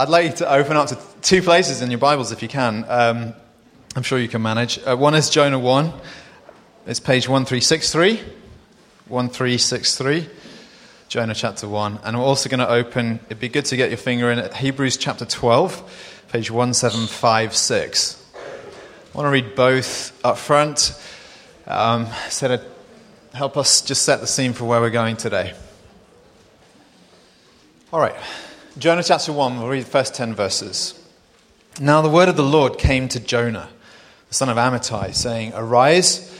I'd 0.00 0.08
like 0.08 0.30
you 0.30 0.36
to 0.38 0.50
open 0.50 0.78
up 0.78 0.88
to 0.88 0.98
two 1.20 1.42
places 1.42 1.82
in 1.82 1.90
your 1.90 1.98
Bibles 1.98 2.32
if 2.32 2.40
you 2.40 2.48
can. 2.48 2.86
Um, 2.88 3.34
I'm 3.94 4.02
sure 4.02 4.18
you 4.18 4.28
can 4.28 4.40
manage. 4.40 4.78
Uh, 4.78 4.96
one 4.96 5.14
is 5.14 5.28
Jonah 5.28 5.58
1. 5.58 5.92
It's 6.86 7.00
page 7.00 7.28
1363. 7.28 8.16
1363. 9.08 10.26
Jonah 11.08 11.34
chapter 11.34 11.68
1. 11.68 11.98
And 12.02 12.18
we're 12.18 12.24
also 12.24 12.48
going 12.48 12.60
to 12.60 12.68
open, 12.70 13.20
it'd 13.26 13.40
be 13.40 13.50
good 13.50 13.66
to 13.66 13.76
get 13.76 13.90
your 13.90 13.98
finger 13.98 14.30
in 14.30 14.38
it, 14.38 14.54
Hebrews 14.54 14.96
chapter 14.96 15.26
12, 15.26 16.24
page 16.32 16.50
1756. 16.50 18.24
I 18.32 19.18
want 19.18 19.26
to 19.26 19.30
read 19.30 19.54
both 19.54 20.18
up 20.24 20.38
front. 20.38 20.98
Um, 21.66 22.06
so 22.30 22.48
to 22.48 22.64
help 23.34 23.58
us 23.58 23.82
just 23.82 24.00
set 24.06 24.22
the 24.22 24.26
scene 24.26 24.54
for 24.54 24.64
where 24.64 24.80
we're 24.80 24.88
going 24.88 25.18
today. 25.18 25.52
All 27.92 28.00
right. 28.00 28.16
Jonah 28.80 29.02
chapter 29.02 29.30
1, 29.30 29.58
we'll 29.58 29.68
read 29.68 29.82
the 29.82 29.90
first 29.90 30.14
10 30.14 30.34
verses. 30.34 30.98
Now 31.82 32.00
the 32.00 32.08
word 32.08 32.30
of 32.30 32.36
the 32.36 32.42
Lord 32.42 32.78
came 32.78 33.08
to 33.08 33.20
Jonah, 33.20 33.68
the 34.28 34.34
son 34.34 34.48
of 34.48 34.56
Amittai, 34.56 35.14
saying, 35.14 35.52
Arise, 35.54 36.34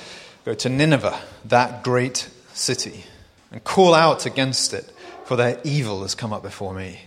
go 0.46 0.54
to 0.54 0.70
Nineveh, 0.70 1.20
that 1.45 1.84
great 1.84 2.30
city, 2.54 3.04
and 3.52 3.62
call 3.62 3.92
out 3.92 4.24
against 4.24 4.72
it, 4.72 4.90
for 5.26 5.36
their 5.36 5.60
evil 5.64 6.00
has 6.00 6.14
come 6.14 6.32
up 6.32 6.42
before 6.42 6.72
me. 6.72 7.00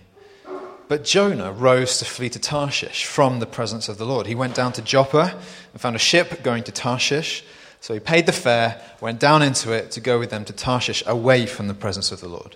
But 0.88 1.04
Jonah 1.04 1.52
rose 1.52 1.98
to 1.98 2.06
flee 2.06 2.30
to 2.30 2.40
Tarshish 2.40 3.06
from 3.06 3.40
the 3.40 3.48
presence 3.48 3.90
of 3.90 3.98
the 3.98 4.06
Lord. 4.06 4.28
He 4.28 4.36
went 4.36 4.54
down 4.54 4.74
to 4.74 4.84
Joppa 4.84 5.36
and 5.72 5.82
found 5.82 5.96
a 5.96 6.00
ship 6.00 6.44
going 6.44 6.64
to 6.66 6.72
Tarshish. 6.72 7.44
So 7.82 7.96
he 7.96 8.00
paid 8.00 8.28
the 8.28 8.34
fare, 8.34 8.80
went 9.02 9.20
down 9.20 9.42
into 9.42 9.72
it 9.72 9.90
to 9.94 10.00
go 10.00 10.20
with 10.20 10.30
them 10.30 10.46
to 10.46 10.54
Tarshish, 10.54 11.02
away 11.08 11.48
from 11.48 11.68
the 11.68 11.74
presence 11.74 12.12
of 12.12 12.22
the 12.22 12.30
Lord. 12.30 12.56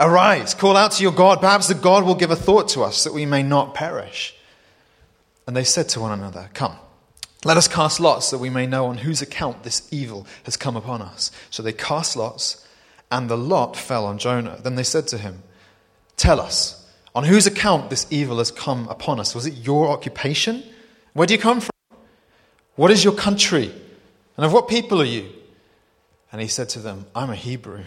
Arise, 0.00 0.54
call 0.54 0.78
out 0.78 0.92
to 0.92 1.02
your 1.02 1.12
God. 1.12 1.40
Perhaps 1.40 1.68
the 1.68 1.74
God 1.74 2.04
will 2.04 2.14
give 2.14 2.30
a 2.30 2.36
thought 2.36 2.70
to 2.70 2.80
us 2.80 3.04
that 3.04 3.12
we 3.12 3.26
may 3.26 3.42
not 3.42 3.74
perish. 3.74 4.34
And 5.46 5.54
they 5.54 5.62
said 5.62 5.90
to 5.90 6.00
one 6.00 6.18
another, 6.18 6.48
Come, 6.54 6.74
let 7.44 7.58
us 7.58 7.68
cast 7.68 8.00
lots 8.00 8.30
that 8.30 8.38
we 8.38 8.48
may 8.48 8.66
know 8.66 8.86
on 8.86 8.98
whose 8.98 9.20
account 9.20 9.62
this 9.62 9.86
evil 9.92 10.26
has 10.44 10.56
come 10.56 10.74
upon 10.74 11.02
us. 11.02 11.30
So 11.50 11.62
they 11.62 11.74
cast 11.74 12.16
lots, 12.16 12.66
and 13.10 13.28
the 13.28 13.36
lot 13.36 13.76
fell 13.76 14.06
on 14.06 14.16
Jonah. 14.16 14.58
Then 14.62 14.74
they 14.74 14.84
said 14.84 15.06
to 15.08 15.18
him, 15.18 15.42
Tell 16.16 16.40
us, 16.40 16.90
on 17.14 17.24
whose 17.24 17.46
account 17.46 17.90
this 17.90 18.06
evil 18.08 18.38
has 18.38 18.50
come 18.50 18.88
upon 18.88 19.20
us? 19.20 19.34
Was 19.34 19.44
it 19.44 19.54
your 19.54 19.90
occupation? 19.90 20.62
Where 21.12 21.26
do 21.26 21.34
you 21.34 21.40
come 21.40 21.60
from? 21.60 21.98
What 22.76 22.90
is 22.90 23.04
your 23.04 23.14
country? 23.14 23.70
And 24.38 24.46
of 24.46 24.52
what 24.54 24.66
people 24.66 25.02
are 25.02 25.06
you? 25.06 25.28
And 26.32 26.40
he 26.40 26.48
said 26.48 26.70
to 26.70 26.78
them, 26.78 27.04
I'm 27.14 27.28
a 27.28 27.34
Hebrew 27.36 27.82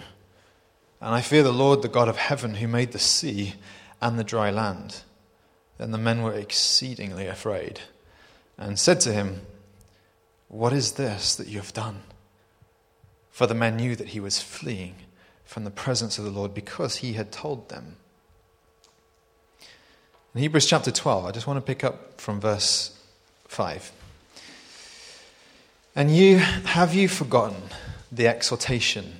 and 1.03 1.13
I 1.13 1.19
fear 1.19 1.43
the 1.43 1.51
Lord, 1.51 1.81
the 1.81 1.89
God 1.89 2.07
of 2.07 2.15
heaven, 2.15 2.55
who 2.55 2.67
made 2.67 2.93
the 2.93 2.99
sea 2.99 3.55
and 4.01 4.17
the 4.17 4.23
dry 4.23 4.49
land. 4.49 5.01
Then 5.77 5.91
the 5.91 5.97
men 5.97 6.21
were 6.21 6.33
exceedingly 6.33 7.27
afraid 7.27 7.81
and 8.57 8.79
said 8.79 9.01
to 9.01 9.11
him, 9.11 9.41
What 10.47 10.71
is 10.71 10.93
this 10.93 11.35
that 11.35 11.49
you 11.49 11.57
have 11.57 11.73
done? 11.73 12.03
For 13.31 13.45
the 13.45 13.53
men 13.53 13.75
knew 13.75 13.97
that 13.97 14.09
he 14.09 14.21
was 14.21 14.41
fleeing 14.41 14.95
from 15.43 15.65
the 15.65 15.71
presence 15.71 16.17
of 16.17 16.23
the 16.23 16.31
Lord 16.31 16.53
because 16.53 16.97
he 16.97 17.13
had 17.13 17.33
told 17.33 17.67
them. 17.67 17.97
In 20.33 20.39
Hebrews 20.39 20.67
chapter 20.67 20.89
12, 20.89 21.25
I 21.25 21.31
just 21.31 21.47
want 21.47 21.58
to 21.58 21.61
pick 21.61 21.83
up 21.83 22.21
from 22.21 22.39
verse 22.39 22.97
5. 23.49 23.92
And 25.97 26.15
you, 26.15 26.37
have 26.37 26.95
you 26.95 27.09
forgotten 27.09 27.61
the 28.09 28.27
exhortation 28.27 29.19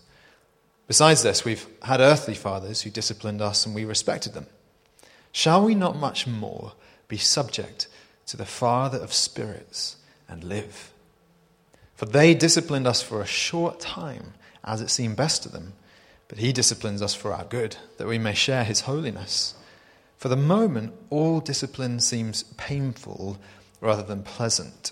Besides 0.91 1.23
this, 1.23 1.45
we've 1.45 1.65
had 1.83 2.01
earthly 2.01 2.33
fathers 2.33 2.81
who 2.81 2.89
disciplined 2.89 3.41
us 3.41 3.65
and 3.65 3.73
we 3.73 3.85
respected 3.85 4.33
them. 4.33 4.47
Shall 5.31 5.63
we 5.63 5.73
not 5.73 5.95
much 5.95 6.27
more 6.27 6.73
be 7.07 7.15
subject 7.15 7.87
to 8.25 8.35
the 8.35 8.45
Father 8.45 8.97
of 8.97 9.13
spirits 9.13 9.95
and 10.27 10.43
live? 10.43 10.91
For 11.95 12.07
they 12.07 12.33
disciplined 12.33 12.87
us 12.87 13.01
for 13.01 13.21
a 13.21 13.25
short 13.25 13.79
time, 13.79 14.33
as 14.65 14.81
it 14.81 14.89
seemed 14.89 15.15
best 15.15 15.43
to 15.43 15.49
them, 15.49 15.75
but 16.27 16.39
He 16.39 16.51
disciplines 16.51 17.01
us 17.01 17.15
for 17.15 17.31
our 17.31 17.45
good, 17.45 17.77
that 17.95 18.07
we 18.07 18.17
may 18.17 18.33
share 18.33 18.65
His 18.65 18.81
holiness. 18.81 19.53
For 20.17 20.27
the 20.27 20.35
moment, 20.35 20.93
all 21.09 21.39
discipline 21.39 22.01
seems 22.01 22.43
painful 22.57 23.37
rather 23.79 24.03
than 24.03 24.23
pleasant, 24.23 24.91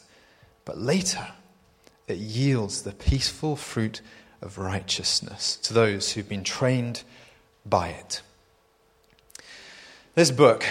but 0.63 0.77
later 0.77 1.27
it 2.07 2.19
yields 2.19 2.83
the 2.83 2.93
peaceful 2.93 3.57
fruit 3.57 3.99
of 4.41 4.57
righteousness 4.57 5.57
to 5.57 5.73
those 5.73 6.13
who've 6.13 6.29
been 6.29 6.43
trained 6.43 7.03
by 7.65 7.89
it. 7.89 8.21
This 10.15 10.31
book, 10.31 10.65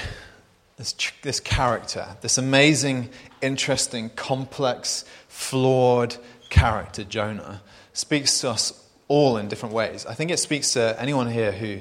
this, 0.76 0.94
this 1.22 1.40
character, 1.40 2.16
this 2.20 2.38
amazing, 2.38 3.10
interesting, 3.40 4.10
complex, 4.10 5.04
flawed 5.28 6.16
character, 6.50 7.04
Jonah, 7.04 7.62
speaks 7.92 8.40
to 8.40 8.50
us 8.50 8.84
all 9.06 9.36
in 9.36 9.48
different 9.48 9.74
ways. 9.74 10.06
I 10.06 10.14
think 10.14 10.30
it 10.30 10.38
speaks 10.38 10.72
to 10.74 10.96
anyone 11.00 11.30
here 11.30 11.52
who 11.52 11.80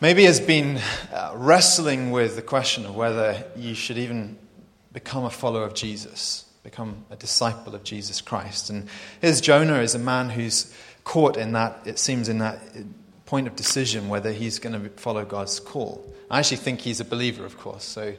maybe 0.00 0.24
has 0.24 0.40
been 0.40 0.80
uh, 1.12 1.32
wrestling 1.34 2.10
with 2.10 2.36
the 2.36 2.42
question 2.42 2.86
of 2.86 2.94
whether 2.94 3.44
you 3.56 3.74
should 3.74 3.98
even 3.98 4.38
become 4.92 5.24
a 5.24 5.30
follower 5.30 5.64
of 5.64 5.74
Jesus 5.74 6.44
become 6.62 7.04
a 7.10 7.16
disciple 7.16 7.74
of 7.74 7.84
Jesus 7.84 8.20
Christ. 8.20 8.70
And 8.70 8.88
here's 9.20 9.40
Jonah 9.40 9.80
is 9.80 9.94
a 9.94 9.98
man 9.98 10.30
who's 10.30 10.74
caught 11.04 11.36
in 11.36 11.52
that, 11.52 11.80
it 11.84 11.98
seems, 11.98 12.28
in 12.28 12.38
that 12.38 12.60
point 13.24 13.46
of 13.46 13.56
decision 13.56 14.08
whether 14.08 14.32
he's 14.32 14.58
going 14.58 14.80
to 14.80 14.88
follow 14.90 15.24
God's 15.24 15.60
call. 15.60 16.04
I 16.30 16.38
actually 16.38 16.58
think 16.58 16.80
he's 16.80 17.00
a 17.00 17.04
believer, 17.04 17.44
of 17.44 17.56
course. 17.58 17.84
So 17.84 18.14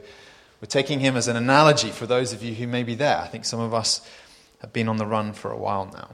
we're 0.60 0.66
taking 0.66 1.00
him 1.00 1.16
as 1.16 1.28
an 1.28 1.36
analogy 1.36 1.90
for 1.90 2.06
those 2.06 2.32
of 2.32 2.42
you 2.42 2.54
who 2.54 2.66
may 2.66 2.82
be 2.82 2.94
there. 2.94 3.18
I 3.18 3.26
think 3.26 3.44
some 3.44 3.60
of 3.60 3.74
us 3.74 4.06
have 4.60 4.72
been 4.72 4.88
on 4.88 4.96
the 4.96 5.06
run 5.06 5.32
for 5.32 5.50
a 5.50 5.56
while 5.56 5.86
now. 5.92 6.10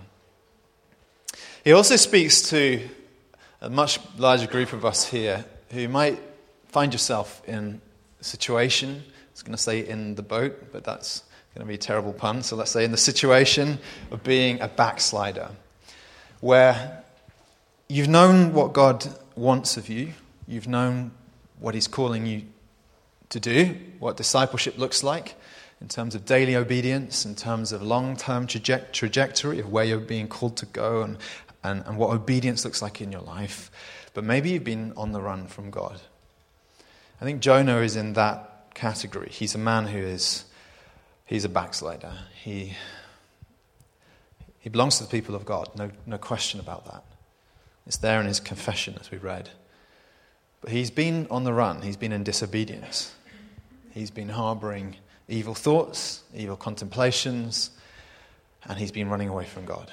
He 1.64 1.72
also 1.72 1.96
speaks 1.96 2.42
to 2.50 2.88
a 3.60 3.68
much 3.68 3.98
larger 4.16 4.46
group 4.46 4.72
of 4.72 4.84
us 4.84 5.08
here 5.08 5.44
who 5.70 5.88
might 5.88 6.20
find 6.68 6.92
yourself 6.92 7.42
in 7.46 7.80
a 8.20 8.24
situation. 8.24 9.02
I 9.06 9.12
was 9.32 9.42
going 9.42 9.56
to 9.56 9.62
say 9.62 9.86
in 9.86 10.14
the 10.14 10.22
boat, 10.22 10.72
but 10.72 10.84
that's 10.84 11.24
going 11.54 11.66
to 11.66 11.68
be 11.68 11.74
a 11.74 11.78
terrible 11.78 12.12
pun. 12.12 12.42
So 12.42 12.56
let's 12.56 12.70
say 12.70 12.84
in 12.84 12.90
the 12.90 12.96
situation 12.96 13.78
of 14.10 14.22
being 14.22 14.60
a 14.60 14.68
backslider, 14.68 15.50
where 16.40 17.02
you've 17.88 18.08
known 18.08 18.52
what 18.52 18.72
God 18.72 19.06
wants 19.34 19.76
of 19.76 19.88
you, 19.88 20.12
you've 20.46 20.68
known 20.68 21.10
what 21.58 21.74
He's 21.74 21.88
calling 21.88 22.26
you 22.26 22.42
to 23.30 23.40
do, 23.40 23.76
what 23.98 24.16
discipleship 24.16 24.78
looks 24.78 25.02
like 25.02 25.34
in 25.80 25.88
terms 25.88 26.14
of 26.14 26.24
daily 26.24 26.56
obedience, 26.56 27.24
in 27.24 27.34
terms 27.34 27.72
of 27.72 27.82
long 27.82 28.16
term 28.16 28.46
traje- 28.46 28.90
trajectory 28.92 29.60
of 29.60 29.70
where 29.70 29.84
you're 29.84 29.98
being 29.98 30.28
called 30.28 30.56
to 30.56 30.66
go, 30.66 31.02
and, 31.02 31.18
and, 31.62 31.84
and 31.86 31.96
what 31.96 32.10
obedience 32.10 32.64
looks 32.64 32.82
like 32.82 33.00
in 33.00 33.12
your 33.12 33.20
life. 33.20 33.70
But 34.14 34.24
maybe 34.24 34.50
you've 34.50 34.64
been 34.64 34.92
on 34.96 35.12
the 35.12 35.20
run 35.20 35.46
from 35.46 35.70
God. 35.70 36.00
I 37.20 37.24
think 37.24 37.40
Jonah 37.40 37.78
is 37.78 37.96
in 37.96 38.14
that 38.14 38.74
category. 38.74 39.28
He's 39.30 39.54
a 39.54 39.58
man 39.58 39.86
who 39.86 39.98
is 39.98 40.44
he's 41.28 41.44
a 41.44 41.48
backslider. 41.48 42.12
He, 42.42 42.72
he 44.58 44.68
belongs 44.68 44.98
to 44.98 45.04
the 45.04 45.10
people 45.10 45.36
of 45.36 45.44
God, 45.44 45.68
no, 45.76 45.90
no 46.06 46.18
question 46.18 46.58
about 46.58 46.86
that. 46.86 47.04
It's 47.86 47.98
there 47.98 48.20
in 48.20 48.26
his 48.26 48.40
confession, 48.40 48.96
as 49.00 49.10
we 49.10 49.18
read. 49.18 49.50
But 50.60 50.72
he's 50.72 50.90
been 50.90 51.28
on 51.30 51.44
the 51.44 51.52
run, 51.52 51.82
he's 51.82 51.96
been 51.96 52.12
in 52.12 52.24
disobedience, 52.24 53.14
he's 53.92 54.10
been 54.10 54.30
harboring 54.30 54.96
evil 55.28 55.54
thoughts, 55.54 56.22
evil 56.34 56.56
contemplations, 56.56 57.70
and 58.64 58.78
he's 58.78 58.90
been 58.90 59.08
running 59.08 59.28
away 59.28 59.44
from 59.44 59.64
God. 59.64 59.92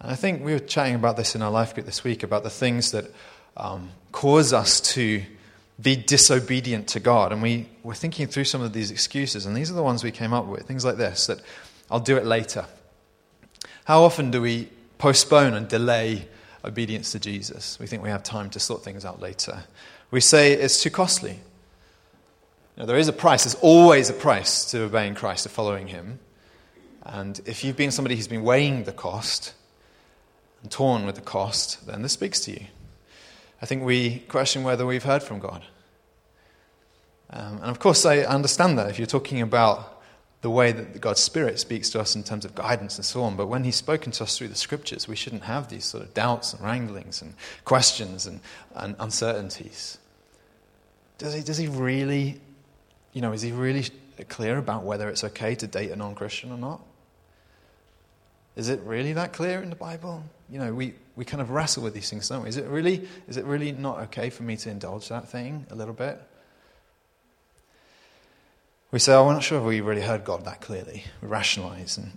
And 0.00 0.12
I 0.12 0.14
think 0.14 0.44
we 0.44 0.52
were 0.52 0.60
chatting 0.60 0.94
about 0.94 1.16
this 1.16 1.34
in 1.34 1.42
our 1.42 1.50
life 1.50 1.74
group 1.74 1.86
this 1.86 2.04
week 2.04 2.22
about 2.22 2.44
the 2.44 2.50
things 2.50 2.92
that 2.92 3.06
um, 3.56 3.90
cause 4.12 4.52
us 4.52 4.80
to 4.92 5.22
be 5.80 5.96
disobedient 5.96 6.88
to 6.88 7.00
God. 7.00 7.32
And 7.32 7.42
we 7.42 7.68
were 7.82 7.94
thinking 7.94 8.26
through 8.26 8.44
some 8.44 8.62
of 8.62 8.72
these 8.72 8.90
excuses, 8.90 9.46
and 9.46 9.56
these 9.56 9.70
are 9.70 9.74
the 9.74 9.82
ones 9.82 10.02
we 10.02 10.10
came 10.10 10.32
up 10.32 10.46
with. 10.46 10.66
Things 10.66 10.84
like 10.84 10.96
this 10.96 11.26
that 11.26 11.40
I'll 11.90 12.00
do 12.00 12.16
it 12.16 12.26
later. 12.26 12.66
How 13.84 14.02
often 14.02 14.30
do 14.30 14.42
we 14.42 14.68
postpone 14.98 15.54
and 15.54 15.68
delay 15.68 16.28
obedience 16.64 17.12
to 17.12 17.20
Jesus? 17.20 17.78
We 17.78 17.86
think 17.86 18.02
we 18.02 18.10
have 18.10 18.22
time 18.22 18.50
to 18.50 18.60
sort 18.60 18.82
things 18.82 19.04
out 19.04 19.20
later. 19.20 19.64
We 20.10 20.20
say 20.20 20.52
it's 20.52 20.82
too 20.82 20.90
costly. 20.90 21.40
Now, 22.76 22.86
there 22.86 22.96
is 22.96 23.08
a 23.08 23.12
price, 23.12 23.44
there's 23.44 23.56
always 23.56 24.08
a 24.08 24.14
price 24.14 24.70
to 24.70 24.84
obeying 24.84 25.14
Christ, 25.14 25.44
to 25.44 25.48
following 25.48 25.88
Him. 25.88 26.20
And 27.02 27.40
if 27.46 27.64
you've 27.64 27.76
been 27.76 27.90
somebody 27.90 28.14
who's 28.14 28.28
been 28.28 28.44
weighing 28.44 28.84
the 28.84 28.92
cost 28.92 29.54
and 30.62 30.70
torn 30.70 31.06
with 31.06 31.14
the 31.14 31.20
cost, 31.20 31.86
then 31.86 32.02
this 32.02 32.12
speaks 32.12 32.40
to 32.40 32.52
you. 32.52 32.66
I 33.60 33.66
think 33.66 33.82
we 33.82 34.20
question 34.20 34.62
whether 34.62 34.86
we've 34.86 35.04
heard 35.04 35.22
from 35.22 35.40
God. 35.40 35.64
Um, 37.30 37.56
and 37.56 37.70
of 37.70 37.78
course, 37.78 38.06
I 38.06 38.18
understand 38.18 38.78
that 38.78 38.88
if 38.88 38.98
you're 38.98 39.06
talking 39.06 39.40
about 39.40 40.02
the 40.40 40.50
way 40.50 40.70
that 40.70 41.00
God's 41.00 41.20
Spirit 41.20 41.58
speaks 41.58 41.90
to 41.90 42.00
us 42.00 42.14
in 42.14 42.22
terms 42.22 42.44
of 42.44 42.54
guidance 42.54 42.96
and 42.96 43.04
so 43.04 43.22
on, 43.22 43.36
but 43.36 43.48
when 43.48 43.64
He's 43.64 43.76
spoken 43.76 44.12
to 44.12 44.24
us 44.24 44.38
through 44.38 44.48
the 44.48 44.54
Scriptures, 44.54 45.08
we 45.08 45.16
shouldn't 45.16 45.42
have 45.42 45.68
these 45.68 45.84
sort 45.84 46.04
of 46.04 46.14
doubts 46.14 46.52
and 46.54 46.62
wranglings 46.62 47.20
and 47.20 47.34
questions 47.64 48.26
and, 48.26 48.40
and 48.74 48.94
uncertainties. 49.00 49.98
Does 51.18 51.34
he, 51.34 51.42
does 51.42 51.58
he 51.58 51.66
really, 51.66 52.40
you 53.12 53.20
know, 53.20 53.32
is 53.32 53.42
he 53.42 53.50
really 53.50 53.86
clear 54.28 54.56
about 54.56 54.84
whether 54.84 55.08
it's 55.08 55.24
okay 55.24 55.56
to 55.56 55.66
date 55.66 55.90
a 55.90 55.96
non 55.96 56.14
Christian 56.14 56.52
or 56.52 56.58
not? 56.58 56.80
Is 58.54 58.68
it 58.68 58.80
really 58.84 59.12
that 59.14 59.32
clear 59.32 59.60
in 59.60 59.70
the 59.70 59.76
Bible? 59.76 60.22
You 60.48 60.60
know, 60.60 60.72
we, 60.72 60.94
we 61.18 61.24
kind 61.24 61.40
of 61.40 61.50
wrestle 61.50 61.82
with 61.82 61.94
these 61.94 62.08
things, 62.08 62.28
don't 62.28 62.44
we? 62.44 62.48
Is 62.48 62.56
it 62.56 62.66
really, 62.66 63.08
is 63.26 63.36
it 63.36 63.44
really 63.44 63.72
not 63.72 63.98
okay 64.02 64.30
for 64.30 64.44
me 64.44 64.56
to 64.58 64.70
indulge 64.70 65.08
that 65.08 65.28
thing 65.28 65.66
a 65.68 65.74
little 65.74 65.92
bit? 65.92 66.22
We 68.92 69.00
say, 69.00 69.14
oh, 69.14 69.26
we're 69.26 69.32
not 69.32 69.42
sure 69.42 69.58
if 69.58 69.64
we 69.64 69.80
really 69.80 70.00
heard 70.00 70.24
God 70.24 70.44
that 70.44 70.60
clearly. 70.60 71.02
We 71.20 71.26
rationalize. 71.26 71.98
And 71.98 72.16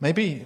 maybe 0.00 0.44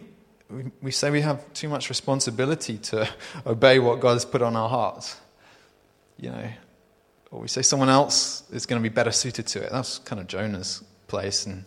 we, 0.49 0.71
we 0.81 0.93
say 0.93 1.11
we 1.11 1.21
have 1.23 1.53
too 1.53 1.69
much 1.69 1.89
responsibility 1.89 2.79
to 2.79 3.09
obey 3.47 3.81
what 3.81 3.99
God 3.99 4.13
has 4.13 4.25
put 4.25 4.41
on 4.41 4.55
our 4.55 4.69
hearts. 4.69 5.17
You 6.17 6.31
know, 6.31 6.49
or 7.33 7.41
we 7.41 7.49
say 7.49 7.63
someone 7.63 7.89
else 7.89 8.45
is 8.53 8.67
going 8.67 8.81
to 8.81 8.89
be 8.89 8.95
better 8.95 9.11
suited 9.11 9.49
to 9.49 9.65
it. 9.65 9.73
That's 9.73 9.99
kind 9.99 10.21
of 10.21 10.29
Jonah's 10.29 10.85
place, 11.09 11.45
and 11.45 11.65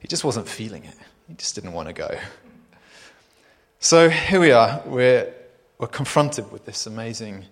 he 0.00 0.06
just 0.06 0.22
wasn't 0.22 0.46
feeling 0.46 0.84
it. 0.84 0.94
He 1.28 1.34
just 1.34 1.54
didn't 1.54 1.72
want 1.72 1.88
to 1.88 1.94
go. 1.94 2.14
So 3.80 4.10
here 4.10 4.38
we 4.38 4.52
are. 4.52 4.82
We're, 4.84 5.32
we're 5.78 5.86
confronted 5.86 6.50
with 6.50 6.64
this 6.64 6.86
amazing, 6.86 7.44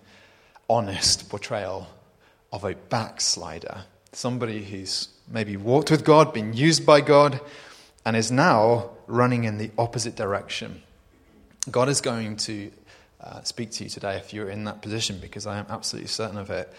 honest 0.69 1.29
portrayal 1.29 1.87
of 2.51 2.63
a 2.63 2.75
backslider, 2.75 3.85
somebody 4.11 4.63
who's 4.63 5.09
maybe 5.29 5.55
walked 5.55 5.91
with 5.91 6.03
God, 6.03 6.33
been 6.33 6.53
used 6.53 6.85
by 6.85 7.01
God, 7.01 7.39
and 8.05 8.15
is 8.15 8.31
now 8.31 8.89
running 9.07 9.45
in 9.45 9.57
the 9.57 9.71
opposite 9.77 10.15
direction. 10.15 10.81
God 11.71 11.89
is 11.89 12.01
going 12.01 12.37
to 12.37 12.71
uh, 13.21 13.41
speak 13.43 13.71
to 13.71 13.85
you 13.85 13.89
today 13.89 14.17
if 14.17 14.33
you're 14.33 14.49
in 14.49 14.65
that 14.65 14.81
position, 14.81 15.19
because 15.19 15.47
I 15.47 15.57
am 15.57 15.65
absolutely 15.69 16.07
certain 16.07 16.37
of 16.37 16.49
it. 16.49 16.71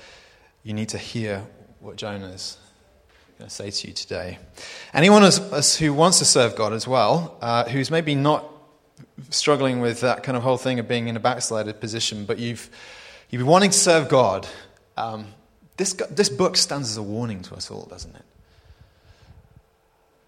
You 0.63 0.75
need 0.75 0.91
to 0.91 0.99
hear 0.99 1.45
what 1.81 1.97
Jonah 1.97 2.29
is 2.29 2.59
going 3.39 3.49
to 3.49 3.55
say 3.55 3.71
to 3.71 3.89
you 3.89 3.95
today. 3.95 4.39
Anyone 4.93 5.23
who 5.23 5.95
wants 5.95 6.19
to 6.19 6.25
serve 6.25 6.57
God 6.57 6.73
as 6.73 6.87
well, 6.87 7.37
uh, 7.41 7.65
who's 7.65 7.91
maybe 7.91 8.15
not 8.15 8.45
struggling 9.31 9.81
with 9.81 10.01
that 10.01 10.23
kind 10.23 10.37
of 10.37 10.43
whole 10.43 10.57
thing 10.57 10.79
of 10.79 10.89
being 10.89 11.09
in 11.09 11.17
a 11.17 11.21
backslided 11.21 11.81
position, 11.81 12.25
but 12.25 12.39
you've, 12.39 12.71
you've 13.31 13.41
been 13.41 13.47
wanting 13.47 13.71
to 13.71 13.79
serve 13.79 14.09
God, 14.09 14.47
um, 14.97 15.27
this, 15.77 15.93
this 16.11 16.29
book 16.29 16.57
stands 16.57 16.91
as 16.91 16.97
a 16.97 17.03
warning 17.03 17.43
to 17.43 17.55
us 17.55 17.71
all, 17.71 17.87
doesn't 17.87 18.15
it? 18.15 18.25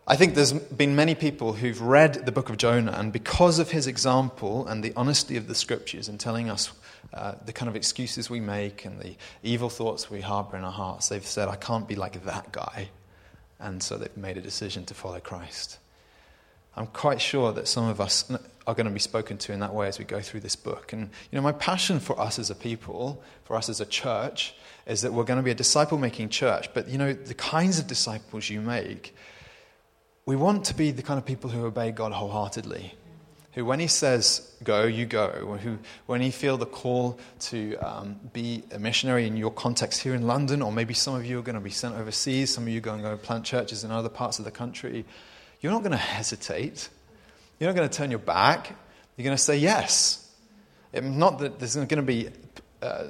I 0.06 0.16
think 0.16 0.34
there's 0.34 0.52
been 0.52 0.96
many 0.96 1.14
people 1.14 1.52
who've 1.52 1.80
read 1.80 2.26
the 2.26 2.32
book 2.32 2.48
of 2.48 2.56
Jonah, 2.56 2.92
and 2.92 3.12
because 3.12 3.58
of 3.60 3.70
his 3.70 3.86
example 3.86 4.66
and 4.66 4.82
the 4.82 4.92
honesty 4.96 5.36
of 5.36 5.46
the 5.46 5.54
scriptures 5.54 6.08
in 6.08 6.18
telling 6.18 6.50
us 6.50 6.72
uh, 7.14 7.34
the 7.44 7.52
kind 7.52 7.68
of 7.68 7.76
excuses 7.76 8.28
we 8.28 8.40
make 8.40 8.84
and 8.84 8.98
the 9.00 9.14
evil 9.42 9.68
thoughts 9.68 10.10
we 10.10 10.20
harbor 10.20 10.56
in 10.56 10.64
our 10.64 10.72
hearts, 10.72 11.08
they've 11.08 11.24
said, 11.24 11.48
I 11.48 11.56
can't 11.56 11.86
be 11.86 11.94
like 11.94 12.24
that 12.24 12.50
guy. 12.50 12.88
And 13.60 13.82
so 13.82 13.98
they've 13.98 14.16
made 14.16 14.36
a 14.36 14.40
decision 14.40 14.84
to 14.86 14.94
follow 14.94 15.20
Christ. 15.20 15.78
I'm 16.80 16.86
quite 16.86 17.20
sure 17.20 17.52
that 17.52 17.68
some 17.68 17.88
of 17.88 18.00
us 18.00 18.32
are 18.66 18.74
going 18.74 18.86
to 18.86 18.92
be 18.92 18.98
spoken 18.98 19.36
to 19.36 19.52
in 19.52 19.60
that 19.60 19.74
way 19.74 19.86
as 19.86 19.98
we 19.98 20.06
go 20.06 20.22
through 20.22 20.40
this 20.40 20.56
book. 20.56 20.94
And, 20.94 21.10
you 21.30 21.36
know, 21.36 21.42
my 21.42 21.52
passion 21.52 22.00
for 22.00 22.18
us 22.18 22.38
as 22.38 22.48
a 22.48 22.54
people, 22.54 23.22
for 23.44 23.54
us 23.54 23.68
as 23.68 23.82
a 23.82 23.84
church, 23.84 24.54
is 24.86 25.02
that 25.02 25.12
we're 25.12 25.24
going 25.24 25.36
to 25.36 25.42
be 25.42 25.50
a 25.50 25.54
disciple 25.54 25.98
making 25.98 26.30
church. 26.30 26.72
But, 26.72 26.88
you 26.88 26.96
know, 26.96 27.12
the 27.12 27.34
kinds 27.34 27.78
of 27.78 27.86
disciples 27.86 28.48
you 28.48 28.62
make, 28.62 29.14
we 30.24 30.36
want 30.36 30.64
to 30.66 30.74
be 30.74 30.90
the 30.90 31.02
kind 31.02 31.18
of 31.18 31.26
people 31.26 31.50
who 31.50 31.66
obey 31.66 31.90
God 31.90 32.12
wholeheartedly. 32.12 32.94
Who, 33.52 33.66
when 33.66 33.78
He 33.78 33.86
says 33.86 34.50
go, 34.64 34.84
you 34.84 35.04
go. 35.04 35.58
Who, 35.62 35.76
when 36.06 36.22
you 36.22 36.32
feel 36.32 36.56
the 36.56 36.64
call 36.64 37.18
to 37.40 37.76
um, 37.76 38.18
be 38.32 38.62
a 38.72 38.78
missionary 38.78 39.26
in 39.26 39.36
your 39.36 39.50
context 39.50 40.00
here 40.00 40.14
in 40.14 40.26
London, 40.26 40.62
or 40.62 40.72
maybe 40.72 40.94
some 40.94 41.14
of 41.14 41.26
you 41.26 41.40
are 41.40 41.42
going 41.42 41.56
to 41.56 41.60
be 41.60 41.68
sent 41.68 41.94
overseas, 41.96 42.54
some 42.54 42.64
of 42.64 42.70
you 42.70 42.78
are 42.78 42.80
going 42.80 43.02
to 43.02 43.06
go 43.10 43.16
plant 43.18 43.44
churches 43.44 43.84
in 43.84 43.90
other 43.90 44.08
parts 44.08 44.38
of 44.38 44.46
the 44.46 44.50
country, 44.50 45.04
you're 45.60 45.72
not 45.72 45.80
going 45.80 45.92
to 45.92 45.98
hesitate 45.98 46.88
you're 47.60 47.68
not 47.68 47.76
going 47.76 47.88
to 47.88 47.94
turn 47.96 48.10
your 48.10 48.18
back. 48.18 48.74
You're 49.16 49.24
going 49.24 49.36
to 49.36 49.42
say 49.42 49.58
yes. 49.58 50.26
It, 50.94 51.04
not 51.04 51.38
that 51.40 51.58
there's 51.58 51.76
going 51.76 51.88
to 51.88 52.02
be 52.02 52.30
uh, 52.80 53.04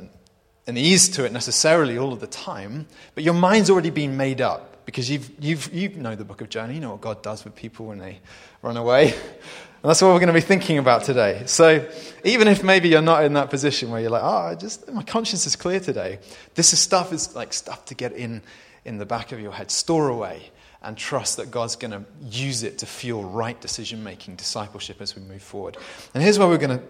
an 0.67 0.76
ease 0.76 1.08
to 1.11 1.25
it 1.25 1.32
necessarily 1.32 1.97
all 1.97 2.12
of 2.12 2.19
the 2.19 2.26
time, 2.26 2.88
but 3.14 3.23
your 3.23 3.35
mind's 3.35 3.70
already 3.70 3.91
been 3.91 4.17
made 4.17 4.41
up 4.41 4.85
because 4.87 5.08
you've, 5.08 5.31
you've, 5.38 5.73
you 5.73 5.88
know 5.91 6.17
the 6.17 6.25
book 6.25 6.41
of 6.41 6.49
Jonah. 6.49 6.73
You 6.73 6.81
know 6.81 6.91
what 6.91 7.00
God 7.00 7.23
does 7.23 7.44
with 7.44 7.55
people 7.55 7.87
when 7.87 7.99
they 7.99 8.19
run 8.61 8.76
away. 8.76 9.12
And 9.12 9.88
that's 9.88 10.03
what 10.03 10.08
we're 10.08 10.19
going 10.19 10.26
to 10.26 10.35
be 10.35 10.41
thinking 10.41 10.76
about 10.76 11.05
today. 11.05 11.44
So, 11.46 11.88
even 12.23 12.49
if 12.49 12.62
maybe 12.62 12.91
you're 12.91 13.00
not 13.00 13.25
in 13.25 13.32
that 13.32 13.49
position 13.49 13.91
where 13.91 13.99
you're 13.99 14.11
like, 14.11 14.23
oh, 14.23 14.49
I 14.49 14.55
just 14.55 14.93
my 14.93 15.03
conscience 15.03 15.46
is 15.46 15.56
clear 15.56 15.81
today, 15.81 16.19
this 16.55 16.75
is 16.75 16.81
stuff 16.81 17.14
is 17.14 17.35
like 17.35 17.55
stuff 17.55 17.87
to 17.87 17.94
get 17.94 18.12
in 18.12 18.43
in 18.85 18.99
the 18.99 19.06
back 19.06 19.32
of 19.32 19.41
your 19.41 19.53
head, 19.53 19.70
store 19.70 20.08
away 20.08 20.50
and 20.82 20.97
trust 20.97 21.37
that 21.37 21.50
God's 21.50 21.77
going 21.77 21.91
to 21.91 22.05
use 22.22 22.63
it 22.63 22.79
to 22.79 22.87
fuel 22.87 23.25
right 23.25 23.60
decision 23.60 24.03
making, 24.03 24.37
discipleship 24.37 25.01
as 25.01 25.15
we 25.15 25.22
move 25.22 25.43
forward. 25.43 25.77
And 26.15 26.22
here's 26.22 26.39
what 26.39 26.49
we're 26.49 26.58
going 26.58 26.79
to, 26.79 26.84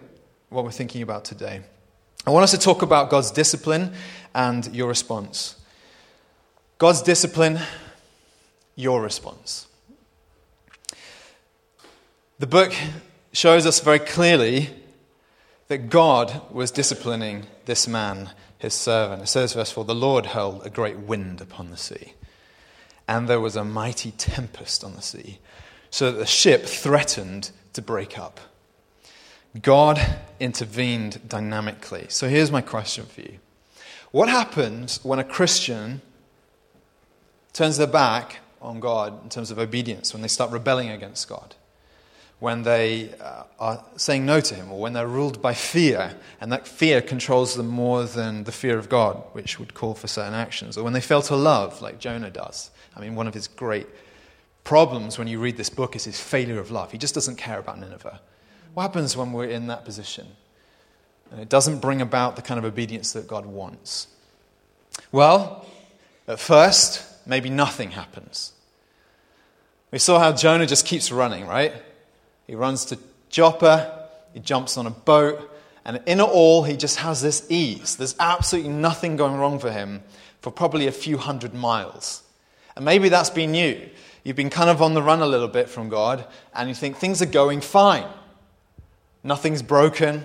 what 0.49 0.63
we're 0.63 0.71
thinking 0.71 1.01
about 1.01 1.25
today. 1.25 1.61
I 2.25 2.29
want 2.29 2.43
us 2.43 2.51
to 2.51 2.57
talk 2.57 2.81
about 2.81 3.09
God's 3.09 3.31
discipline 3.31 3.93
and 4.33 4.73
your 4.73 4.87
response. 4.87 5.55
God's 6.77 7.01
discipline, 7.01 7.59
your 8.75 9.01
response. 9.01 9.67
The 12.39 12.47
book 12.47 12.73
shows 13.33 13.65
us 13.65 13.79
very 13.81 13.99
clearly 13.99 14.69
that 15.67 15.89
God 15.89 16.41
was 16.51 16.71
disciplining 16.71 17.45
this 17.65 17.87
man, 17.87 18.29
his 18.57 18.73
servant. 18.73 19.23
It 19.23 19.27
says, 19.27 19.53
verse 19.53 19.71
4 19.71 19.83
the 19.85 19.95
Lord 19.95 20.27
hurled 20.27 20.65
a 20.65 20.69
great 20.69 20.97
wind 20.97 21.41
upon 21.41 21.71
the 21.71 21.77
sea 21.77 22.13
and 23.11 23.27
there 23.27 23.41
was 23.41 23.57
a 23.57 23.65
mighty 23.65 24.11
tempest 24.11 24.85
on 24.85 24.95
the 24.95 25.01
sea, 25.01 25.39
so 25.89 26.09
that 26.09 26.17
the 26.17 26.25
ship 26.25 26.63
threatened 26.63 27.51
to 27.73 27.81
break 27.81 28.17
up. 28.17 28.39
God 29.61 29.99
intervened 30.39 31.27
dynamically. 31.27 32.05
So 32.07 32.29
here's 32.29 32.51
my 32.51 32.61
question 32.61 33.05
for 33.05 33.19
you 33.19 33.39
What 34.11 34.29
happens 34.29 35.03
when 35.03 35.19
a 35.19 35.25
Christian 35.25 36.01
turns 37.51 37.75
their 37.75 37.85
back 37.85 38.39
on 38.61 38.79
God 38.79 39.21
in 39.23 39.29
terms 39.29 39.51
of 39.51 39.59
obedience, 39.59 40.13
when 40.13 40.21
they 40.21 40.29
start 40.29 40.51
rebelling 40.51 40.89
against 40.89 41.27
God? 41.27 41.55
When 42.39 42.63
they 42.63 43.13
uh, 43.19 43.43
are 43.59 43.83
saying 43.97 44.25
no 44.25 44.39
to 44.39 44.55
Him, 44.55 44.71
or 44.71 44.79
when 44.79 44.93
they're 44.93 45.05
ruled 45.05 45.41
by 45.41 45.53
fear, 45.53 46.15
and 46.39 46.49
that 46.53 46.65
fear 46.65 47.01
controls 47.01 47.55
them 47.55 47.67
more 47.67 48.05
than 48.05 48.45
the 48.45 48.53
fear 48.53 48.79
of 48.79 48.87
God, 48.87 49.21
which 49.33 49.59
would 49.59 49.73
call 49.73 49.95
for 49.95 50.07
certain 50.07 50.33
actions, 50.33 50.77
or 50.77 50.83
when 50.85 50.93
they 50.93 51.01
fail 51.01 51.21
to 51.23 51.35
love, 51.35 51.81
like 51.81 51.99
Jonah 51.99 52.31
does, 52.31 52.71
I 52.95 52.99
mean, 52.99 53.15
one 53.15 53.27
of 53.27 53.33
his 53.33 53.47
great 53.47 53.87
problems 54.63 55.17
when 55.17 55.27
you 55.27 55.39
read 55.39 55.57
this 55.57 55.69
book 55.69 55.95
is 55.95 56.03
his 56.03 56.19
failure 56.19 56.59
of 56.59 56.71
love. 56.71 56.91
He 56.91 56.97
just 56.97 57.15
doesn't 57.15 57.37
care 57.37 57.59
about 57.59 57.79
Nineveh. 57.79 58.19
What 58.73 58.83
happens 58.83 59.17
when 59.17 59.33
we're 59.33 59.49
in 59.49 59.67
that 59.67 59.85
position? 59.85 60.27
And 61.31 61.39
it 61.39 61.49
doesn't 61.49 61.79
bring 61.79 62.01
about 62.01 62.35
the 62.35 62.41
kind 62.41 62.57
of 62.57 62.65
obedience 62.65 63.13
that 63.13 63.27
God 63.27 63.45
wants. 63.45 64.07
Well, 65.11 65.65
at 66.27 66.39
first, 66.39 67.05
maybe 67.25 67.49
nothing 67.49 67.91
happens. 67.91 68.53
We 69.91 69.99
saw 69.99 70.19
how 70.19 70.33
Jonah 70.33 70.65
just 70.65 70.85
keeps 70.85 71.11
running, 71.11 71.47
right? 71.47 71.73
He 72.47 72.55
runs 72.55 72.85
to 72.85 72.99
Joppa, 73.29 74.09
he 74.33 74.39
jumps 74.39 74.77
on 74.77 74.85
a 74.85 74.91
boat, 74.91 75.49
and 75.83 76.01
in 76.05 76.19
it 76.19 76.23
all, 76.23 76.63
he 76.63 76.77
just 76.77 76.97
has 76.97 77.21
this 77.21 77.45
ease. 77.49 77.95
There's 77.95 78.15
absolutely 78.19 78.71
nothing 78.71 79.15
going 79.15 79.37
wrong 79.37 79.59
for 79.59 79.71
him 79.71 80.03
for 80.41 80.51
probably 80.51 80.87
a 80.87 80.91
few 80.91 81.17
hundred 81.17 81.53
miles. 81.53 82.23
And 82.75 82.85
maybe 82.85 83.09
that's 83.09 83.29
been 83.29 83.53
you. 83.53 83.89
You've 84.23 84.35
been 84.35 84.49
kind 84.49 84.69
of 84.69 84.81
on 84.81 84.93
the 84.93 85.01
run 85.01 85.21
a 85.21 85.25
little 85.25 85.47
bit 85.47 85.67
from 85.67 85.89
God, 85.89 86.25
and 86.53 86.69
you 86.69 86.75
think 86.75 86.97
things 86.97 87.21
are 87.21 87.27
going 87.27 87.61
fine. 87.61 88.07
Nothing's 89.23 89.61
broken. 89.61 90.23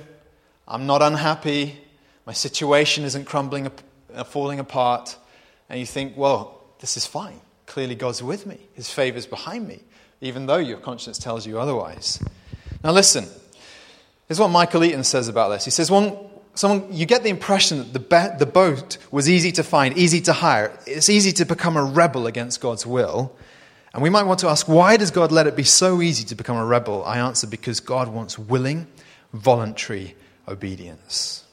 I'm 0.68 0.86
not 0.86 1.02
unhappy. 1.02 1.78
My 2.26 2.32
situation 2.32 3.04
isn't 3.04 3.24
crumbling, 3.24 3.70
uh, 4.14 4.24
falling 4.24 4.58
apart. 4.58 5.16
And 5.68 5.80
you 5.80 5.86
think, 5.86 6.16
well, 6.16 6.60
this 6.80 6.96
is 6.96 7.06
fine. 7.06 7.40
Clearly, 7.66 7.94
God's 7.94 8.22
with 8.22 8.46
me. 8.46 8.58
His 8.74 8.90
favor's 8.90 9.26
behind 9.26 9.66
me, 9.66 9.80
even 10.20 10.46
though 10.46 10.56
your 10.56 10.78
conscience 10.78 11.18
tells 11.18 11.46
you 11.46 11.58
otherwise. 11.58 12.22
Now, 12.84 12.92
listen. 12.92 13.26
Here's 14.28 14.40
what 14.40 14.48
Michael 14.48 14.82
Eaton 14.82 15.04
says 15.04 15.28
about 15.28 15.50
this. 15.50 15.64
He 15.64 15.70
says, 15.70 15.88
one, 15.88 16.16
someone, 16.56 16.92
you 16.92 17.06
get 17.06 17.22
the 17.22 17.28
impression 17.28 17.78
that 17.78 17.92
the, 17.92 18.00
be- 18.00 18.38
the 18.38 18.46
boat 18.46 18.98
was 19.10 19.30
easy 19.30 19.52
to 19.52 19.62
find, 19.62 19.96
easy 19.96 20.20
to 20.22 20.32
hire. 20.32 20.76
It's 20.86 21.08
easy 21.08 21.30
to 21.32 21.44
become 21.44 21.76
a 21.76 21.84
rebel 21.84 22.26
against 22.26 22.60
God's 22.60 22.84
will. 22.84 23.36
And 23.94 24.02
we 24.02 24.10
might 24.10 24.24
want 24.24 24.40
to 24.40 24.48
ask, 24.48 24.66
why 24.66 24.96
does 24.96 25.10
God 25.10 25.32
let 25.32 25.46
it 25.46 25.56
be 25.56 25.62
so 25.62 26.02
easy 26.02 26.24
to 26.24 26.34
become 26.34 26.56
a 26.56 26.64
rebel? 26.66 27.04
I 27.04 27.18
answer, 27.18 27.46
because 27.46 27.80
God 27.80 28.08
wants 28.08 28.38
willing, 28.38 28.88
voluntary 29.32 30.16
obedience. 30.48 31.44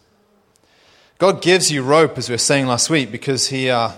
God 1.19 1.41
gives 1.41 1.72
you 1.72 1.83
rope, 1.83 2.17
as 2.17 2.27
we 2.27 2.33
were 2.33 2.39
saying 2.39 2.67
last 2.67 2.89
week, 2.89 3.12
because 3.12 3.48
He, 3.48 3.69
uh, 3.69 3.91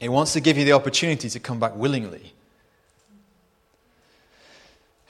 he 0.00 0.08
wants 0.08 0.32
to 0.32 0.40
give 0.40 0.56
you 0.56 0.64
the 0.64 0.72
opportunity 0.72 1.28
to 1.28 1.40
come 1.40 1.60
back 1.60 1.76
willingly. 1.76 2.32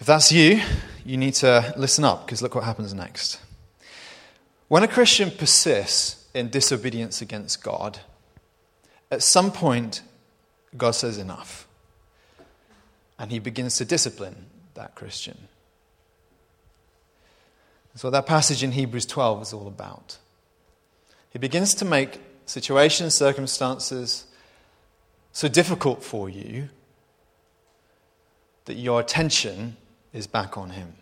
If 0.01 0.07
that's 0.07 0.33
you, 0.33 0.61
you 1.05 1.17
need 1.17 1.35
to 1.35 1.73
listen 1.77 2.05
up, 2.05 2.27
because 2.27 2.43
look 2.43 2.57
what 2.57 2.65
happens 2.65 2.93
next. 2.93 3.39
When 4.73 4.83
a 4.83 4.89
Christian 4.89 5.31
persists 5.31 6.27
in 6.33 6.49
disobedience 6.49 7.21
against 7.21 7.63
God, 7.63 8.01
at 9.11 9.23
some 9.23 9.53
point, 9.53 10.01
God 10.75 10.93
says 10.93 11.19
enough. 11.19 11.69
And 13.19 13.31
he 13.31 13.39
begins 13.39 13.77
to 13.77 13.85
discipline 13.85 14.47
that 14.73 14.95
Christian. 14.95 15.37
That's 17.93 18.03
what 18.03 18.15
that 18.15 18.25
passage 18.25 18.63
in 18.63 18.73
Hebrews 18.73 19.05
12 19.05 19.43
is 19.43 19.53
all 19.53 19.69
about. 19.69 20.17
He 21.29 21.39
begins 21.39 21.75
to 21.75 21.85
make 21.85 22.19
situations, 22.47 23.15
circumstances 23.15 24.25
so 25.33 25.49
difficult 25.49 26.03
for 26.03 26.31
you 26.31 26.71
that 28.65 28.77
your 28.77 29.01
attention 29.01 29.77
is 30.15 30.27
back 30.27 30.57
on 30.57 30.71
Him. 30.71 30.95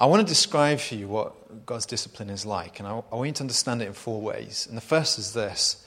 I 0.00 0.06
want 0.06 0.26
to 0.26 0.32
describe 0.32 0.80
for 0.80 0.94
you 0.94 1.08
what 1.08 1.66
God's 1.66 1.84
discipline 1.84 2.30
is 2.30 2.46
like, 2.46 2.78
and 2.78 2.88
I, 2.88 3.02
I 3.12 3.16
want 3.16 3.26
you 3.26 3.32
to 3.34 3.42
understand 3.42 3.82
it 3.82 3.86
in 3.86 3.92
four 3.92 4.18
ways. 4.20 4.66
And 4.66 4.76
the 4.76 4.82
first 4.82 5.18
is 5.18 5.34
this 5.34 5.84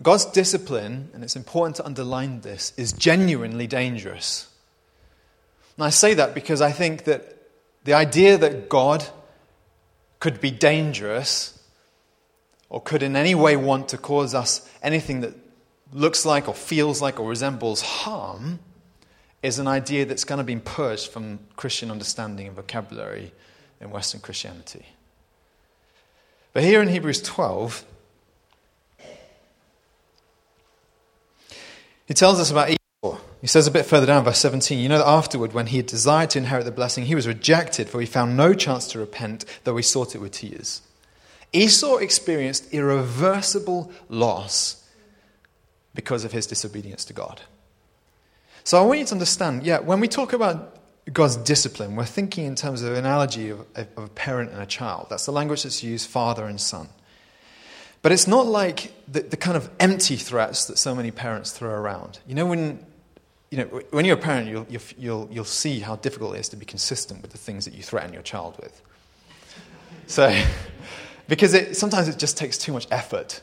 God's 0.00 0.26
discipline, 0.26 1.10
and 1.12 1.24
it's 1.24 1.34
important 1.34 1.76
to 1.76 1.84
underline 1.84 2.42
this, 2.42 2.72
is 2.76 2.92
genuinely 2.92 3.66
dangerous. 3.66 4.48
And 5.76 5.84
I 5.84 5.90
say 5.90 6.14
that 6.14 6.34
because 6.34 6.60
I 6.60 6.70
think 6.70 7.04
that 7.04 7.36
the 7.82 7.94
idea 7.94 8.38
that 8.38 8.68
God 8.68 9.04
could 10.20 10.40
be 10.40 10.52
dangerous 10.52 11.58
or 12.68 12.80
could 12.80 13.02
in 13.02 13.16
any 13.16 13.34
way 13.34 13.56
want 13.56 13.88
to 13.88 13.98
cause 13.98 14.34
us 14.34 14.70
anything 14.82 15.20
that 15.22 15.34
looks 15.92 16.24
like 16.24 16.48
or 16.48 16.54
feels 16.54 17.02
like 17.02 17.18
or 17.18 17.28
resembles 17.28 17.82
harm 17.82 18.60
is 19.42 19.58
an 19.58 19.66
idea 19.66 20.04
that's 20.04 20.24
kind 20.24 20.40
of 20.40 20.46
been 20.46 20.60
purged 20.60 21.08
from 21.10 21.40
Christian 21.56 21.90
understanding 21.90 22.46
and 22.46 22.56
vocabulary 22.56 23.32
in 23.80 23.90
Western 23.90 24.20
Christianity. 24.20 24.86
But 26.52 26.62
here 26.62 26.80
in 26.80 26.88
Hebrews 26.88 27.22
12, 27.22 27.84
he 32.06 32.14
tells 32.14 32.38
us 32.38 32.50
about 32.50 32.70
Esau. 32.70 33.18
He 33.40 33.46
says 33.48 33.66
a 33.66 33.72
bit 33.72 33.86
further 33.86 34.06
down, 34.06 34.24
verse 34.24 34.38
17, 34.38 34.78
you 34.78 34.88
know 34.88 34.98
that 34.98 35.08
afterward, 35.08 35.52
when 35.52 35.66
he 35.66 35.78
had 35.78 35.86
desired 35.86 36.30
to 36.30 36.38
inherit 36.38 36.64
the 36.64 36.70
blessing, 36.70 37.06
he 37.06 37.16
was 37.16 37.26
rejected, 37.26 37.88
for 37.88 38.00
he 38.00 38.06
found 38.06 38.36
no 38.36 38.54
chance 38.54 38.86
to 38.88 39.00
repent, 39.00 39.44
though 39.64 39.76
he 39.76 39.82
sought 39.82 40.14
it 40.14 40.20
with 40.20 40.32
tears. 40.32 40.82
Esau 41.52 41.96
experienced 41.96 42.72
irreversible 42.72 43.90
loss 44.08 44.88
because 45.94 46.24
of 46.24 46.32
his 46.32 46.46
disobedience 46.46 47.04
to 47.06 47.12
God. 47.12 47.42
So 48.64 48.80
I 48.80 48.86
want 48.86 49.00
you 49.00 49.06
to 49.06 49.12
understand, 49.12 49.64
yeah, 49.64 49.80
when 49.80 50.00
we 50.00 50.08
talk 50.08 50.32
about 50.32 50.76
God's 51.12 51.36
discipline, 51.36 51.96
we're 51.96 52.04
thinking 52.04 52.46
in 52.46 52.54
terms 52.54 52.82
of 52.82 52.92
an 52.92 52.98
analogy 52.98 53.50
of, 53.50 53.60
of 53.76 53.88
a 53.96 54.08
parent 54.08 54.52
and 54.52 54.62
a 54.62 54.66
child. 54.66 55.08
That's 55.10 55.26
the 55.26 55.32
language 55.32 55.64
that's 55.64 55.82
used, 55.82 56.08
father 56.08 56.46
and 56.46 56.60
son. 56.60 56.88
But 58.02 58.12
it's 58.12 58.26
not 58.26 58.46
like 58.46 58.92
the, 59.10 59.20
the 59.20 59.36
kind 59.36 59.56
of 59.56 59.70
empty 59.80 60.16
threats 60.16 60.66
that 60.66 60.78
so 60.78 60.94
many 60.94 61.10
parents 61.10 61.52
throw 61.52 61.70
around. 61.70 62.20
You 62.26 62.34
know, 62.34 62.46
when 62.46 62.84
you 63.52 63.58
know, 63.58 63.64
when 63.90 64.06
you're 64.06 64.16
a 64.16 64.20
parent, 64.20 64.48
you'll, 64.48 64.66
you'll, 64.96 65.28
you'll 65.30 65.44
see 65.44 65.80
how 65.80 65.96
difficult 65.96 66.34
it 66.36 66.40
is 66.40 66.48
to 66.48 66.56
be 66.56 66.64
consistent 66.64 67.20
with 67.20 67.32
the 67.32 67.38
things 67.38 67.66
that 67.66 67.74
you 67.74 67.82
threaten 67.82 68.10
your 68.14 68.22
child 68.22 68.56
with. 68.58 68.80
So, 70.06 70.34
because 71.28 71.52
it, 71.52 71.76
sometimes 71.76 72.08
it 72.08 72.18
just 72.18 72.38
takes 72.38 72.56
too 72.56 72.72
much 72.72 72.86
effort. 72.90 73.42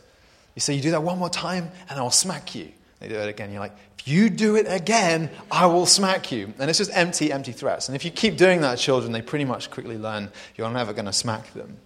You 0.56 0.62
say, 0.62 0.74
you 0.74 0.82
do 0.82 0.90
that 0.92 1.04
one 1.04 1.20
more 1.20 1.30
time, 1.30 1.70
and 1.92 2.00
I'll 2.00 2.10
smack 2.10 2.56
you. 2.56 2.72
They 3.00 3.08
do 3.08 3.16
it 3.16 3.30
again. 3.30 3.52
You're 3.52 3.62
like, 3.62 3.76
if 3.98 4.08
you 4.08 4.30
do 4.30 4.56
it 4.56 4.66
again, 4.68 5.30
I 5.50 5.66
will 5.68 5.86
smack 5.86 6.32
you. 6.32 6.54
And 6.60 6.70
it's 6.70 6.80
just 6.80 6.92
empty, 6.94 7.32
empty 7.32 7.54
threats. 7.54 7.88
And 7.88 7.96
if 7.96 8.04
you 8.04 8.12
keep 8.12 8.38
doing 8.38 8.62
that 8.62 8.78
children, 8.78 9.12
they 9.12 9.22
pretty 9.22 9.46
much 9.46 9.72
quickly 9.72 9.98
learn 9.98 10.32
you're 10.56 10.70
never 10.70 10.94
going 10.94 11.06
to 11.06 11.14
smack 11.14 11.54
them. 11.54 11.78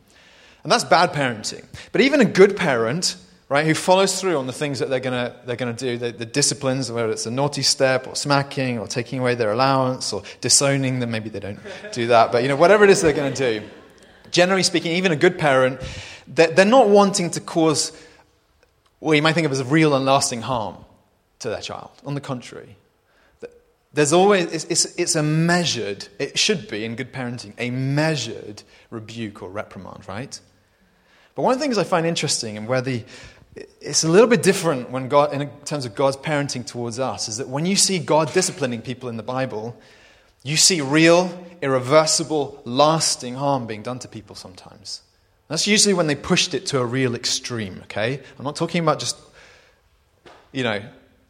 And 0.63 0.72
that's 0.72 0.84
bad 0.84 1.12
parenting. 1.13 1.65
But 1.91 2.01
even 2.01 2.22
a 2.22 2.25
good 2.25 2.55
parent 2.55 3.17
right, 3.50 3.67
who 3.67 3.75
follows 3.75 4.20
through 4.20 4.38
on 4.38 4.48
the 4.48 4.53
things 4.53 4.79
that 4.79 4.89
they're 4.89 5.00
going 5.00 5.13
to 5.13 5.36
they're 5.46 5.55
gonna 5.55 5.74
do, 5.74 5.98
the, 5.98 6.12
the, 6.12 6.25
disciplines, 6.25 6.91
whether 6.91 7.12
it's 7.12 7.27
a 7.27 7.32
naughty 7.32 7.62
step 7.62 8.08
or 8.08 8.15
smacking 8.15 8.79
or 8.79 8.88
taking 8.88 9.20
away 9.20 9.36
their 9.36 9.51
allowance 9.51 10.12
or 10.12 10.24
disowning 10.41 11.00
them. 11.00 11.12
Maybe 11.12 11.29
they 11.29 11.39
don't 11.39 11.60
do 11.91 12.08
that, 12.08 12.32
but 12.32 12.41
you 12.41 12.50
know, 12.50 12.55
whatever 12.55 12.84
it 12.84 12.89
is 12.89 13.01
they're 13.01 13.13
going 13.13 13.32
to 13.32 13.60
do. 13.60 13.67
Generally 14.32 14.63
speaking, 14.63 14.93
even 14.93 15.12
a 15.12 15.15
good 15.15 15.38
parent, 15.38 15.79
they're, 16.27 16.48
they're 16.48 16.65
not 16.65 16.89
wanting 16.89 17.29
to 17.32 17.41
cause 17.41 17.91
what 19.00 19.13
you 19.13 19.22
might 19.22 19.34
think 19.34 19.46
of 19.46 19.51
as 19.51 19.63
real 19.63 19.93
and 19.93 20.05
lasting 20.05 20.41
harm 20.41 20.83
to 21.44 21.50
their 21.50 21.62
child. 21.62 21.92
On 22.06 22.16
the 22.16 22.22
contrary, 22.22 22.76
there's 23.94 24.12
always, 24.12 24.52
it's, 24.52 24.66
it's, 24.66 24.86
it's, 24.98 25.16
a 25.16 25.22
measured, 25.22 26.08
it 26.18 26.38
should 26.38 26.68
be 26.68 26.84
in 26.84 26.96
good 26.96 27.14
parenting, 27.14 27.54
a 27.60 27.70
measured 27.70 28.64
rebuke 28.90 29.44
or 29.44 29.50
reprimand, 29.50 30.08
right? 30.08 30.40
But 31.36 31.44
one 31.44 31.54
of 31.54 31.60
the 31.60 31.64
things 31.64 31.78
I 31.78 31.84
find 31.84 32.06
interesting 32.06 32.58
and 32.58 32.68
where 32.68 32.82
the, 32.82 33.04
it's 33.80 34.04
a 34.04 34.10
little 34.10 34.28
bit 34.28 34.42
different 34.42 34.90
when 34.90 35.10
God, 35.10 35.32
in 35.34 35.48
terms 35.66 35.86
of 35.86 35.94
God's 35.94 36.18
parenting 36.18 36.66
towards 36.66 36.98
us, 36.98 37.30
is 37.30 37.38
that 37.38 37.48
when 37.48 37.68
you 37.68 37.76
see 37.76 38.00
God 38.00 38.34
disciplining 38.34 38.82
people 38.82 39.10
in 39.10 39.18
the 39.18 39.24
Bible, 39.24 39.80
you 40.42 40.58
see 40.58 40.82
real, 40.82 41.46
irreversible, 41.62 42.62
lasting 42.66 43.36
harm 43.36 43.68
being 43.68 43.84
done 43.84 44.00
to 44.00 44.08
people 44.08 44.36
sometimes. 44.36 45.02
That's 45.50 45.68
usually 45.68 45.94
when 45.94 46.08
they 46.08 46.16
pushed 46.16 46.56
it 46.56 46.66
to 46.68 46.80
a 46.80 46.86
real 46.86 47.14
extreme, 47.14 47.82
okay? 47.84 48.20
I'm 48.40 48.46
not 48.46 48.56
talking 48.56 48.82
about 48.82 49.00
just, 49.00 49.18
you 50.52 50.64
know, 50.64 50.82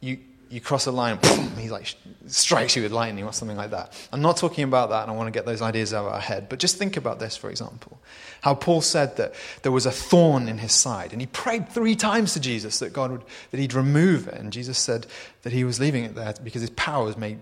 you, 0.04 0.18
you 0.50 0.60
cross 0.60 0.86
a 0.86 0.92
line, 0.92 1.18
boom, 1.20 1.56
he 1.58 1.68
like 1.68 1.94
strikes 2.26 2.76
you 2.76 2.82
with 2.82 2.92
lightning 2.92 3.24
or 3.24 3.32
something 3.32 3.56
like 3.56 3.70
that. 3.70 3.92
I'm 4.12 4.22
not 4.22 4.36
talking 4.36 4.64
about 4.64 4.90
that, 4.90 5.02
and 5.02 5.10
I 5.10 5.14
want 5.14 5.26
to 5.26 5.36
get 5.36 5.46
those 5.46 5.62
ideas 5.62 5.92
out 5.92 6.06
of 6.06 6.12
our 6.12 6.20
head. 6.20 6.48
But 6.48 6.58
just 6.58 6.76
think 6.76 6.96
about 6.96 7.18
this, 7.18 7.36
for 7.36 7.50
example. 7.50 8.00
How 8.42 8.54
Paul 8.54 8.80
said 8.80 9.16
that 9.16 9.34
there 9.62 9.72
was 9.72 9.86
a 9.86 9.90
thorn 9.90 10.48
in 10.48 10.58
his 10.58 10.72
side, 10.72 11.12
and 11.12 11.20
he 11.20 11.26
prayed 11.26 11.68
three 11.68 11.96
times 11.96 12.34
to 12.34 12.40
Jesus 12.40 12.78
that 12.78 12.92
God 12.92 13.10
would, 13.10 13.22
that 13.50 13.58
he'd 13.58 13.74
remove 13.74 14.28
it. 14.28 14.34
And 14.34 14.52
Jesus 14.52 14.78
said 14.78 15.06
that 15.42 15.52
he 15.52 15.64
was 15.64 15.80
leaving 15.80 16.04
it 16.04 16.14
there 16.14 16.34
because 16.42 16.60
his 16.60 16.70
power 16.70 17.04
was 17.04 17.16
made 17.16 17.40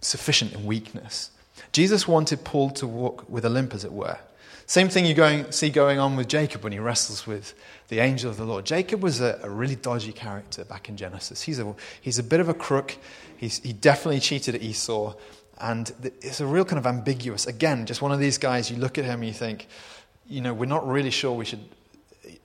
sufficient 0.00 0.52
in 0.52 0.66
weakness. 0.66 1.30
Jesus 1.72 2.08
wanted 2.08 2.44
Paul 2.44 2.70
to 2.70 2.86
walk 2.86 3.28
with 3.28 3.44
a 3.44 3.48
limp, 3.48 3.74
as 3.74 3.84
it 3.84 3.92
were. 3.92 4.18
Same 4.66 4.90
thing 4.90 5.06
you 5.06 5.14
going, 5.14 5.50
see 5.50 5.70
going 5.70 5.98
on 5.98 6.14
with 6.14 6.28
Jacob 6.28 6.62
when 6.62 6.72
he 6.74 6.78
wrestles 6.78 7.26
with 7.26 7.54
the 7.88 8.00
angel 8.00 8.30
of 8.30 8.36
the 8.36 8.44
Lord. 8.44 8.66
Jacob 8.66 9.02
was 9.02 9.20
a, 9.20 9.40
a 9.42 9.50
really 9.50 9.76
dodgy 9.76 10.12
character 10.12 10.64
back 10.64 10.88
in 10.88 10.96
Genesis. 10.96 11.42
He's 11.42 11.58
a, 11.58 11.74
he's 12.00 12.18
a 12.18 12.22
bit 12.22 12.40
of 12.40 12.48
a 12.48 12.54
crook. 12.54 12.96
He's, 13.36 13.58
he 13.60 13.72
definitely 13.72 14.20
cheated 14.20 14.54
at 14.54 14.62
Esau. 14.62 15.14
And 15.60 15.92
it's 16.20 16.40
a 16.40 16.46
real 16.46 16.64
kind 16.64 16.78
of 16.78 16.86
ambiguous, 16.86 17.46
again, 17.46 17.84
just 17.86 18.00
one 18.00 18.12
of 18.12 18.20
these 18.20 18.38
guys, 18.38 18.70
you 18.70 18.76
look 18.76 18.96
at 18.96 19.04
him 19.04 19.20
and 19.20 19.26
you 19.26 19.32
think, 19.32 19.66
you 20.28 20.40
know, 20.40 20.54
we're 20.54 20.66
not 20.66 20.86
really 20.86 21.10
sure 21.10 21.32
we 21.32 21.44
should, 21.44 21.64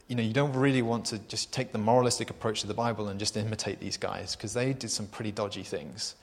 you 0.08 0.16
know, 0.16 0.24
you 0.24 0.34
don't 0.34 0.54
really 0.54 0.82
want 0.82 1.06
to 1.08 1.20
just 1.20 1.54
take 1.54 1.72
the 1.72 1.78
moralistic 1.78 2.32
approach 2.32 2.62
to 2.62 2.68
the 2.68 2.74
Bible 2.74 3.10
and 3.10 3.20
just 3.20 3.38
imitate 3.38 3.80
these 3.80 3.98
guys 3.98 4.36
because 4.36 4.54
they 4.54 4.74
did 4.74 4.90
some 4.90 5.06
pretty 5.06 5.32
dodgy 5.32 5.62
things. 5.62 6.16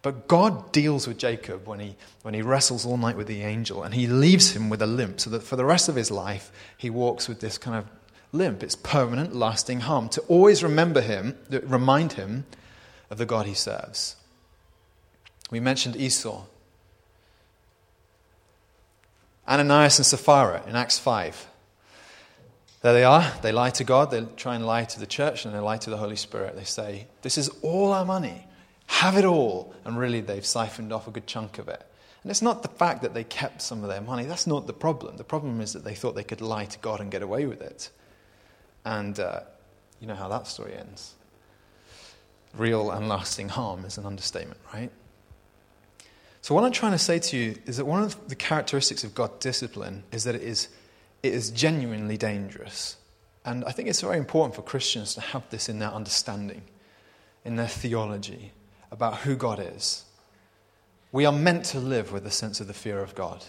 But 0.00 0.28
God 0.28 0.72
deals 0.72 1.06
with 1.06 1.18
Jacob 1.18 1.66
when 1.66 1.80
he, 1.80 1.96
when 2.22 2.32
he 2.32 2.40
wrestles 2.40 2.86
all 2.86 2.96
night 2.96 3.16
with 3.16 3.26
the 3.26 3.42
angel, 3.42 3.82
and 3.82 3.92
he 3.92 4.06
leaves 4.06 4.52
him 4.52 4.70
with 4.70 4.80
a 4.80 4.86
limp, 4.86 5.20
so 5.20 5.28
that 5.30 5.42
for 5.42 5.56
the 5.56 5.64
rest 5.64 5.88
of 5.88 5.96
his 5.96 6.10
life, 6.10 6.52
he 6.76 6.88
walks 6.88 7.28
with 7.28 7.40
this 7.40 7.58
kind 7.58 7.76
of 7.76 7.84
limp. 8.32 8.62
It's 8.62 8.76
permanent, 8.76 9.34
lasting 9.34 9.80
harm. 9.80 10.08
To 10.10 10.20
always 10.22 10.62
remember 10.62 11.00
him, 11.00 11.36
remind 11.50 12.14
him 12.14 12.46
of 13.10 13.18
the 13.18 13.26
God 13.26 13.46
he 13.46 13.54
serves. 13.54 14.16
We 15.50 15.60
mentioned 15.60 15.96
Esau. 15.96 16.44
Ananias 19.48 19.98
and 19.98 20.06
Sapphira 20.06 20.62
in 20.66 20.76
Acts 20.76 20.98
5. 20.98 21.46
There 22.82 22.92
they 22.92 23.04
are. 23.04 23.32
They 23.42 23.50
lie 23.50 23.70
to 23.70 23.84
God. 23.84 24.10
They 24.10 24.24
try 24.36 24.54
and 24.54 24.66
lie 24.66 24.84
to 24.84 25.00
the 25.00 25.06
church 25.06 25.44
and 25.44 25.54
they 25.54 25.58
lie 25.58 25.78
to 25.78 25.90
the 25.90 25.96
Holy 25.96 26.16
Spirit. 26.16 26.54
They 26.54 26.64
say, 26.64 27.06
This 27.22 27.38
is 27.38 27.48
all 27.62 27.92
our 27.92 28.04
money. 28.04 28.46
Have 28.86 29.16
it 29.16 29.24
all. 29.24 29.74
And 29.84 29.98
really, 29.98 30.20
they've 30.20 30.44
siphoned 30.44 30.92
off 30.92 31.08
a 31.08 31.10
good 31.10 31.26
chunk 31.26 31.58
of 31.58 31.68
it. 31.68 31.82
And 32.22 32.30
it's 32.30 32.42
not 32.42 32.62
the 32.62 32.68
fact 32.68 33.02
that 33.02 33.14
they 33.14 33.24
kept 33.24 33.62
some 33.62 33.82
of 33.82 33.88
their 33.88 34.00
money. 34.00 34.24
That's 34.24 34.46
not 34.46 34.66
the 34.66 34.72
problem. 34.72 35.16
The 35.16 35.24
problem 35.24 35.60
is 35.60 35.72
that 35.72 35.84
they 35.84 35.94
thought 35.94 36.14
they 36.14 36.24
could 36.24 36.40
lie 36.40 36.66
to 36.66 36.78
God 36.78 37.00
and 37.00 37.10
get 37.10 37.22
away 37.22 37.46
with 37.46 37.60
it. 37.60 37.90
And 38.84 39.18
uh, 39.18 39.40
you 40.00 40.06
know 40.06 40.14
how 40.14 40.28
that 40.28 40.46
story 40.46 40.74
ends. 40.76 41.14
Real 42.54 42.90
and 42.90 43.08
lasting 43.08 43.50
harm 43.50 43.84
is 43.84 43.98
an 43.98 44.06
understatement, 44.06 44.60
right? 44.72 44.90
So, 46.40 46.54
what 46.54 46.64
I'm 46.64 46.72
trying 46.72 46.92
to 46.92 46.98
say 46.98 47.18
to 47.18 47.36
you 47.36 47.56
is 47.66 47.76
that 47.76 47.84
one 47.84 48.02
of 48.02 48.28
the 48.28 48.34
characteristics 48.34 49.04
of 49.04 49.14
God's 49.14 49.38
discipline 49.40 50.04
is 50.12 50.24
that 50.24 50.34
it 50.34 50.42
is, 50.42 50.68
it 51.22 51.34
is 51.34 51.50
genuinely 51.50 52.16
dangerous. 52.16 52.96
And 53.44 53.64
I 53.64 53.72
think 53.72 53.88
it's 53.88 54.00
very 54.00 54.18
important 54.18 54.54
for 54.54 54.62
Christians 54.62 55.14
to 55.14 55.20
have 55.20 55.48
this 55.50 55.68
in 55.68 55.78
their 55.78 55.90
understanding, 55.90 56.62
in 57.44 57.56
their 57.56 57.68
theology 57.68 58.52
about 58.90 59.18
who 59.18 59.36
God 59.36 59.60
is. 59.60 60.04
We 61.12 61.24
are 61.26 61.32
meant 61.32 61.64
to 61.66 61.78
live 61.78 62.12
with 62.12 62.26
a 62.26 62.30
sense 62.30 62.60
of 62.60 62.66
the 62.66 62.74
fear 62.74 63.00
of 63.00 63.14
God. 63.14 63.44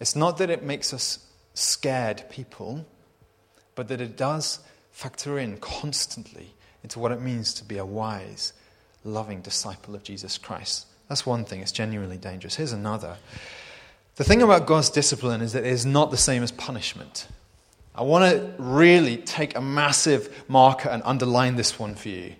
It's 0.00 0.14
not 0.14 0.38
that 0.38 0.50
it 0.50 0.62
makes 0.62 0.92
us 0.92 1.26
scared 1.54 2.24
people, 2.28 2.86
but 3.76 3.86
that 3.88 4.00
it 4.00 4.16
does 4.16 4.58
factor 4.90 5.38
in 5.38 5.58
constantly 5.58 6.54
into 6.82 6.98
what 6.98 7.12
it 7.12 7.20
means 7.20 7.54
to 7.54 7.64
be 7.64 7.78
a 7.78 7.86
wise, 7.86 8.52
loving 9.04 9.42
disciple 9.42 9.94
of 9.94 10.02
Jesus 10.02 10.38
Christ. 10.38 10.86
That's 11.08 11.24
one 11.24 11.44
thing, 11.44 11.60
it's 11.60 11.70
genuinely 11.70 12.16
dangerous. 12.16 12.56
Here's 12.56 12.72
another. 12.72 13.16
The 14.16 14.24
thing 14.24 14.42
about 14.42 14.66
God's 14.66 14.90
discipline 14.90 15.42
is 15.42 15.52
that 15.52 15.64
it 15.64 15.72
is 15.72 15.86
not 15.86 16.10
the 16.10 16.16
same 16.16 16.42
as 16.42 16.50
punishment. 16.50 17.28
I 17.94 18.02
want 18.02 18.30
to 18.30 18.52
really 18.58 19.18
take 19.18 19.56
a 19.56 19.60
massive 19.60 20.44
marker 20.48 20.88
and 20.88 21.02
underline 21.04 21.56
this 21.56 21.78
one 21.78 21.94
for 21.94 22.08
you. 22.08 22.34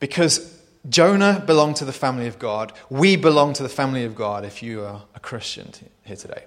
Because 0.00 0.60
Jonah 0.88 1.42
belonged 1.46 1.76
to 1.76 1.84
the 1.84 1.92
family 1.92 2.26
of 2.26 2.38
God. 2.38 2.72
We 2.90 3.16
belong 3.16 3.52
to 3.54 3.62
the 3.62 3.68
family 3.68 4.04
of 4.04 4.14
God 4.14 4.44
if 4.44 4.62
you 4.62 4.82
are 4.82 5.02
a 5.14 5.20
Christian 5.20 5.70
here 6.04 6.16
today. 6.16 6.44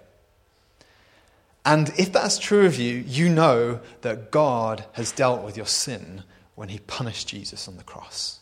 And 1.66 1.92
if 1.98 2.14
that's 2.14 2.38
true 2.38 2.68
of 2.68 2.78
you, 2.78 3.04
you 3.08 3.28
know 3.28 3.80
that 4.02 4.30
God 4.30 4.86
has 4.94 5.12
dealt 5.12 5.44
with 5.44 5.58
your 5.58 5.66
sin 5.66 6.24
when 6.54 6.70
he 6.70 6.80
punished 6.80 7.28
Jesus 7.28 7.68
on 7.68 7.78
the 7.78 7.84
cross. 7.84 8.40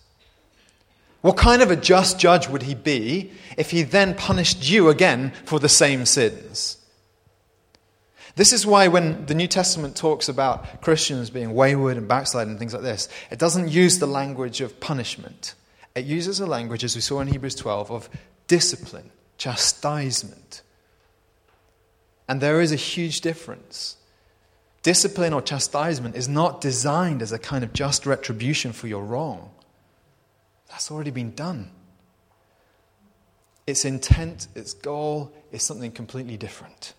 What 1.21 1.37
kind 1.37 1.61
of 1.61 1.71
a 1.71 1.77
just 1.77 2.19
judge 2.19 2.49
would 2.49 2.63
he 2.63 2.75
be 2.75 3.31
if 3.57 3.71
he 3.71 3.83
then 3.83 4.13
punished 4.13 4.69
you 4.69 4.89
again 4.89 5.31
for 5.45 5.57
the 5.57 5.69
same 5.69 6.05
sins? 6.05 6.77
This 8.35 8.51
is 8.51 8.65
why 8.65 8.89
when 8.89 9.25
the 9.27 9.35
New 9.35 9.47
Testament 9.47 9.95
talks 9.95 10.27
about 10.27 10.81
Christians 10.81 11.29
being 11.29 11.53
wayward 11.53 11.95
and 11.95 12.07
backsliding 12.07 12.51
and 12.51 12.59
things 12.59 12.73
like 12.73 12.83
this, 12.83 13.07
it 13.31 13.39
doesn't 13.39 13.69
use 13.69 13.99
the 13.99 14.07
language 14.07 14.59
of 14.59 14.79
punishment. 14.81 15.55
It 15.95 16.05
uses 16.05 16.39
a 16.39 16.45
language, 16.45 16.83
as 16.83 16.95
we 16.95 17.01
saw 17.01 17.21
in 17.21 17.27
Hebrews 17.27 17.55
12, 17.55 17.91
of 17.91 18.09
discipline, 18.47 19.11
chastisement. 19.37 20.61
And 22.27 22.41
there 22.41 22.61
is 22.61 22.71
a 22.71 22.77
huge 22.77 23.21
difference. 23.21 23.97
Discipline 24.81 25.33
or 25.33 25.41
chastisement 25.41 26.15
is 26.15 26.27
not 26.27 26.61
designed 26.61 27.21
as 27.21 27.31
a 27.31 27.39
kind 27.39 27.63
of 27.63 27.73
just 27.73 28.05
retribution 28.05 28.73
for 28.73 28.87
your 28.87 29.03
wrong. 29.03 29.51
That's 30.69 30.91
already 30.91 31.11
been 31.11 31.33
done. 31.35 31.71
Its 33.65 33.85
intent, 33.85 34.47
its 34.55 34.73
goal 34.73 35.31
is 35.51 35.63
something 35.63 35.91
completely 35.91 36.35
different. 36.35 36.93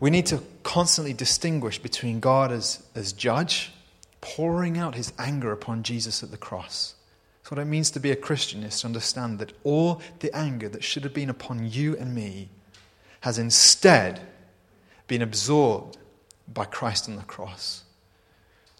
We 0.00 0.10
need 0.10 0.26
to 0.26 0.42
constantly 0.64 1.14
distinguish 1.14 1.78
between 1.78 2.20
God 2.20 2.52
as, 2.52 2.82
as 2.94 3.12
judge, 3.12 3.72
pouring 4.20 4.76
out 4.76 4.96
his 4.96 5.12
anger 5.18 5.52
upon 5.52 5.82
Jesus 5.82 6.22
at 6.22 6.30
the 6.30 6.36
cross. 6.36 6.94
So, 7.44 7.50
what 7.50 7.62
it 7.62 7.66
means 7.66 7.90
to 7.92 8.00
be 8.00 8.10
a 8.10 8.16
Christian 8.16 8.64
is 8.64 8.80
to 8.80 8.86
understand 8.86 9.38
that 9.38 9.52
all 9.64 10.02
the 10.20 10.34
anger 10.36 10.68
that 10.68 10.84
should 10.84 11.04
have 11.04 11.14
been 11.14 11.30
upon 11.30 11.70
you 11.70 11.96
and 11.96 12.14
me 12.14 12.50
has 13.22 13.38
instead 13.38 14.20
been 15.06 15.22
absorbed 15.22 15.96
by 16.52 16.64
Christ 16.64 17.08
on 17.08 17.16
the 17.16 17.22
cross. 17.22 17.84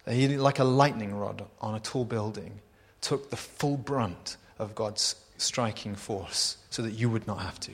He, 0.08 0.36
like 0.36 0.58
a 0.58 0.64
lightning 0.64 1.14
rod 1.14 1.44
on 1.60 1.74
a 1.74 1.80
tall 1.80 2.04
building, 2.04 2.60
took 3.00 3.30
the 3.30 3.36
full 3.36 3.76
brunt 3.76 4.36
of 4.58 4.74
God's 4.74 5.16
striking 5.36 5.94
force 5.94 6.58
so 6.70 6.82
that 6.82 6.92
you 6.92 7.08
would 7.08 7.26
not 7.26 7.40
have 7.40 7.58
to. 7.60 7.72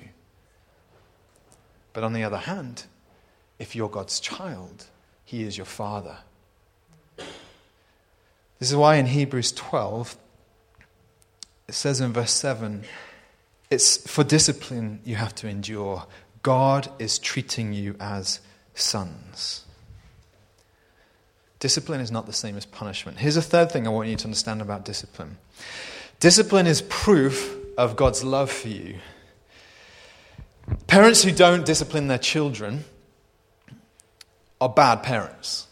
But 1.94 2.04
on 2.04 2.12
the 2.12 2.22
other 2.22 2.36
hand, 2.36 2.84
if 3.58 3.74
you're 3.74 3.88
God's 3.88 4.20
child, 4.20 4.86
He 5.24 5.42
is 5.42 5.56
your 5.56 5.66
Father. 5.66 6.18
This 7.16 8.70
is 8.70 8.76
why 8.76 8.96
in 8.96 9.06
Hebrews 9.06 9.52
12, 9.52 10.16
it 11.68 11.74
says 11.74 12.00
in 12.00 12.12
verse 12.12 12.32
7 12.32 12.84
it's 13.70 14.10
for 14.10 14.24
discipline 14.24 15.00
you 15.04 15.16
have 15.16 15.34
to 15.36 15.48
endure. 15.48 16.06
God 16.42 16.88
is 16.98 17.18
treating 17.18 17.72
you 17.72 17.96
as 18.00 18.40
sons. 18.74 19.64
Discipline 21.58 22.00
is 22.00 22.10
not 22.10 22.26
the 22.26 22.32
same 22.32 22.56
as 22.56 22.64
punishment. 22.64 23.18
Here's 23.18 23.36
a 23.36 23.42
third 23.42 23.72
thing 23.72 23.86
I 23.86 23.90
want 23.90 24.08
you 24.08 24.16
to 24.16 24.24
understand 24.24 24.62
about 24.62 24.84
discipline 24.84 25.38
discipline 26.20 26.66
is 26.66 26.82
proof 26.82 27.56
of 27.76 27.96
God's 27.96 28.24
love 28.24 28.50
for 28.50 28.68
you. 28.68 28.98
Parents 30.86 31.22
who 31.22 31.32
don't 31.32 31.64
discipline 31.64 32.08
their 32.08 32.18
children 32.18 32.84
are 34.60 34.68
bad 34.68 35.02
parents. 35.02 35.66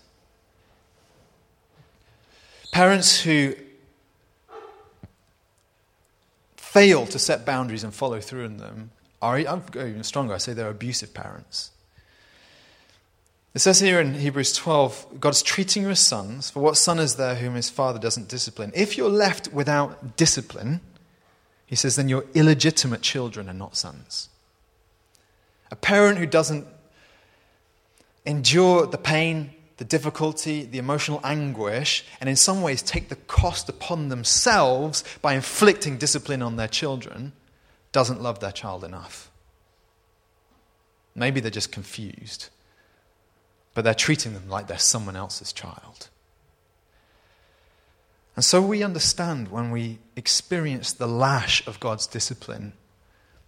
Parents 2.70 3.20
who 3.20 3.54
fail 6.56 7.06
to 7.06 7.18
set 7.18 7.46
boundaries 7.46 7.84
and 7.84 7.94
follow 7.94 8.20
through 8.20 8.44
in 8.44 8.58
them 8.58 8.90
are, 9.22 9.38
even 9.38 10.02
stronger, 10.02 10.34
I 10.34 10.38
say 10.38 10.52
they're 10.52 10.68
abusive 10.68 11.14
parents. 11.14 11.70
It 13.54 13.60
says 13.60 13.80
here 13.80 14.00
in 14.00 14.14
Hebrews 14.14 14.52
12, 14.52 15.18
God's 15.18 15.42
treating 15.42 15.84
you 15.84 15.88
as 15.88 16.00
sons, 16.00 16.50
for 16.50 16.60
what 16.60 16.76
son 16.76 16.98
is 16.98 17.16
there 17.16 17.36
whom 17.36 17.54
his 17.54 17.70
father 17.70 17.98
doesn't 17.98 18.28
discipline? 18.28 18.70
If 18.74 18.98
you're 18.98 19.08
left 19.08 19.50
without 19.50 20.18
discipline, 20.18 20.82
he 21.64 21.74
says, 21.74 21.96
then 21.96 22.10
you're 22.10 22.26
illegitimate 22.34 23.00
children 23.00 23.48
and 23.48 23.58
not 23.58 23.76
sons. 23.76 24.28
A 25.70 25.76
parent 25.76 26.18
who 26.18 26.26
doesn't 26.26 26.66
endure 28.26 28.86
the 28.86 28.98
pain, 28.98 29.52
the 29.78 29.84
difficulty, 29.84 30.64
the 30.64 30.78
emotional 30.78 31.20
anguish, 31.24 32.04
and 32.20 32.28
in 32.28 32.36
some 32.36 32.60
ways 32.60 32.82
take 32.82 33.08
the 33.08 33.16
cost 33.16 33.68
upon 33.70 34.10
themselves 34.10 35.02
by 35.22 35.32
inflicting 35.32 35.96
discipline 35.96 36.42
on 36.42 36.56
their 36.56 36.68
children, 36.68 37.32
doesn't 37.96 38.22
love 38.22 38.40
their 38.40 38.52
child 38.52 38.84
enough. 38.84 39.30
Maybe 41.14 41.40
they're 41.40 41.50
just 41.50 41.72
confused 41.72 42.50
but 43.76 43.84
they're 43.84 43.92
treating 43.94 44.32
them 44.32 44.48
like 44.48 44.68
they're 44.68 44.78
someone 44.78 45.16
else's 45.16 45.52
child. 45.52 46.08
And 48.34 48.42
so 48.42 48.62
we 48.62 48.82
understand 48.82 49.48
when 49.48 49.70
we 49.70 49.98
experience 50.16 50.94
the 50.94 51.06
lash 51.06 51.66
of 51.66 51.78
God's 51.78 52.06
discipline 52.06 52.72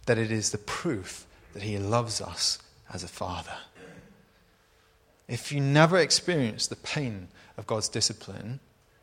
that 0.05 0.19
it 0.19 0.31
is 0.31 0.51
the 0.51 0.59
proof 0.59 1.25
that 1.53 1.63
He 1.63 1.79
loves 1.79 2.21
us 2.21 2.59
as 2.93 3.03
a 3.03 3.07
father. 3.07 3.57
If 5.27 5.51
you 5.51 5.61
never 5.61 5.97
experience 5.97 6.67
the 6.67 6.75
pain 6.75 7.29
of 7.57 7.65
God's 7.65 7.89
discipline, 7.89 8.59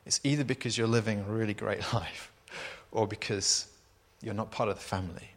it's 0.06 0.20
either 0.22 0.44
because 0.44 0.78
you're 0.78 0.86
living 0.86 1.18
a 1.18 1.32
really 1.32 1.54
great 1.54 1.80
life 1.92 2.30
or 2.92 3.08
because 3.08 3.66
you're 4.22 4.32
not 4.32 4.52
part 4.52 4.68
of 4.68 4.76
the 4.76 4.80
family. 4.80 5.30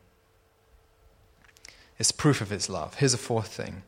It's 2.00 2.12
proof 2.12 2.42
of 2.42 2.50
His 2.50 2.70
love. 2.70 2.96
Here's 2.96 3.14
a 3.14 3.18
fourth 3.18 3.50
thing 3.50 3.84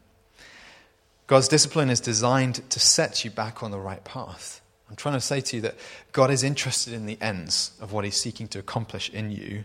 God's 1.28 1.48
discipline 1.48 1.90
is 1.90 2.00
designed 2.00 2.70
to 2.70 2.80
set 2.80 3.24
you 3.24 3.32
back 3.32 3.64
on 3.64 3.72
the 3.72 3.80
right 3.80 4.04
path. 4.04 4.62
I'm 4.90 4.98
trying 4.98 5.16
to 5.16 5.22
say 5.22 5.40
to 5.40 5.56
you 5.56 5.62
that 5.62 5.76
God 6.12 6.30
is 6.30 6.44
interested 6.44 6.94
in 6.94 7.06
the 7.06 7.18
ends 7.22 7.72
of 7.80 7.94
what 7.94 8.04
He's 8.04 8.18
seeking 8.18 8.50
to 8.50 8.60
accomplish 8.60 9.10
in 9.10 9.32
you, 9.32 9.64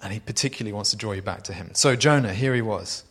and 0.00 0.12
He 0.12 0.20
particularly 0.20 0.72
wants 0.72 0.90
to 0.90 0.96
draw 0.96 1.12
you 1.12 1.22
back 1.22 1.42
to 1.44 1.52
Him. 1.52 1.70
So, 1.74 1.96
Jonah, 1.96 2.32
here 2.32 2.54
he 2.54 2.62
was. 2.62 3.02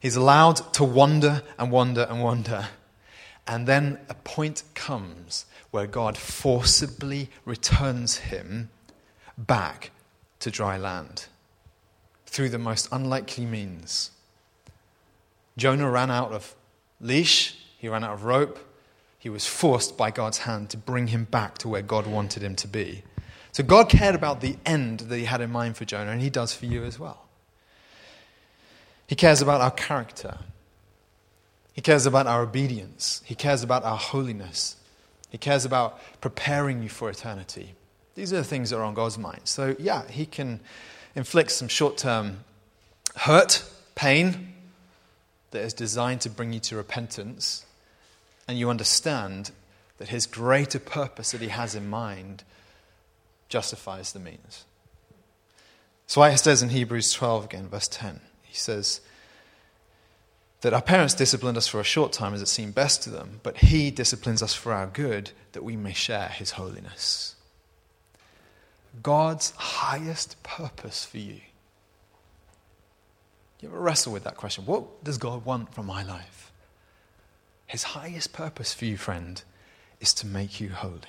He's 0.00 0.16
allowed 0.16 0.56
to 0.74 0.84
wander 0.84 1.42
and 1.58 1.70
wander 1.70 2.06
and 2.08 2.22
wander. 2.22 2.68
And 3.46 3.66
then 3.66 3.98
a 4.08 4.14
point 4.14 4.62
comes 4.74 5.44
where 5.70 5.86
God 5.86 6.16
forcibly 6.16 7.28
returns 7.44 8.18
him 8.18 8.70
back 9.36 9.90
to 10.40 10.50
dry 10.50 10.76
land 10.76 11.26
through 12.30 12.48
the 12.48 12.58
most 12.58 12.88
unlikely 12.92 13.44
means. 13.44 14.12
Jonah 15.56 15.90
ran 15.90 16.12
out 16.12 16.30
of 16.30 16.54
leash, 17.00 17.56
he 17.76 17.88
ran 17.88 18.04
out 18.04 18.14
of 18.14 18.24
rope. 18.24 18.58
He 19.18 19.28
was 19.28 19.46
forced 19.46 19.98
by 19.98 20.10
God's 20.10 20.38
hand 20.38 20.70
to 20.70 20.78
bring 20.78 21.08
him 21.08 21.24
back 21.24 21.58
to 21.58 21.68
where 21.68 21.82
God 21.82 22.06
wanted 22.06 22.42
him 22.42 22.54
to 22.56 22.68
be. 22.68 23.02
So 23.52 23.62
God 23.62 23.90
cared 23.90 24.14
about 24.14 24.40
the 24.40 24.56
end 24.64 25.00
that 25.00 25.16
he 25.16 25.24
had 25.24 25.40
in 25.40 25.50
mind 25.50 25.76
for 25.76 25.84
Jonah, 25.84 26.12
and 26.12 26.22
he 26.22 26.30
does 26.30 26.54
for 26.54 26.66
you 26.66 26.84
as 26.84 26.98
well. 26.98 27.26
He 29.06 29.16
cares 29.16 29.42
about 29.42 29.60
our 29.60 29.72
character. 29.72 30.38
He 31.72 31.82
cares 31.82 32.06
about 32.06 32.28
our 32.28 32.42
obedience. 32.42 33.22
He 33.26 33.34
cares 33.34 33.62
about 33.62 33.82
our 33.82 33.98
holiness. 33.98 34.76
He 35.30 35.36
cares 35.36 35.64
about 35.64 35.98
preparing 36.20 36.82
you 36.82 36.88
for 36.88 37.10
eternity. 37.10 37.74
These 38.14 38.32
are 38.32 38.36
the 38.36 38.44
things 38.44 38.70
that 38.70 38.78
are 38.78 38.84
on 38.84 38.94
God's 38.94 39.18
mind. 39.18 39.42
So, 39.44 39.74
yeah, 39.78 40.08
He 40.08 40.26
can 40.26 40.60
inflict 41.14 41.50
some 41.50 41.68
short 41.68 41.96
term 41.96 42.44
hurt, 43.16 43.64
pain 43.94 44.54
that 45.50 45.62
is 45.62 45.74
designed 45.74 46.20
to 46.22 46.30
bring 46.30 46.52
you 46.52 46.60
to 46.60 46.76
repentance, 46.76 47.64
and 48.46 48.58
you 48.58 48.70
understand 48.70 49.50
that 49.98 50.08
His 50.08 50.26
greater 50.26 50.78
purpose 50.78 51.32
that 51.32 51.40
He 51.40 51.48
has 51.48 51.74
in 51.74 51.88
mind 51.88 52.44
justifies 53.48 54.12
the 54.12 54.20
means. 54.20 54.64
So, 56.06 56.20
why 56.20 56.30
it 56.30 56.38
says 56.38 56.62
in 56.62 56.70
Hebrews 56.70 57.12
12 57.12 57.44
again, 57.44 57.68
verse 57.68 57.88
10, 57.88 58.20
He 58.42 58.54
says, 58.54 59.00
that 60.60 60.74
our 60.74 60.82
parents 60.82 61.14
disciplined 61.14 61.56
us 61.56 61.66
for 61.66 61.80
a 61.80 61.84
short 61.84 62.12
time 62.12 62.34
as 62.34 62.42
it 62.42 62.48
seemed 62.48 62.74
best 62.74 63.02
to 63.02 63.10
them, 63.10 63.40
but 63.42 63.58
He 63.58 63.90
disciplines 63.90 64.42
us 64.42 64.54
for 64.54 64.72
our 64.72 64.86
good 64.86 65.30
that 65.52 65.64
we 65.64 65.76
may 65.76 65.92
share 65.92 66.28
His 66.28 66.52
holiness. 66.52 67.34
God's 69.02 69.52
highest 69.52 70.42
purpose 70.42 71.04
for 71.04 71.18
you. 71.18 71.40
You 73.60 73.68
ever 73.68 73.80
wrestle 73.80 74.12
with 74.12 74.24
that 74.24 74.36
question? 74.36 74.64
What 74.64 75.04
does 75.04 75.18
God 75.18 75.44
want 75.44 75.74
from 75.74 75.86
my 75.86 76.02
life? 76.02 76.50
His 77.66 77.82
highest 77.82 78.32
purpose 78.32 78.72
for 78.72 78.86
you, 78.86 78.96
friend, 78.96 79.42
is 80.00 80.14
to 80.14 80.26
make 80.26 80.60
you 80.60 80.70
holy. 80.70 81.00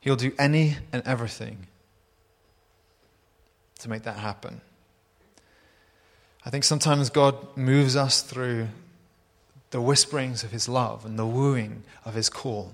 He'll 0.00 0.16
do 0.16 0.32
any 0.38 0.76
and 0.92 1.02
everything 1.04 1.66
to 3.80 3.88
make 3.88 4.04
that 4.04 4.18
happen. 4.18 4.60
I 6.44 6.50
think 6.50 6.62
sometimes 6.62 7.10
God 7.10 7.56
moves 7.56 7.96
us 7.96 8.22
through 8.22 8.68
the 9.70 9.80
whisperings 9.80 10.44
of 10.44 10.52
His 10.52 10.68
love 10.68 11.04
and 11.04 11.18
the 11.18 11.26
wooing 11.26 11.82
of 12.04 12.14
His 12.14 12.30
call. 12.30 12.72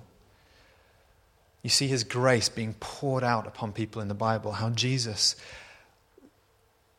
You 1.62 1.70
see 1.70 1.86
His 1.86 2.04
grace 2.04 2.48
being 2.48 2.74
poured 2.80 3.24
out 3.24 3.46
upon 3.46 3.72
people 3.72 4.02
in 4.02 4.08
the 4.08 4.14
Bible, 4.14 4.52
how 4.52 4.70
Jesus 4.70 5.36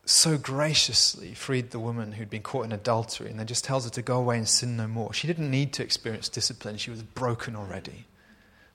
so 0.06 0.36
graciously 0.36 1.32
freed 1.34 1.70
the 1.70 1.78
woman 1.78 2.12
who'd 2.12 2.28
been 2.28 2.42
caught 2.42 2.64
in 2.64 2.72
adultery 2.72 3.30
and 3.30 3.38
then 3.38 3.46
just 3.46 3.64
tells 3.64 3.84
her 3.84 3.90
to 3.90 4.02
go 4.02 4.18
away 4.18 4.36
and 4.36 4.48
sin 4.48 4.76
no 4.76 4.86
more. 4.86 5.12
She 5.14 5.26
didn't 5.26 5.50
need 5.50 5.72
to 5.74 5.82
experience 5.82 6.28
discipline, 6.28 6.76
she 6.76 6.90
was 6.90 7.02
broken 7.02 7.56
already. 7.56 8.06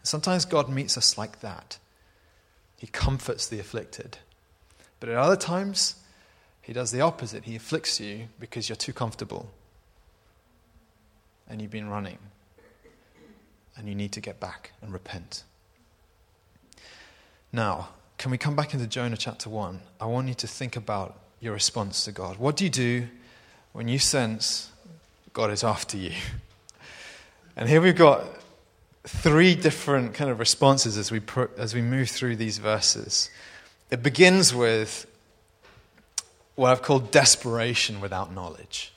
Sometimes 0.02 0.46
God 0.46 0.70
meets 0.70 0.98
us 0.98 1.18
like 1.18 1.42
that. 1.42 1.78
He 2.78 2.88
comforts 2.88 3.48
the 3.48 3.60
afflicted. 3.60 4.18
But 5.00 5.10
at 5.10 5.18
other 5.18 5.36
times, 5.36 5.96
he 6.62 6.74
does 6.74 6.92
the 6.92 7.02
opposite. 7.02 7.44
He 7.44 7.56
afflicts 7.56 8.00
you 8.00 8.28
because 8.40 8.70
you're 8.70 8.76
too 8.76 8.94
comfortable 8.94 9.50
and 11.48 11.62
you've 11.62 11.72
been 11.72 11.90
running 11.90 12.18
and 13.76 13.88
you 13.88 13.96
need 13.96 14.12
to 14.14 14.22
get 14.22 14.40
back 14.40 14.72
and 14.82 14.94
repent. 14.94 15.44
Now, 17.52 17.90
can 18.18 18.30
we 18.30 18.38
come 18.38 18.56
back 18.56 18.74
into 18.74 18.86
Jonah 18.86 19.18
chapter 19.18 19.50
1? 19.50 19.80
I 20.00 20.06
want 20.06 20.28
you 20.28 20.36
to 20.36 20.48
think 20.48 20.76
about 20.76 21.20
your 21.40 21.54
response 21.54 22.06
to 22.06 22.12
God. 22.12 22.38
What 22.38 22.56
do 22.56 22.64
you 22.64 22.70
do 22.70 23.08
when 23.74 23.88
you 23.88 23.98
sense 23.98 24.70
God 25.34 25.50
is 25.50 25.64
after 25.64 25.98
you? 25.98 26.12
And 27.56 27.68
here 27.68 27.82
we've 27.82 27.96
got 27.96 28.24
three 29.04 29.56
different 29.56 30.14
kind 30.14 30.30
of 30.30 30.40
responses 30.40 30.98
as 30.98 31.12
we, 31.12 31.22
as 31.58 31.74
we 31.74 31.82
move 31.82 32.10
through 32.10 32.36
these 32.36 32.60
verses. 32.60 33.32
It 33.90 34.04
begins 34.04 34.54
with 34.54 35.08
what 36.56 36.72
I've 36.72 36.84
called 36.84 37.10
desperation 37.10 38.00
without 38.00 38.32
knowledge. 38.32 38.94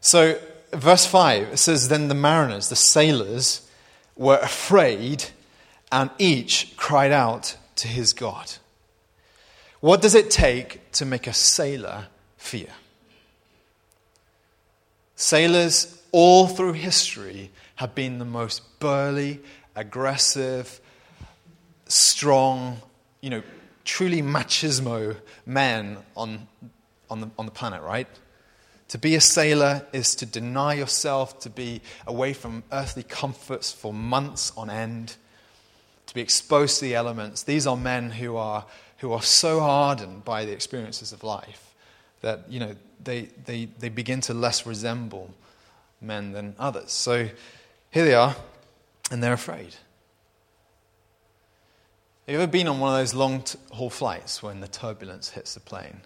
So, 0.00 0.40
verse 0.72 1.06
5, 1.06 1.48
it 1.52 1.58
says, 1.58 1.88
Then 1.88 2.08
the 2.08 2.14
mariners, 2.14 2.70
the 2.70 2.76
sailors, 2.76 3.70
were 4.16 4.38
afraid, 4.38 5.26
and 5.94 6.10
each 6.18 6.76
cried 6.76 7.12
out 7.12 7.56
to 7.76 7.86
his 7.86 8.12
God. 8.12 8.52
What 9.78 10.02
does 10.02 10.16
it 10.16 10.28
take 10.28 10.90
to 10.92 11.04
make 11.04 11.28
a 11.28 11.32
sailor 11.32 12.08
fear? 12.36 12.70
Sailors 15.14 16.02
all 16.10 16.48
through 16.48 16.72
history 16.72 17.52
have 17.76 17.94
been 17.94 18.18
the 18.18 18.24
most 18.24 18.80
burly, 18.80 19.40
aggressive, 19.76 20.80
strong, 21.86 22.78
you 23.20 23.30
know, 23.30 23.42
truly 23.84 24.20
machismo 24.20 25.16
men 25.46 25.98
on, 26.16 26.48
on, 27.08 27.20
the, 27.20 27.30
on 27.38 27.46
the 27.46 27.52
planet, 27.52 27.80
right? 27.82 28.08
To 28.88 28.98
be 28.98 29.14
a 29.14 29.20
sailor 29.20 29.86
is 29.92 30.16
to 30.16 30.26
deny 30.26 30.74
yourself, 30.74 31.38
to 31.40 31.50
be 31.50 31.82
away 32.04 32.32
from 32.32 32.64
earthly 32.72 33.04
comforts 33.04 33.70
for 33.70 33.92
months 33.92 34.52
on 34.56 34.70
end, 34.70 35.14
to 36.06 36.14
be 36.14 36.20
exposed 36.20 36.78
to 36.78 36.84
the 36.84 36.94
elements. 36.94 37.42
These 37.42 37.66
are 37.66 37.76
men 37.76 38.10
who 38.10 38.36
are, 38.36 38.66
who 38.98 39.12
are 39.12 39.22
so 39.22 39.60
hardened 39.60 40.24
by 40.24 40.44
the 40.44 40.52
experiences 40.52 41.12
of 41.12 41.22
life 41.24 41.74
that, 42.20 42.50
you 42.50 42.60
know, 42.60 42.74
they, 43.02 43.28
they, 43.44 43.66
they 43.78 43.88
begin 43.88 44.20
to 44.22 44.34
less 44.34 44.66
resemble 44.66 45.34
men 46.00 46.32
than 46.32 46.54
others. 46.58 46.92
So 46.92 47.28
here 47.90 48.04
they 48.04 48.14
are, 48.14 48.36
and 49.10 49.22
they're 49.22 49.32
afraid. 49.32 49.74
Have 52.26 52.34
you 52.34 52.40
ever 52.40 52.50
been 52.50 52.68
on 52.68 52.80
one 52.80 52.94
of 52.94 52.98
those 52.98 53.12
long 53.12 53.44
haul 53.72 53.90
flights 53.90 54.42
when 54.42 54.60
the 54.60 54.68
turbulence 54.68 55.30
hits 55.30 55.52
the 55.52 55.60
plane 55.60 56.00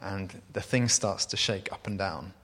and 0.00 0.42
the 0.52 0.60
thing 0.60 0.88
starts 0.88 1.24
to 1.26 1.38
shake 1.38 1.72
up 1.72 1.86
and 1.86 1.98
down? 1.98 2.34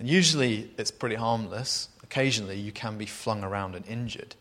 And 0.00 0.08
usually 0.10 0.72
it's 0.76 0.90
pretty 0.90 1.14
harmless. 1.14 1.88
Occasionally 2.02 2.58
you 2.58 2.72
can 2.72 2.98
be 2.98 3.06
flung 3.06 3.44
around 3.44 3.76
and 3.76 3.86
injured. 3.86 4.34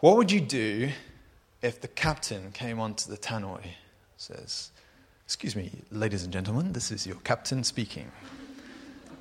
What 0.00 0.16
would 0.16 0.30
you 0.30 0.40
do 0.40 0.90
if 1.60 1.80
the 1.80 1.88
captain 1.88 2.52
came 2.52 2.78
onto 2.78 3.10
the 3.10 3.16
tannoy 3.16 3.62
says, 4.16 4.70
Excuse 5.24 5.56
me, 5.56 5.72
ladies 5.90 6.22
and 6.22 6.32
gentlemen, 6.32 6.72
this 6.72 6.92
is 6.92 7.04
your 7.04 7.16
captain 7.16 7.64
speaking. 7.64 8.10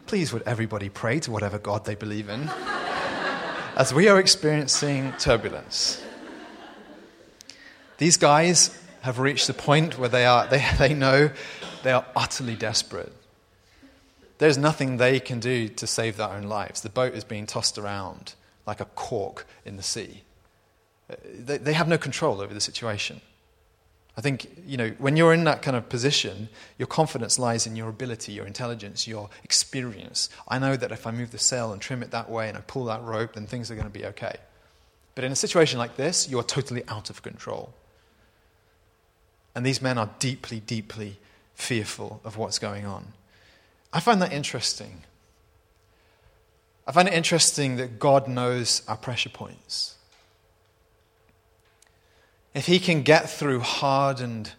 Please 0.06 0.32
would 0.32 0.44
everybody 0.44 0.88
pray 0.88 1.20
to 1.22 1.32
whatever 1.32 1.58
God 1.58 1.84
they 1.86 1.96
believe 1.96 2.30
in 2.30 2.48
as 3.76 3.92
we 3.92 4.08
are 4.08 4.20
experiencing 4.20 5.14
turbulence. 5.18 6.00
These 7.98 8.18
guys 8.18 8.80
have 9.02 9.18
reached 9.18 9.48
the 9.48 9.54
point 9.56 9.98
where 9.98 10.10
they, 10.10 10.28
are, 10.28 10.46
they, 10.48 10.64
they 10.78 10.94
know 10.94 11.32
they 11.82 11.92
are 11.92 12.06
utterly 12.16 12.56
desperate. 12.56 13.14
There's 14.38 14.60
nothing 14.60 14.98
they 14.98 15.20
can 15.20 15.40
do 15.40 15.70
to 15.70 15.88
save 15.88 16.18
their 16.18 16.30
own 16.30 16.44
lives. 16.44 16.82
The 16.82 16.90
boat 16.90 17.16
is 17.16 17.24
being 17.24 17.48
tossed 17.48 17.80
around 17.80 18.36
like 18.68 18.80
a 18.80 18.86
cork 18.86 19.48
in 19.66 19.76
the 19.76 19.84
sea. 19.84 20.22
They, 21.10 21.58
they 21.58 21.74
have 21.74 21.88
no 21.88 21.98
control 21.98 22.42
over 22.42 22.54
the 22.54 22.62
situation. 22.62 23.22
I 24.18 24.22
think, 24.22 24.50
you 24.66 24.78
know, 24.78 24.90
when 24.98 25.16
you're 25.16 25.34
in 25.34 25.44
that 25.44 25.62
kind 25.62 25.78
of 25.78 25.90
position, 25.90 26.50
your 26.80 26.88
confidence 26.88 27.38
lies 27.38 27.68
in 27.68 27.76
your 27.76 27.88
ability, 27.88 28.32
your 28.32 28.48
intelligence, 28.48 29.08
your 29.08 29.30
experience. 29.44 30.30
I 30.48 30.58
know 30.58 30.76
that 30.76 30.92
if 30.92 31.06
I 31.06 31.12
move 31.12 31.32
the 31.32 31.38
sail 31.38 31.72
and 31.72 31.80
trim 31.80 32.02
it 32.02 32.10
that 32.12 32.28
way 32.28 32.50
and 32.50 32.58
I 32.58 32.62
pull 32.62 32.86
that 32.86 33.04
rope, 33.04 33.34
then 33.34 33.46
things 33.46 33.70
are 33.70 33.76
going 33.76 33.86
to 33.86 33.94
be 33.94 34.06
okay. 34.08 34.38
But 35.14 35.24
in 35.24 35.32
a 35.32 35.36
situation 35.36 35.78
like 35.78 35.98
this, 35.98 36.28
you 36.28 36.40
are 36.40 36.44
totally 36.44 36.84
out 36.88 37.12
of 37.12 37.22
control. 37.22 37.74
And 39.54 39.64
these 39.64 39.84
men 39.84 40.00
are 40.00 40.10
deeply, 40.18 40.60
deeply 40.60 41.18
fearful 41.54 42.20
of 42.24 42.38
what's 42.38 42.60
going 42.60 42.86
on. 42.86 43.14
I 43.94 44.00
find 44.00 44.22
that 44.24 44.34
interesting. 44.34 45.04
I 46.88 46.92
find 46.92 47.08
it 47.08 47.14
interesting 47.14 47.78
that 47.78 48.00
God 48.00 48.28
knows 48.28 48.82
our 48.88 48.98
pressure 48.98 49.30
points. 49.30 49.97
If 52.58 52.66
He 52.66 52.80
can 52.80 53.04
get 53.04 53.30
through 53.30 53.60
hardened 53.60 54.54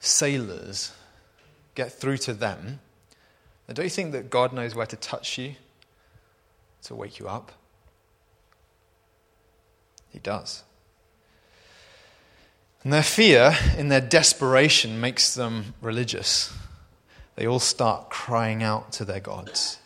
sailors, 0.00 0.92
get 1.74 1.92
through 1.92 2.16
to 2.18 2.32
them, 2.32 2.80
then 3.66 3.76
don't 3.76 3.84
you 3.84 3.90
think 3.90 4.12
that 4.12 4.30
God 4.30 4.54
knows 4.54 4.74
where 4.74 4.86
to 4.86 4.96
touch 4.96 5.36
you 5.36 5.56
to 6.84 6.94
wake 6.94 7.18
you 7.18 7.28
up? 7.28 7.52
He 10.08 10.18
does. 10.20 10.62
And 12.82 12.94
their 12.94 13.02
fear, 13.02 13.54
in 13.76 13.88
their 13.88 14.00
desperation, 14.00 14.98
makes 14.98 15.34
them 15.34 15.74
religious. 15.82 16.50
They 17.36 17.46
all 17.46 17.58
start 17.58 18.08
crying 18.08 18.62
out 18.62 18.90
to 18.92 19.04
their 19.04 19.20
gods. 19.20 19.80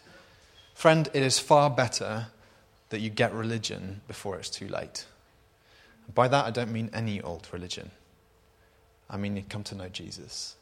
Friend, 0.74 1.08
it 1.12 1.24
is 1.24 1.40
far 1.40 1.70
better 1.70 2.28
that 2.90 3.00
you 3.00 3.10
get 3.10 3.34
religion 3.34 4.02
before 4.06 4.36
it's 4.36 4.48
too 4.48 4.68
late. 4.68 5.06
By 6.14 6.28
that, 6.28 6.44
I 6.44 6.50
don't 6.50 6.72
mean 6.72 6.90
any 6.92 7.20
old 7.20 7.48
religion. 7.52 7.90
I 9.08 9.16
mean, 9.16 9.42
come 9.48 9.62
to 9.64 9.74
know 9.74 9.88
Jesus. 9.88 10.56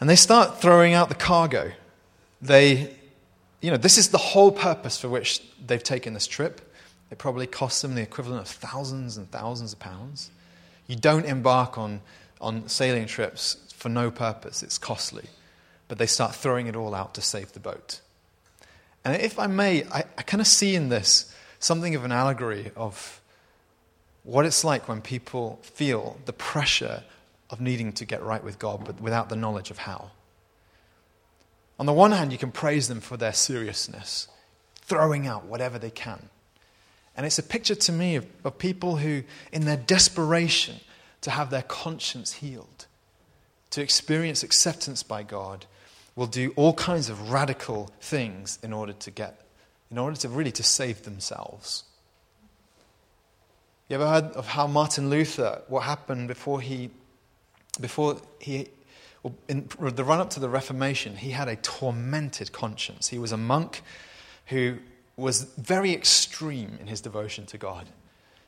And 0.00 0.08
they 0.08 0.16
start 0.16 0.60
throwing 0.60 0.92
out 0.92 1.08
the 1.08 1.14
cargo. 1.14 1.72
They, 2.42 2.94
you 3.60 3.70
know, 3.70 3.78
this 3.78 3.96
is 3.96 4.10
the 4.10 4.18
whole 4.18 4.52
purpose 4.52 5.00
for 5.00 5.08
which 5.08 5.42
they've 5.66 5.82
taken 5.82 6.12
this 6.12 6.26
trip. 6.26 6.60
It 7.10 7.18
probably 7.18 7.46
costs 7.46 7.82
them 7.82 7.94
the 7.94 8.02
equivalent 8.02 8.42
of 8.42 8.48
thousands 8.48 9.16
and 9.16 9.30
thousands 9.30 9.72
of 9.72 9.78
pounds. 9.78 10.30
You 10.86 10.96
don't 10.96 11.24
embark 11.24 11.78
on, 11.78 12.02
on 12.40 12.68
sailing 12.68 13.06
trips 13.06 13.56
for 13.74 13.88
no 13.88 14.10
purpose. 14.10 14.62
It's 14.62 14.78
costly. 14.78 15.24
But 15.88 15.98
they 15.98 16.06
start 16.06 16.34
throwing 16.34 16.66
it 16.66 16.76
all 16.76 16.94
out 16.94 17.14
to 17.14 17.22
save 17.22 17.52
the 17.52 17.60
boat. 17.60 18.00
And 19.04 19.20
if 19.22 19.38
I 19.38 19.46
may, 19.46 19.84
I, 19.84 20.04
I 20.18 20.22
kind 20.22 20.40
of 20.40 20.46
see 20.46 20.74
in 20.74 20.88
this 20.88 21.32
something 21.66 21.96
of 21.96 22.04
an 22.04 22.12
allegory 22.12 22.70
of 22.76 23.20
what 24.22 24.46
it's 24.46 24.64
like 24.64 24.88
when 24.88 25.02
people 25.02 25.58
feel 25.62 26.16
the 26.24 26.32
pressure 26.32 27.02
of 27.50 27.60
needing 27.60 27.92
to 27.92 28.04
get 28.04 28.22
right 28.22 28.42
with 28.42 28.58
God, 28.58 28.84
but 28.84 29.00
without 29.00 29.28
the 29.28 29.36
knowledge 29.36 29.70
of 29.70 29.78
how. 29.78 30.10
On 31.78 31.86
the 31.86 31.92
one 31.92 32.12
hand, 32.12 32.32
you 32.32 32.38
can 32.38 32.52
praise 32.52 32.88
them 32.88 33.00
for 33.00 33.16
their 33.16 33.32
seriousness, 33.32 34.28
throwing 34.76 35.26
out 35.26 35.44
whatever 35.44 35.78
they 35.78 35.90
can. 35.90 36.28
And 37.16 37.26
it's 37.26 37.38
a 37.38 37.42
picture 37.42 37.74
to 37.74 37.92
me 37.92 38.16
of, 38.16 38.26
of 38.44 38.58
people 38.58 38.96
who, 38.96 39.22
in 39.52 39.64
their 39.64 39.76
desperation 39.76 40.76
to 41.20 41.30
have 41.30 41.50
their 41.50 41.62
conscience 41.62 42.34
healed, 42.34 42.86
to 43.70 43.82
experience 43.82 44.42
acceptance 44.42 45.02
by 45.02 45.22
God, 45.22 45.66
will 46.14 46.26
do 46.26 46.52
all 46.56 46.74
kinds 46.74 47.08
of 47.08 47.30
radical 47.30 47.90
things 48.00 48.58
in 48.62 48.72
order 48.72 48.92
to 48.94 49.10
get, 49.10 49.40
in 49.90 49.98
order 49.98 50.16
to 50.16 50.28
really 50.28 50.52
to 50.52 50.62
save 50.62 51.02
themselves. 51.04 51.84
You 53.88 53.96
ever 53.96 54.08
heard 54.08 54.32
of 54.32 54.48
how 54.48 54.66
Martin 54.66 55.10
Luther, 55.10 55.62
what 55.68 55.84
happened 55.84 56.26
before 56.26 56.60
he, 56.60 56.90
before 57.80 58.16
he, 58.40 58.68
in 59.48 59.68
the 59.78 60.04
run 60.04 60.18
up 60.18 60.30
to 60.30 60.40
the 60.40 60.48
Reformation, 60.48 61.16
he 61.16 61.30
had 61.30 61.48
a 61.48 61.56
tormented 61.56 62.52
conscience. 62.52 63.08
He 63.08 63.18
was 63.18 63.30
a 63.30 63.36
monk 63.36 63.82
who 64.46 64.78
was 65.16 65.42
very 65.56 65.92
extreme 65.92 66.78
in 66.80 66.88
his 66.88 67.00
devotion 67.00 67.46
to 67.46 67.58
God. 67.58 67.86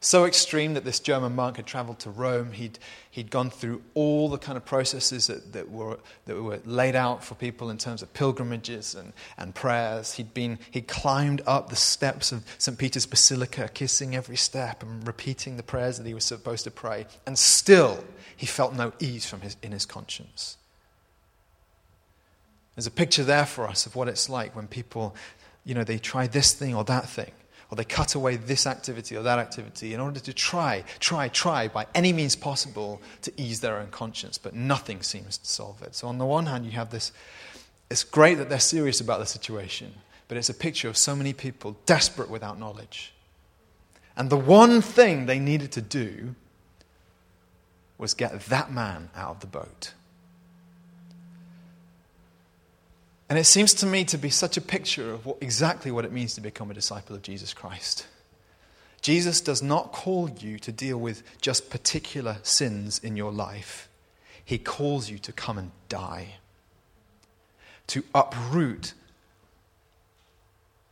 So 0.01 0.27
extreme 0.27 0.75
that 0.75 0.85
this 0.85 1.01
German 1.01 1.35
monk 1.35 1.57
had 1.57 1.67
traveled 1.67 1.99
to 2.01 2.11
Rome. 2.11 2.53
He'd, 2.53 2.79
he'd 3.11 3.33
gone 3.33 3.51
through 3.51 3.83
all 3.95 4.29
the 4.29 4.39
kind 4.39 4.57
of 4.57 4.65
processes 4.65 5.27
that, 5.27 5.53
that, 5.55 5.71
were, 5.71 5.99
that 6.27 6.41
were 6.41 6.61
laid 6.65 6.95
out 6.95 7.25
for 7.25 7.35
people 7.35 7.69
in 7.69 7.79
terms 7.79 8.01
of 8.01 8.15
pilgrimages 8.15 8.95
and, 8.95 9.13
and 9.37 9.57
prayers. 9.57 10.15
He'd, 10.15 10.33
been, 10.33 10.61
he'd 10.71 10.87
climbed 10.87 11.43
up 11.47 11.69
the 11.69 11.77
steps 11.77 12.31
of 12.31 12.45
St. 12.59 12.79
Peter's 12.79 13.07
Basilica, 13.07 13.69
kissing 13.75 14.15
every 14.15 14.37
step 14.37 14.85
and 14.85 15.05
repeating 15.05 15.57
the 15.57 15.65
prayers 15.65 15.99
that 15.99 16.07
he 16.07 16.15
was 16.15 16.25
supposed 16.25 16.63
to 16.65 16.71
pray. 16.71 17.07
And 17.27 17.37
still, 17.37 18.05
he 18.37 18.47
felt 18.47 18.75
no 18.75 18.93
ease 19.01 19.27
from 19.27 19.41
his, 19.41 19.57
in 19.65 19.73
his 19.73 19.85
conscience. 19.85 20.59
There's 22.77 22.87
a 22.87 22.93
picture 22.93 23.25
there 23.25 23.47
for 23.47 23.67
us 23.67 23.85
of 23.87 23.97
what 23.97 24.07
it's 24.07 24.29
like 24.29 24.55
when 24.55 24.69
people, 24.69 25.17
you 25.65 25.75
know, 25.75 25.83
they 25.83 25.99
try 25.99 26.29
this 26.29 26.53
thing 26.53 26.77
or 26.77 26.85
that 26.85 27.09
thing 27.09 27.33
or 27.71 27.77
they 27.77 27.85
cut 27.85 28.15
away 28.15 28.37
this 28.37 28.67
activity 28.67 29.17
or 29.17 29.23
that 29.23 29.39
activity 29.39 29.93
in 29.93 30.01
order 30.01 30.21
to 30.21 30.33
try, 30.33 30.85
try, 31.01 31.29
try 31.29 31.69
by 31.69 31.87
any 31.95 32.13
means 32.13 32.35
possible 32.35 33.01
to 33.23 33.33
ease 33.37 33.61
their 33.61 33.79
own 33.79 33.89
conscience, 33.89 34.39
but 34.39 34.55
nothing 34.55 35.03
seems 35.03 35.37
to 35.39 35.47
solve 35.47 35.83
it. 35.83 35.95
So, 35.95 36.09
on 36.09 36.19
the 36.19 36.25
one 36.25 36.47
hand, 36.47 36.65
you 36.65 36.73
have 36.73 36.91
this 36.91 37.13
it's 37.91 38.05
great 38.05 38.37
that 38.37 38.49
they're 38.49 38.59
serious 38.59 39.01
about 39.01 39.19
the 39.19 39.27
situation, 39.27 39.95
but 40.29 40.37
it's 40.37 40.51
a 40.51 40.55
picture 40.55 40.89
of 40.89 40.97
so 40.97 41.17
many 41.17 41.33
people 41.33 41.77
desperate 41.87 42.29
without 42.29 42.59
knowledge. 42.59 43.15
And 44.17 44.31
the 44.31 44.37
one 44.37 44.81
thing 44.83 45.27
they 45.27 45.39
needed 45.39 45.73
to 45.73 45.81
do 45.81 46.35
was 47.97 48.15
get 48.15 48.39
that 48.47 48.71
man 48.71 49.11
out 49.17 49.31
of 49.31 49.41
the 49.41 49.47
boat. 49.47 49.95
And 53.29 53.39
it 53.39 53.45
seems 53.45 53.75
to 53.75 53.87
me 53.87 54.05
to 54.05 54.17
be 54.17 54.31
such 54.31 54.57
a 54.57 54.61
picture 54.61 55.13
of 55.13 55.27
what, 55.27 55.39
exactly 55.41 55.91
what 55.91 56.05
it 56.05 56.13
means 56.13 56.35
to 56.35 56.41
become 56.41 56.71
a 56.71 56.75
disciple 56.75 57.15
of 57.15 57.23
Jesus 57.23 57.53
Christ. 57.53 58.07
Jesus 59.03 59.41
does 59.41 59.63
not 59.63 59.93
call 59.93 60.31
you 60.31 60.59
to 60.61 60.73
deal 60.73 60.99
with 60.99 61.23
just 61.41 61.71
particular 61.71 62.39
sins 62.43 62.99
in 62.99 63.17
your 63.17 63.33
life, 63.33 63.89
He 64.45 64.59
calls 64.59 65.11
you 65.11 65.19
to 65.19 65.33
come 65.33 65.59
and 65.59 65.71
die, 65.89 66.37
to 67.89 68.03
uproot 68.15 68.95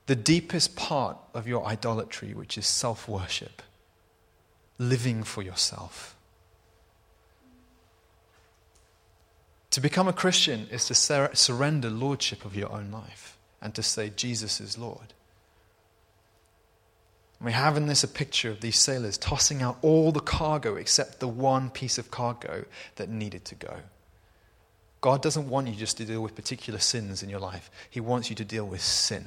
the 0.07 0.17
deepest 0.17 0.77
part 0.77 1.17
of 1.35 1.49
your 1.49 1.65
idolatry, 1.67 2.33
which 2.33 2.57
is 2.57 2.67
self 2.67 3.09
worship, 3.09 3.63
living 4.79 5.25
for 5.25 5.43
yourself. 5.43 6.16
To 9.77 9.83
become 9.83 10.09
a 10.09 10.13
Christian 10.15 10.69
is 10.71 10.87
to 10.87 10.95
sur- 10.95 11.35
surrender 11.35 11.91
lordship 11.91 12.47
of 12.47 12.57
your 12.57 12.73
own 12.73 12.91
life 12.91 13.37
and 13.61 13.75
to 13.75 13.83
say, 13.83 14.09
Jesus 14.09 14.59
is 14.59 14.79
Lord. 14.79 15.13
We 17.43 17.53
have 17.53 17.77
in 17.77 17.87
this 17.87 18.03
a 18.03 18.09
picture 18.09 18.51
of 18.51 18.63
these 18.63 18.79
sailors 18.79 19.19
tossing 19.19 19.61
out 19.61 19.77
all 19.83 20.13
the 20.13 20.21
cargo 20.21 20.77
except 20.77 21.21
the 21.21 21.29
one 21.29 21.69
piece 21.69 21.99
of 21.99 22.11
cargo 22.11 22.65
that 22.95 23.11
needed 23.11 23.45
to 23.45 23.55
go. 23.55 23.81
God 25.03 25.21
doesn't 25.21 25.51
want 25.51 25.69
you 25.69 25.75
just 25.75 25.99
to 25.99 26.07
deal 26.07 26.23
with 26.23 26.35
particular 26.35 26.79
sins 26.79 27.23
in 27.23 27.29
your 27.29 27.41
life, 27.41 27.71
He 27.91 28.01
wants 28.01 28.31
you 28.31 28.37
to 28.37 28.47
deal 28.47 28.65
with 28.65 28.81
sin, 28.81 29.27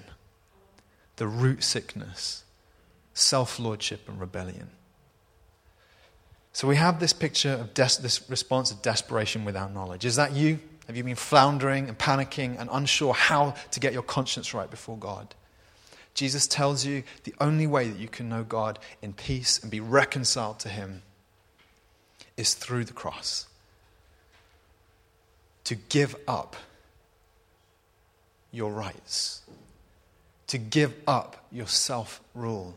the 1.18 1.28
root 1.28 1.64
sickness, 1.64 2.44
self 3.14 3.60
lordship, 3.60 4.10
and 4.10 4.20
rebellion. 4.20 4.72
So 6.60 6.68
we 6.68 6.76
have 6.76 7.00
this 7.00 7.14
picture 7.14 7.54
of 7.54 7.74
des- 7.74 8.02
this 8.02 8.30
response 8.30 8.70
of 8.70 8.82
desperation 8.82 9.46
without 9.46 9.74
knowledge. 9.74 10.04
Is 10.04 10.18
that 10.18 10.34
you? 10.34 10.60
Have 10.88 10.98
you 10.98 11.06
been 11.06 11.16
floundering 11.16 11.88
and 11.88 11.98
panicking 11.98 12.60
and 12.60 12.70
unsure 12.74 13.14
how 13.14 13.54
to 13.72 13.80
get 13.80 13.94
your 13.94 14.04
conscience 14.04 14.54
right 14.54 14.70
before 14.70 14.98
God? 14.98 15.36
Jesus 16.16 16.48
tells 16.48 16.86
you 16.86 17.04
the 17.24 17.34
only 17.40 17.66
way 17.66 17.88
that 17.88 17.98
you 17.98 18.10
can 18.10 18.28
know 18.28 18.44
God 18.44 18.78
in 19.02 19.14
peace 19.14 19.58
and 19.62 19.72
be 19.72 19.80
reconciled 19.80 20.60
to 20.60 20.68
Him 20.68 21.02
is 22.36 22.56
through 22.56 22.84
the 22.84 22.92
cross. 22.92 23.48
To 25.64 25.76
give 25.76 26.14
up 26.28 26.58
your 28.52 28.74
rights, 28.74 29.44
to 30.48 30.58
give 30.58 30.94
up 31.08 31.46
your 31.54 31.68
self 31.68 32.20
rule 32.36 32.76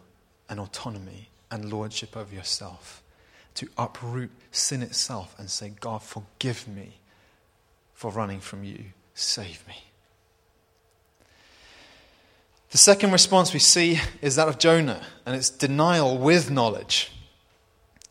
and 0.49 0.61
autonomy 0.61 1.31
and 1.51 1.73
lordship 1.73 2.17
over 2.17 2.33
yourself 2.33 3.02
to 3.55 3.69
uproot 3.77 4.31
sin 4.51 4.83
itself 4.83 5.35
and 5.39 5.51
say, 5.51 5.73
God, 5.81 6.03
forgive 6.03 6.67
me 6.69 6.99
for 7.95 8.11
running 8.11 8.41
from 8.41 8.65
you. 8.65 8.85
Save 9.15 9.67
me. 9.69 9.75
The 12.71 12.79
second 12.79 13.13
response 13.13 13.53
we 13.53 13.61
see 13.61 14.01
is 14.23 14.37
that 14.37 14.49
of 14.49 14.59
Jonah, 14.59 15.03
and 15.27 15.37
it's 15.37 15.51
denial 15.51 16.17
with 16.17 16.51
knowledge. 16.51 17.13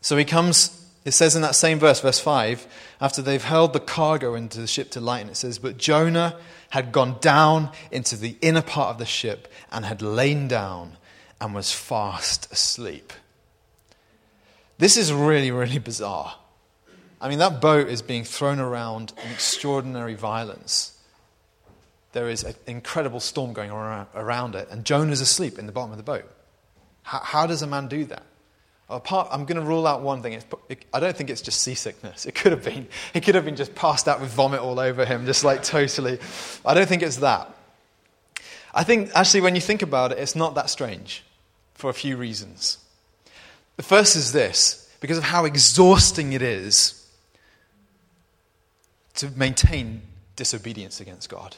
So 0.00 0.16
he 0.16 0.24
comes, 0.24 0.86
it 1.04 1.10
says 1.10 1.34
in 1.34 1.42
that 1.42 1.56
same 1.56 1.80
verse, 1.80 2.00
verse 2.00 2.20
5, 2.20 2.66
after 3.00 3.22
they've 3.22 3.42
hurled 3.42 3.72
the 3.72 3.80
cargo 3.80 4.34
into 4.34 4.60
the 4.60 4.68
ship 4.68 4.90
to 4.92 5.00
lighten, 5.00 5.30
it 5.30 5.36
says, 5.36 5.58
But 5.58 5.78
Jonah 5.78 6.38
had 6.70 6.92
gone 6.92 7.16
down 7.20 7.70
into 7.90 8.16
the 8.16 8.36
inner 8.40 8.62
part 8.62 8.90
of 8.90 8.98
the 8.98 9.04
ship 9.04 9.52
and 9.72 9.84
had 9.84 10.00
lain 10.00 10.46
down 10.46 10.96
and 11.40 11.54
was 11.54 11.72
fast 11.72 12.50
asleep. 12.52 13.12
This 14.82 14.96
is 14.96 15.12
really, 15.12 15.52
really 15.52 15.78
bizarre. 15.78 16.34
I 17.20 17.28
mean, 17.28 17.38
that 17.38 17.60
boat 17.60 17.86
is 17.86 18.02
being 18.02 18.24
thrown 18.24 18.58
around 18.58 19.12
in 19.24 19.30
extraordinary 19.30 20.14
violence. 20.14 20.98
There 22.10 22.28
is 22.28 22.42
an 22.42 22.56
incredible 22.66 23.20
storm 23.20 23.52
going 23.52 23.70
around 23.70 24.56
it, 24.56 24.66
and 24.72 24.84
Jonah's 24.84 25.20
asleep 25.20 25.56
in 25.56 25.66
the 25.66 25.72
bottom 25.72 25.92
of 25.92 25.98
the 25.98 26.02
boat. 26.02 26.28
How, 27.02 27.20
how 27.20 27.46
does 27.46 27.62
a 27.62 27.68
man 27.68 27.86
do 27.86 28.06
that? 28.06 28.24
Apart, 28.90 29.28
I'm 29.30 29.44
going 29.44 29.60
to 29.60 29.64
rule 29.64 29.86
out 29.86 30.02
one 30.02 30.20
thing. 30.20 30.32
It, 30.68 30.84
I 30.92 30.98
don't 30.98 31.16
think 31.16 31.30
it's 31.30 31.42
just 31.42 31.60
seasickness. 31.60 32.26
It 32.26 32.34
could 32.34 32.50
have 32.50 32.64
been. 32.64 32.88
He 33.12 33.20
could 33.20 33.36
have 33.36 33.44
been 33.44 33.54
just 33.54 33.76
passed 33.76 34.08
out 34.08 34.20
with 34.20 34.32
vomit 34.32 34.58
all 34.58 34.80
over 34.80 35.04
him, 35.04 35.26
just 35.26 35.44
like 35.44 35.62
totally. 35.62 36.18
I 36.66 36.74
don't 36.74 36.88
think 36.88 37.04
it's 37.04 37.18
that. 37.18 37.54
I 38.74 38.82
think, 38.82 39.12
actually, 39.14 39.42
when 39.42 39.54
you 39.54 39.60
think 39.60 39.82
about 39.82 40.10
it, 40.10 40.18
it's 40.18 40.34
not 40.34 40.56
that 40.56 40.70
strange 40.70 41.22
for 41.72 41.88
a 41.88 41.94
few 41.94 42.16
reasons. 42.16 42.78
The 43.76 43.82
first 43.82 44.16
is 44.16 44.32
this 44.32 44.90
because 45.00 45.18
of 45.18 45.24
how 45.24 45.44
exhausting 45.44 46.32
it 46.32 46.42
is 46.42 47.06
to 49.14 49.30
maintain 49.30 50.02
disobedience 50.36 51.00
against 51.00 51.28
God. 51.28 51.56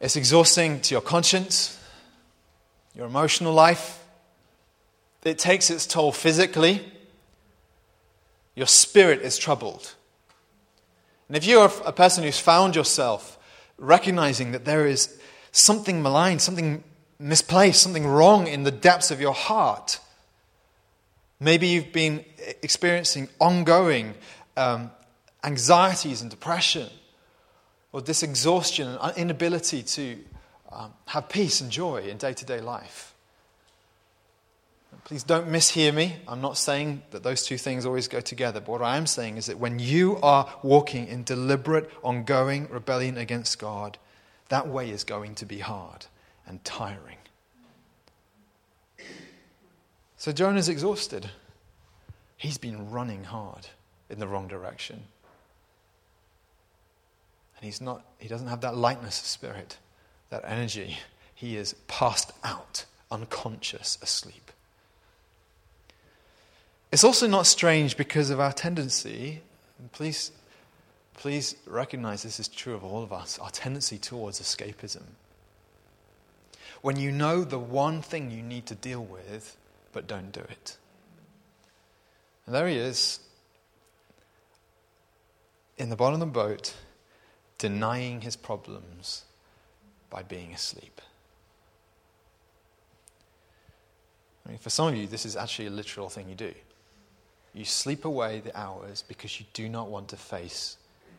It's 0.00 0.16
exhausting 0.16 0.80
to 0.82 0.94
your 0.94 1.00
conscience, 1.00 1.78
your 2.94 3.06
emotional 3.06 3.52
life. 3.52 4.04
It 5.24 5.38
takes 5.38 5.70
its 5.70 5.86
toll 5.86 6.12
physically. 6.12 6.84
Your 8.54 8.66
spirit 8.66 9.22
is 9.22 9.38
troubled. 9.38 9.94
And 11.28 11.36
if 11.36 11.44
you're 11.44 11.70
a 11.84 11.92
person 11.92 12.22
who's 12.22 12.38
found 12.38 12.76
yourself 12.76 13.38
recognizing 13.78 14.52
that 14.52 14.64
there 14.64 14.86
is 14.86 15.18
something 15.50 16.02
malign, 16.02 16.38
something 16.38 16.84
misplaced, 17.18 17.82
something 17.82 18.06
wrong 18.06 18.46
in 18.46 18.64
the 18.64 18.70
depths 18.70 19.10
of 19.10 19.20
your 19.20 19.32
heart. 19.32 20.00
Maybe 21.40 21.68
you've 21.68 21.92
been 21.92 22.24
experiencing 22.62 23.28
ongoing 23.40 24.14
um, 24.56 24.90
anxieties 25.44 26.22
and 26.22 26.30
depression, 26.30 26.88
or 27.92 28.02
this 28.02 28.22
exhaustion 28.22 28.88
and 29.00 29.16
inability 29.16 29.82
to 29.82 30.18
um, 30.72 30.92
have 31.06 31.28
peace 31.28 31.60
and 31.60 31.70
joy 31.70 32.02
in 32.02 32.16
day 32.16 32.32
to 32.32 32.44
day 32.44 32.60
life. 32.60 33.14
Please 35.04 35.22
don't 35.22 35.48
mishear 35.48 35.94
me. 35.94 36.16
I'm 36.26 36.40
not 36.40 36.58
saying 36.58 37.02
that 37.12 37.22
those 37.22 37.44
two 37.44 37.58
things 37.58 37.86
always 37.86 38.08
go 38.08 38.20
together, 38.20 38.58
but 38.58 38.72
what 38.72 38.82
I 38.82 38.96
am 38.96 39.06
saying 39.06 39.36
is 39.36 39.46
that 39.46 39.58
when 39.58 39.78
you 39.78 40.16
are 40.16 40.52
walking 40.64 41.06
in 41.06 41.22
deliberate, 41.22 41.88
ongoing 42.02 42.68
rebellion 42.68 43.16
against 43.16 43.60
God, 43.60 43.98
that 44.48 44.66
way 44.66 44.90
is 44.90 45.04
going 45.04 45.36
to 45.36 45.46
be 45.46 45.60
hard 45.60 46.06
and 46.46 46.62
tiring. 46.64 47.18
So 50.16 50.32
Jonah's 50.32 50.68
exhausted. 50.68 51.28
He's 52.36 52.58
been 52.58 52.90
running 52.90 53.24
hard 53.24 53.68
in 54.08 54.18
the 54.18 54.26
wrong 54.26 54.48
direction. 54.48 55.02
And 57.56 57.64
he's 57.64 57.80
not, 57.80 58.04
he 58.18 58.28
doesn't 58.28 58.48
have 58.48 58.60
that 58.60 58.76
lightness 58.76 59.20
of 59.20 59.26
spirit, 59.26 59.78
that 60.30 60.44
energy. 60.46 60.98
He 61.34 61.56
is 61.56 61.74
passed 61.86 62.32
out, 62.44 62.84
unconscious, 63.10 63.98
asleep. 64.02 64.50
It's 66.92 67.04
also 67.04 67.26
not 67.26 67.46
strange 67.46 67.96
because 67.96 68.30
of 68.30 68.40
our 68.40 68.52
tendency, 68.52 69.40
please, 69.92 70.30
please 71.14 71.56
recognize 71.66 72.22
this 72.22 72.40
is 72.40 72.48
true 72.48 72.74
of 72.74 72.84
all 72.84 73.02
of 73.02 73.12
us, 73.12 73.38
our 73.38 73.50
tendency 73.50 73.98
towards 73.98 74.40
escapism. 74.40 75.02
When 76.86 77.00
you 77.00 77.10
know 77.10 77.42
the 77.42 77.58
one 77.58 78.00
thing 78.00 78.30
you 78.30 78.44
need 78.44 78.66
to 78.66 78.76
deal 78.76 79.02
with, 79.02 79.56
but 79.90 80.06
don't 80.06 80.30
do 80.30 80.38
it. 80.38 80.76
And 82.46 82.54
there 82.54 82.68
he 82.68 82.76
is, 82.76 83.18
in 85.78 85.90
the 85.90 85.96
bottom 85.96 86.22
of 86.22 86.28
the 86.28 86.32
boat, 86.32 86.76
denying 87.58 88.20
his 88.20 88.36
problems 88.36 89.24
by 90.10 90.22
being 90.22 90.52
asleep. 90.52 91.00
I 94.46 94.50
mean, 94.50 94.58
for 94.58 94.70
some 94.70 94.86
of 94.86 94.94
you, 94.94 95.08
this 95.08 95.26
is 95.26 95.34
actually 95.34 95.66
a 95.66 95.70
literal 95.70 96.08
thing 96.08 96.28
you 96.28 96.36
do. 96.36 96.54
You 97.52 97.64
sleep 97.64 98.04
away 98.04 98.38
the 98.38 98.56
hours 98.56 99.02
because 99.02 99.40
you 99.40 99.46
do 99.54 99.68
not 99.68 99.90
want 99.90 100.06
to 100.10 100.16
face 100.16 100.76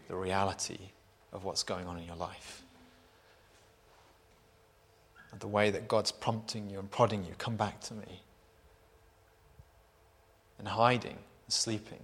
the 0.07 0.15
reality 0.15 0.79
of 1.33 1.43
what's 1.43 1.63
going 1.63 1.87
on 1.87 1.97
in 1.97 2.05
your 2.05 2.15
life. 2.15 2.63
The 5.39 5.47
way 5.47 5.69
that 5.69 5.87
God's 5.87 6.11
prompting 6.11 6.69
you 6.69 6.79
and 6.79 6.89
prodding 6.89 7.25
you, 7.25 7.33
come 7.37 7.55
back 7.55 7.81
to 7.81 7.93
me. 7.93 8.21
And 10.59 10.67
hiding 10.67 11.17
and 11.45 11.53
sleeping 11.53 12.01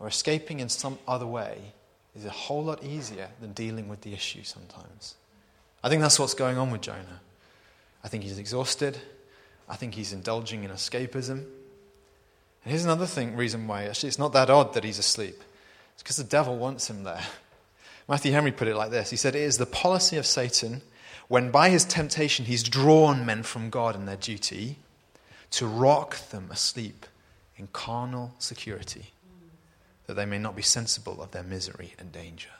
or 0.00 0.08
escaping 0.08 0.60
in 0.60 0.68
some 0.68 0.98
other 1.06 1.26
way 1.26 1.72
is 2.16 2.24
a 2.24 2.30
whole 2.30 2.64
lot 2.64 2.82
easier 2.82 3.28
than 3.40 3.52
dealing 3.52 3.88
with 3.88 4.00
the 4.00 4.12
issue 4.12 4.42
sometimes. 4.42 5.14
I 5.84 5.88
think 5.88 6.02
that's 6.02 6.18
what's 6.18 6.34
going 6.34 6.58
on 6.58 6.70
with 6.70 6.80
Jonah. 6.80 7.20
I 8.02 8.08
think 8.08 8.24
he's 8.24 8.38
exhausted. 8.38 8.98
I 9.68 9.76
think 9.76 9.94
he's 9.94 10.12
indulging 10.12 10.64
in 10.64 10.70
escapism. 10.70 11.30
And 11.38 11.46
here's 12.64 12.84
another 12.84 13.06
thing, 13.06 13.36
reason 13.36 13.66
why. 13.68 13.84
Actually, 13.84 14.08
it's 14.08 14.18
not 14.18 14.32
that 14.32 14.50
odd 14.50 14.74
that 14.74 14.84
he's 14.84 14.98
asleep. 14.98 15.40
It's 15.94 16.02
because 16.02 16.16
the 16.16 16.24
devil 16.24 16.56
wants 16.56 16.90
him 16.90 17.04
there. 17.04 17.22
Matthew 18.08 18.32
Henry 18.32 18.52
put 18.52 18.68
it 18.68 18.76
like 18.76 18.90
this 18.90 19.10
He 19.10 19.16
said, 19.16 19.34
It 19.34 19.42
is 19.42 19.58
the 19.58 19.66
policy 19.66 20.16
of 20.16 20.26
Satan 20.26 20.82
when 21.28 21.50
by 21.50 21.70
his 21.70 21.84
temptation 21.84 22.44
he's 22.44 22.62
drawn 22.62 23.26
men 23.26 23.42
from 23.42 23.70
God 23.70 23.94
and 23.94 24.06
their 24.06 24.16
duty 24.16 24.78
to 25.52 25.66
rock 25.66 26.16
them 26.30 26.48
asleep 26.50 27.06
in 27.56 27.68
carnal 27.72 28.34
security, 28.38 29.12
that 30.06 30.14
they 30.14 30.26
may 30.26 30.38
not 30.38 30.54
be 30.54 30.62
sensible 30.62 31.22
of 31.22 31.32
their 31.32 31.42
misery 31.42 31.94
and 31.98 32.12
danger. 32.12 32.50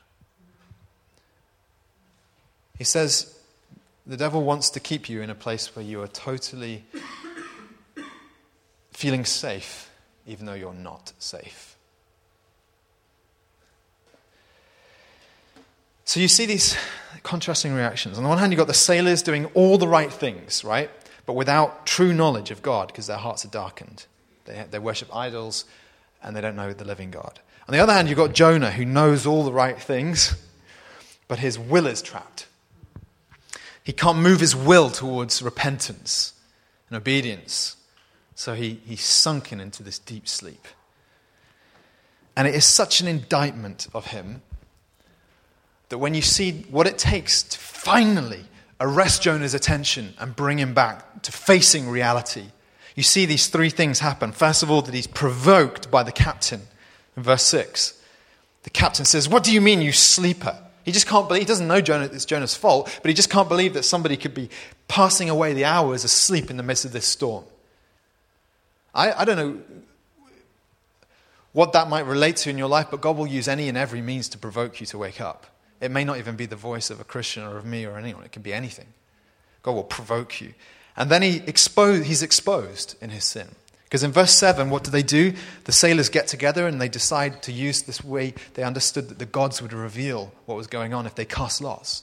He 2.77 2.85
says, 2.85 3.39
The 4.07 4.17
devil 4.17 4.43
wants 4.43 4.71
to 4.71 4.81
keep 4.81 5.09
you 5.09 5.23
in 5.23 5.31
a 5.31 5.35
place 5.35 5.75
where 5.75 5.85
you 5.85 6.03
are 6.03 6.09
totally 6.09 6.85
feeling 8.93 9.25
safe 9.25 9.91
even 10.27 10.47
though 10.47 10.55
you're 10.55 10.75
not 10.75 11.13
safe. 11.19 11.77
So 16.05 16.21
you 16.21 16.29
see 16.29 16.47
these 16.47 16.77
contrasting 17.23 17.73
reactions. 17.73 18.17
On 18.17 18.23
the 18.23 18.29
one 18.29 18.39
hand, 18.39 18.53
you've 18.53 18.59
got 18.59 18.67
the 18.67 18.75
sailors 18.75 19.23
doing 19.23 19.47
all 19.55 19.79
the 19.79 19.89
right 19.89 20.13
things, 20.13 20.65
right? 20.65 20.91
But 21.25 21.35
without 21.35 21.87
true 21.87 22.13
knowledge 22.13 22.51
of 22.51 22.63
God 22.63 22.89
because 22.89 23.07
their 23.07 23.17
hearts 23.17 23.45
are 23.45 23.49
darkened. 23.49 24.07
They, 24.45 24.65
they 24.71 24.79
worship 24.79 25.15
idols 25.15 25.65
and 26.23 26.35
they 26.35 26.41
don't 26.41 26.57
know 26.57 26.73
the 26.73 26.85
living 26.85 27.11
God. 27.11 27.41
On 27.69 27.73
the 27.73 27.81
other 27.81 27.93
hand, 27.93 28.09
you've 28.09 28.17
got 28.17 28.33
Jonah 28.33 28.71
who 28.71 28.85
knows 28.85 29.27
all 29.27 29.45
the 29.45 29.53
right 29.53 29.81
things, 29.81 30.37
but 31.29 31.41
his 31.41 31.59
will 31.59 31.87
is 31.87 32.03
trapped. 32.03 32.47
He 33.83 33.93
can't 33.93 34.19
move 34.19 34.41
his 34.41 34.57
will 34.57 34.91
towards 34.91 35.43
repentance 35.43 36.35
and 36.89 36.97
obedience. 36.97 37.77
So 38.35 38.55
he, 38.55 38.81
he's 38.85 39.05
sunken 39.05 39.61
into 39.61 39.83
this 39.83 39.99
deep 39.99 40.29
sleep. 40.29 40.67
And 42.37 42.47
it 42.47 42.55
is 42.55 42.67
such 42.67 43.01
an 43.01 43.09
indictment 43.09 43.89
of 43.95 44.07
him 44.07 44.43
that 45.89 45.99
when 45.99 46.15
you 46.15 46.23
see 46.23 46.65
what 46.71 46.87
it 46.87 46.99
takes 46.99 47.43
to 47.43 47.59
finally 47.59 48.45
arrest 48.81 49.23
Jonah's 49.23 49.55
attention 49.55 50.15
and 50.19 50.35
bring 50.35 50.59
him 50.59 50.75
back 50.75 51.23
to 51.23 51.33
facing 51.33 51.89
reality, 51.89 52.47
you 52.95 53.03
see 53.03 53.27
these 53.27 53.49
three 53.49 53.71
things 53.71 54.01
happen. 54.01 54.33
First 54.33 54.63
of 54.63 54.71
all, 54.71 54.83
that 54.83 54.95
he's 54.95 55.07
provoked 55.07 55.91
by 55.91 56.03
the 56.03 56.13
captain 56.13 56.63
in 57.17 57.23
verse 57.23 57.45
6. 57.45 58.01
The 58.65 58.71
captain 58.71 59.05
says, 59.05 59.29
What 59.29 59.45
do 59.45 59.53
you 59.53 59.61
mean, 59.61 59.81
you 59.81 59.93
sleeper? 59.93 60.59
He 60.85 60.93
just 60.93 61.07
can't 61.07 61.29
believe, 61.29 61.43
he 61.43 61.47
doesn't 61.47 61.67
know 61.67 61.81
Jonah, 61.81 62.05
it's 62.05 62.25
Jonah's 62.25 62.55
fault, 62.55 62.99
but 63.03 63.09
he 63.09 63.15
just 63.15 63.29
can't 63.29 63.49
believe 63.49 63.75
that 63.75 63.83
somebody 63.83 64.17
could 64.17 64.35
be 64.35 64.51
passing 64.89 65.29
away 65.29 65.53
the 65.53 65.65
hours 65.65 66.05
asleep 66.05 66.49
in 66.51 66.57
the 66.57 66.63
midst 66.63 66.85
of 66.85 66.93
this 66.93 67.07
storm. 67.07 67.45
I, 68.95 69.13
I 69.13 69.25
don't 69.25 69.37
know 69.37 69.61
what 71.53 71.73
that 71.73 71.89
might 71.89 72.07
relate 72.07 72.37
to 72.37 72.51
in 72.51 72.59
your 72.59 72.69
life, 72.69 72.89
but 72.91 73.01
God 73.01 73.17
will 73.17 73.27
use 73.27 73.49
any 73.49 73.69
and 73.69 73.77
every 73.77 74.01
means 74.01 74.29
to 74.31 74.39
provoke 74.39 74.81
you 74.81 74.87
to 74.87 74.99
wake 74.99 75.21
up. 75.21 75.47
It 75.81 75.91
may 75.91 76.05
not 76.05 76.19
even 76.19 76.37
be 76.37 76.47
the 76.47 76.57
voice 76.57 76.91
of 76.91 77.01
a 77.01 77.05
Christian 77.05 77.43
or 77.43 77.57
of 77.57 77.65
me 77.65 77.85
or 77.85 77.99
anyone, 77.99 78.25
it 78.25 78.33
can 78.33 78.43
be 78.43 78.53
anything. 78.53 78.87
God 79.63 79.73
will 79.73 79.85
provoke 79.85 80.41
you. 80.41 80.55
And 80.97 81.11
then 81.11 81.23
he 81.23 81.43
expose, 81.47 82.07
he's 82.07 82.23
exposed 82.23 82.97
in 83.01 83.11
his 83.11 83.25
sin. 83.25 83.49
Because 83.85 84.03
in 84.03 84.11
verse 84.11 84.33
7, 84.33 84.71
what 84.71 84.83
do 84.83 84.91
they 84.91 85.03
do? 85.03 85.35
The 85.65 85.73
sailors 85.73 86.09
get 86.09 86.27
together 86.27 86.67
and 86.67 86.81
they 86.81 86.89
decide 86.89 87.43
to 87.45 87.53
use 87.53 87.83
this 87.83 88.03
way. 88.03 88.35
They 88.55 88.65
understood 88.65 89.09
that 89.11 89.19
the 89.19 89.27
gods 89.27 89.63
would 89.63 89.73
reveal 89.73 90.33
what 90.47 90.57
was 90.57 90.67
going 90.67 90.93
on 90.93 91.07
if 91.07 91.15
they 91.15 91.25
cast 91.25 91.61
lots. 91.61 92.03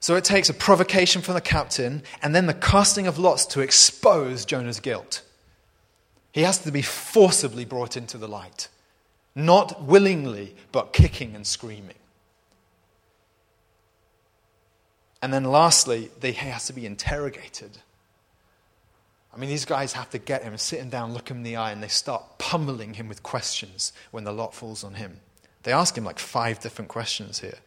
So 0.00 0.14
it 0.14 0.24
takes 0.24 0.48
a 0.48 0.54
provocation 0.54 1.20
from 1.20 1.34
the 1.34 1.40
captain 1.40 2.02
and 2.22 2.34
then 2.34 2.46
the 2.46 2.54
casting 2.54 3.06
of 3.06 3.18
lots 3.18 3.44
to 3.46 3.60
expose 3.60 4.44
Jonah's 4.44 4.80
guilt. 4.80 5.22
He 6.32 6.42
has 6.42 6.58
to 6.58 6.70
be 6.70 6.82
forcibly 6.82 7.64
brought 7.64 7.96
into 7.96 8.18
the 8.18 8.28
light, 8.28 8.68
not 9.36 9.82
willingly, 9.82 10.56
but 10.72 10.92
kicking 10.92 11.36
and 11.36 11.46
screaming. 11.46 11.94
And 15.22 15.32
then 15.32 15.44
lastly, 15.44 16.10
he 16.20 16.32
has 16.32 16.66
to 16.66 16.72
be 16.72 16.86
interrogated. 16.86 17.78
I 19.32 19.38
mean, 19.38 19.50
these 19.50 19.66
guys 19.66 19.92
have 19.92 20.08
to 20.10 20.18
get 20.18 20.42
him, 20.42 20.56
sit 20.56 20.80
him 20.80 20.88
down, 20.88 21.12
look 21.12 21.30
him 21.30 21.38
in 21.38 21.42
the 21.42 21.56
eye, 21.56 21.70
and 21.70 21.82
they 21.82 21.88
start 21.88 22.38
pummeling 22.38 22.94
him 22.94 23.08
with 23.08 23.22
questions 23.22 23.92
when 24.10 24.24
the 24.24 24.32
lot 24.32 24.54
falls 24.54 24.82
on 24.82 24.94
him. 24.94 25.20
They 25.62 25.72
ask 25.72 25.96
him 25.96 26.04
like 26.04 26.18
five 26.18 26.60
different 26.60 26.88
questions 26.88 27.40
here. 27.40 27.58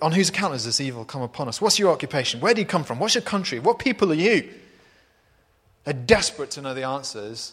On 0.00 0.12
whose 0.12 0.30
account 0.30 0.52
has 0.52 0.64
this 0.64 0.80
evil 0.80 1.04
come 1.04 1.20
upon 1.20 1.48
us? 1.48 1.60
What's 1.60 1.78
your 1.78 1.92
occupation? 1.92 2.40
Where 2.40 2.54
do 2.54 2.62
you 2.62 2.66
come 2.66 2.84
from? 2.84 2.98
What's 2.98 3.14
your 3.14 3.22
country? 3.22 3.58
What 3.58 3.78
people 3.78 4.10
are 4.10 4.14
you? 4.14 4.48
They're 5.84 5.92
desperate 5.92 6.50
to 6.52 6.62
know 6.62 6.72
the 6.72 6.84
answers. 6.84 7.52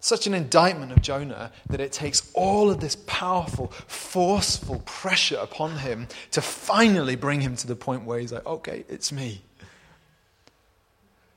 Such 0.00 0.26
an 0.26 0.32
indictment 0.32 0.92
of 0.92 1.02
Jonah 1.02 1.52
that 1.68 1.80
it 1.80 1.92
takes 1.92 2.30
all 2.34 2.70
of 2.70 2.80
this 2.80 2.96
powerful, 3.06 3.68
forceful 3.86 4.82
pressure 4.86 5.36
upon 5.36 5.78
him 5.78 6.08
to 6.30 6.40
finally 6.40 7.16
bring 7.16 7.42
him 7.42 7.54
to 7.56 7.66
the 7.66 7.76
point 7.76 8.04
where 8.04 8.18
he's 8.18 8.32
like, 8.32 8.46
okay, 8.46 8.84
it's 8.88 9.12
me. 9.12 9.42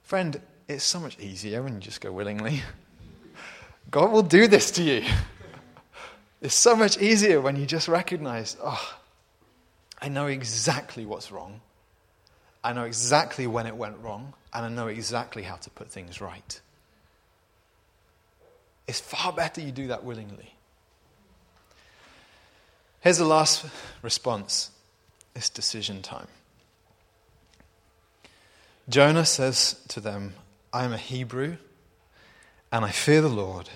Friend, 0.03 0.39
it's 0.69 0.85
so 0.85 0.99
much 0.99 1.19
easier 1.19 1.61
when 1.61 1.73
you 1.73 1.79
just 1.81 1.99
go 1.99 2.11
willingly. 2.11 2.61
God 3.91 4.11
will 4.11 4.23
do 4.23 4.47
this 4.47 4.71
to 4.71 4.83
you. 4.83 5.03
It's 6.41 6.55
so 6.55 6.75
much 6.75 6.97
easier 6.97 7.41
when 7.41 7.57
you 7.57 7.65
just 7.65 7.87
recognize, 7.87 8.57
oh, 8.63 8.95
I 10.01 10.09
know 10.09 10.27
exactly 10.27 11.05
what's 11.05 11.31
wrong. 11.31 11.61
I 12.63 12.73
know 12.73 12.83
exactly 12.83 13.45
when 13.45 13.65
it 13.65 13.75
went 13.75 13.97
wrong, 13.99 14.33
and 14.53 14.65
I 14.65 14.69
know 14.69 14.87
exactly 14.87 15.43
how 15.43 15.55
to 15.55 15.69
put 15.69 15.89
things 15.89 16.21
right. 16.21 16.61
It's 18.87 18.99
far 18.99 19.31
better 19.31 19.61
you 19.61 19.71
do 19.71 19.87
that 19.87 20.03
willingly. 20.03 20.53
Here's 23.01 23.17
the 23.17 23.25
last 23.25 23.65
response 24.01 24.71
it's 25.35 25.49
decision 25.49 26.01
time. 26.01 26.27
Jonah 28.87 29.25
says 29.25 29.81
to 29.89 29.99
them, 29.99 30.33
I 30.71 30.83
am 30.83 30.93
a 30.93 30.97
Hebrew, 30.97 31.57
and 32.71 32.83
I 32.83 32.91
fear 32.91 33.21
the 33.21 33.29
Lord, 33.29 33.69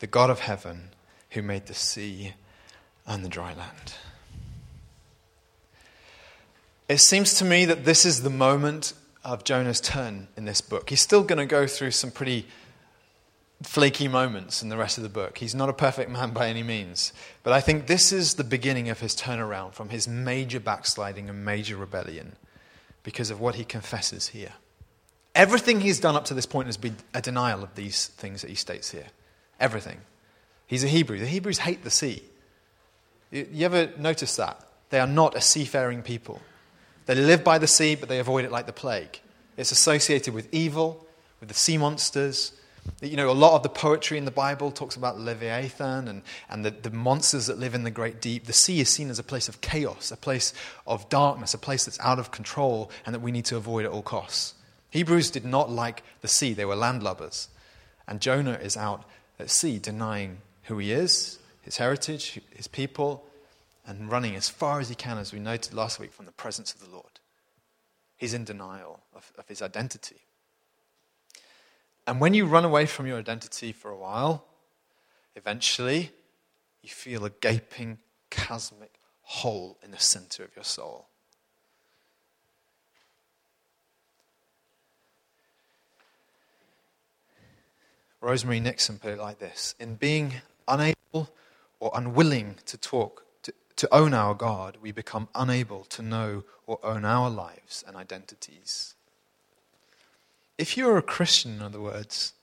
the 0.00 0.06
God 0.06 0.30
of 0.30 0.40
heaven, 0.40 0.90
who 1.30 1.42
made 1.42 1.66
the 1.66 1.74
sea 1.74 2.34
and 3.06 3.24
the 3.24 3.28
dry 3.28 3.54
land. 3.54 3.94
It 6.88 6.98
seems 6.98 7.34
to 7.34 7.44
me 7.44 7.64
that 7.66 7.84
this 7.84 8.04
is 8.04 8.22
the 8.22 8.30
moment 8.30 8.94
of 9.24 9.44
Jonah's 9.44 9.80
turn 9.80 10.28
in 10.36 10.44
this 10.44 10.60
book. 10.60 10.90
He's 10.90 11.00
still 11.00 11.22
going 11.22 11.38
to 11.38 11.46
go 11.46 11.66
through 11.66 11.92
some 11.92 12.10
pretty 12.10 12.46
flaky 13.62 14.08
moments 14.08 14.62
in 14.62 14.68
the 14.68 14.76
rest 14.76 14.96
of 14.96 15.02
the 15.02 15.10
book. 15.10 15.38
He's 15.38 15.54
not 15.54 15.68
a 15.68 15.74
perfect 15.74 16.10
man 16.10 16.30
by 16.30 16.48
any 16.48 16.62
means. 16.62 17.12
But 17.42 17.52
I 17.52 17.60
think 17.60 17.86
this 17.86 18.12
is 18.12 18.34
the 18.34 18.44
beginning 18.44 18.88
of 18.88 19.00
his 19.00 19.14
turnaround 19.14 19.74
from 19.74 19.90
his 19.90 20.08
major 20.08 20.60
backsliding 20.60 21.28
and 21.28 21.44
major 21.44 21.76
rebellion 21.76 22.36
because 23.02 23.30
of 23.30 23.40
what 23.40 23.56
he 23.56 23.64
confesses 23.64 24.28
here. 24.28 24.52
Everything 25.34 25.80
he's 25.80 26.00
done 26.00 26.16
up 26.16 26.24
to 26.26 26.34
this 26.34 26.46
point 26.46 26.66
has 26.66 26.76
been 26.76 26.96
a 27.14 27.20
denial 27.20 27.62
of 27.62 27.74
these 27.74 28.08
things 28.08 28.42
that 28.42 28.50
he 28.50 28.56
states 28.56 28.90
here. 28.90 29.06
Everything. 29.58 30.00
He's 30.66 30.84
a 30.84 30.88
Hebrew. 30.88 31.18
The 31.18 31.26
Hebrews 31.26 31.58
hate 31.58 31.84
the 31.84 31.90
sea. 31.90 32.22
You, 33.30 33.64
ever 33.64 33.90
notice 33.96 34.36
that? 34.36 34.66
They 34.88 34.98
are 34.98 35.06
not 35.06 35.36
a 35.36 35.40
seafaring 35.40 36.02
people. 36.02 36.40
They 37.06 37.14
live 37.14 37.44
by 37.44 37.58
the 37.58 37.66
sea, 37.66 37.94
but 37.94 38.08
they 38.08 38.18
avoid 38.18 38.44
it 38.44 38.50
like 38.50 38.66
the 38.66 38.72
plague. 38.72 39.20
It's 39.56 39.72
associated 39.72 40.34
with 40.34 40.52
evil, 40.52 41.06
with 41.38 41.48
the 41.48 41.54
sea 41.54 41.78
monsters, 41.78 42.52
you 43.00 43.16
know, 43.16 43.30
a 43.30 43.32
lot 43.32 43.56
of 43.56 43.62
the 43.62 43.68
poetry 43.68 44.18
in 44.18 44.24
the 44.24 44.30
Bible 44.30 44.70
talks 44.70 44.96
about 44.96 45.18
Leviathan 45.18 46.08
and, 46.08 46.22
and 46.48 46.64
the, 46.64 46.70
the 46.70 46.90
monsters 46.90 47.46
that 47.46 47.58
live 47.58 47.74
in 47.74 47.84
the 47.84 47.90
great 47.90 48.20
deep. 48.20 48.44
The 48.44 48.52
sea 48.52 48.80
is 48.80 48.88
seen 48.88 49.10
as 49.10 49.18
a 49.18 49.22
place 49.22 49.48
of 49.48 49.60
chaos, 49.60 50.10
a 50.10 50.16
place 50.16 50.52
of 50.86 51.08
darkness, 51.08 51.54
a 51.54 51.58
place 51.58 51.84
that's 51.84 52.00
out 52.00 52.18
of 52.18 52.30
control 52.30 52.90
and 53.06 53.14
that 53.14 53.20
we 53.20 53.32
need 53.32 53.46
to 53.46 53.56
avoid 53.56 53.84
at 53.84 53.90
all 53.90 54.02
costs. 54.02 54.54
Hebrews 54.90 55.30
did 55.30 55.44
not 55.44 55.70
like 55.70 56.02
the 56.20 56.28
sea, 56.28 56.52
they 56.52 56.64
were 56.64 56.74
landlubbers. 56.74 57.48
And 58.06 58.20
Jonah 58.20 58.58
is 58.60 58.76
out 58.76 59.04
at 59.38 59.50
sea 59.50 59.78
denying 59.78 60.38
who 60.64 60.78
he 60.78 60.92
is, 60.92 61.38
his 61.62 61.78
heritage, 61.78 62.40
his 62.54 62.68
people, 62.68 63.24
and 63.86 64.10
running 64.10 64.36
as 64.36 64.48
far 64.48 64.80
as 64.80 64.88
he 64.88 64.94
can, 64.94 65.18
as 65.18 65.32
we 65.32 65.38
noted 65.38 65.74
last 65.74 65.98
week, 65.98 66.12
from 66.12 66.26
the 66.26 66.32
presence 66.32 66.74
of 66.74 66.80
the 66.80 66.90
Lord. 66.90 67.20
He's 68.16 68.34
in 68.34 68.44
denial 68.44 69.00
of, 69.14 69.32
of 69.38 69.48
his 69.48 69.62
identity. 69.62 70.16
And 72.10 72.20
when 72.20 72.34
you 72.34 72.44
run 72.44 72.64
away 72.64 72.86
from 72.86 73.06
your 73.06 73.18
identity 73.18 73.70
for 73.70 73.88
a 73.88 73.96
while, 73.96 74.44
eventually 75.36 76.10
you 76.82 76.90
feel 76.90 77.24
a 77.24 77.30
gaping, 77.30 77.98
chasmic 78.32 78.98
hole 79.22 79.78
in 79.80 79.92
the 79.92 79.98
center 80.00 80.42
of 80.42 80.50
your 80.56 80.64
soul. 80.64 81.06
Rosemary 88.20 88.58
Nixon 88.58 88.98
put 88.98 89.12
it 89.12 89.18
like 89.20 89.38
this 89.38 89.76
In 89.78 89.94
being 89.94 90.32
unable 90.66 91.30
or 91.78 91.92
unwilling 91.94 92.56
to 92.66 92.76
talk, 92.76 93.24
to, 93.42 93.54
to 93.76 93.94
own 93.94 94.14
our 94.14 94.34
God, 94.34 94.78
we 94.82 94.90
become 94.90 95.28
unable 95.36 95.84
to 95.84 96.02
know 96.02 96.42
or 96.66 96.84
own 96.84 97.04
our 97.04 97.30
lives 97.30 97.84
and 97.86 97.94
identities. 97.94 98.96
If 100.60 100.76
you're 100.76 100.98
a 100.98 101.02
Christian, 101.02 101.54
in 101.54 101.62
other 101.62 101.80
words, 101.80 102.34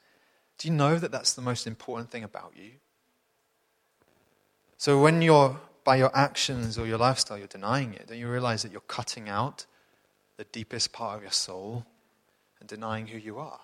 do 0.57 0.67
you 0.67 0.73
know 0.73 0.97
that 0.97 1.11
that's 1.11 1.33
the 1.33 1.41
most 1.43 1.67
important 1.67 2.09
thing 2.09 2.23
about 2.23 2.53
you? 2.55 2.71
So 4.77 4.99
when 4.99 5.21
you're, 5.21 5.59
by 5.83 5.97
your 5.97 6.09
actions 6.17 6.79
or 6.79 6.87
your 6.87 6.97
lifestyle, 6.97 7.37
you're 7.37 7.45
denying 7.45 7.93
it, 7.93 8.07
don't 8.07 8.17
you 8.17 8.27
realize 8.27 8.63
that 8.63 8.71
you're 8.71 8.81
cutting 8.81 9.29
out 9.29 9.67
the 10.35 10.45
deepest 10.45 10.91
part 10.93 11.17
of 11.17 11.21
your 11.21 11.31
soul 11.31 11.85
and 12.59 12.67
denying 12.67 13.05
who 13.05 13.19
you 13.19 13.37
are? 13.37 13.59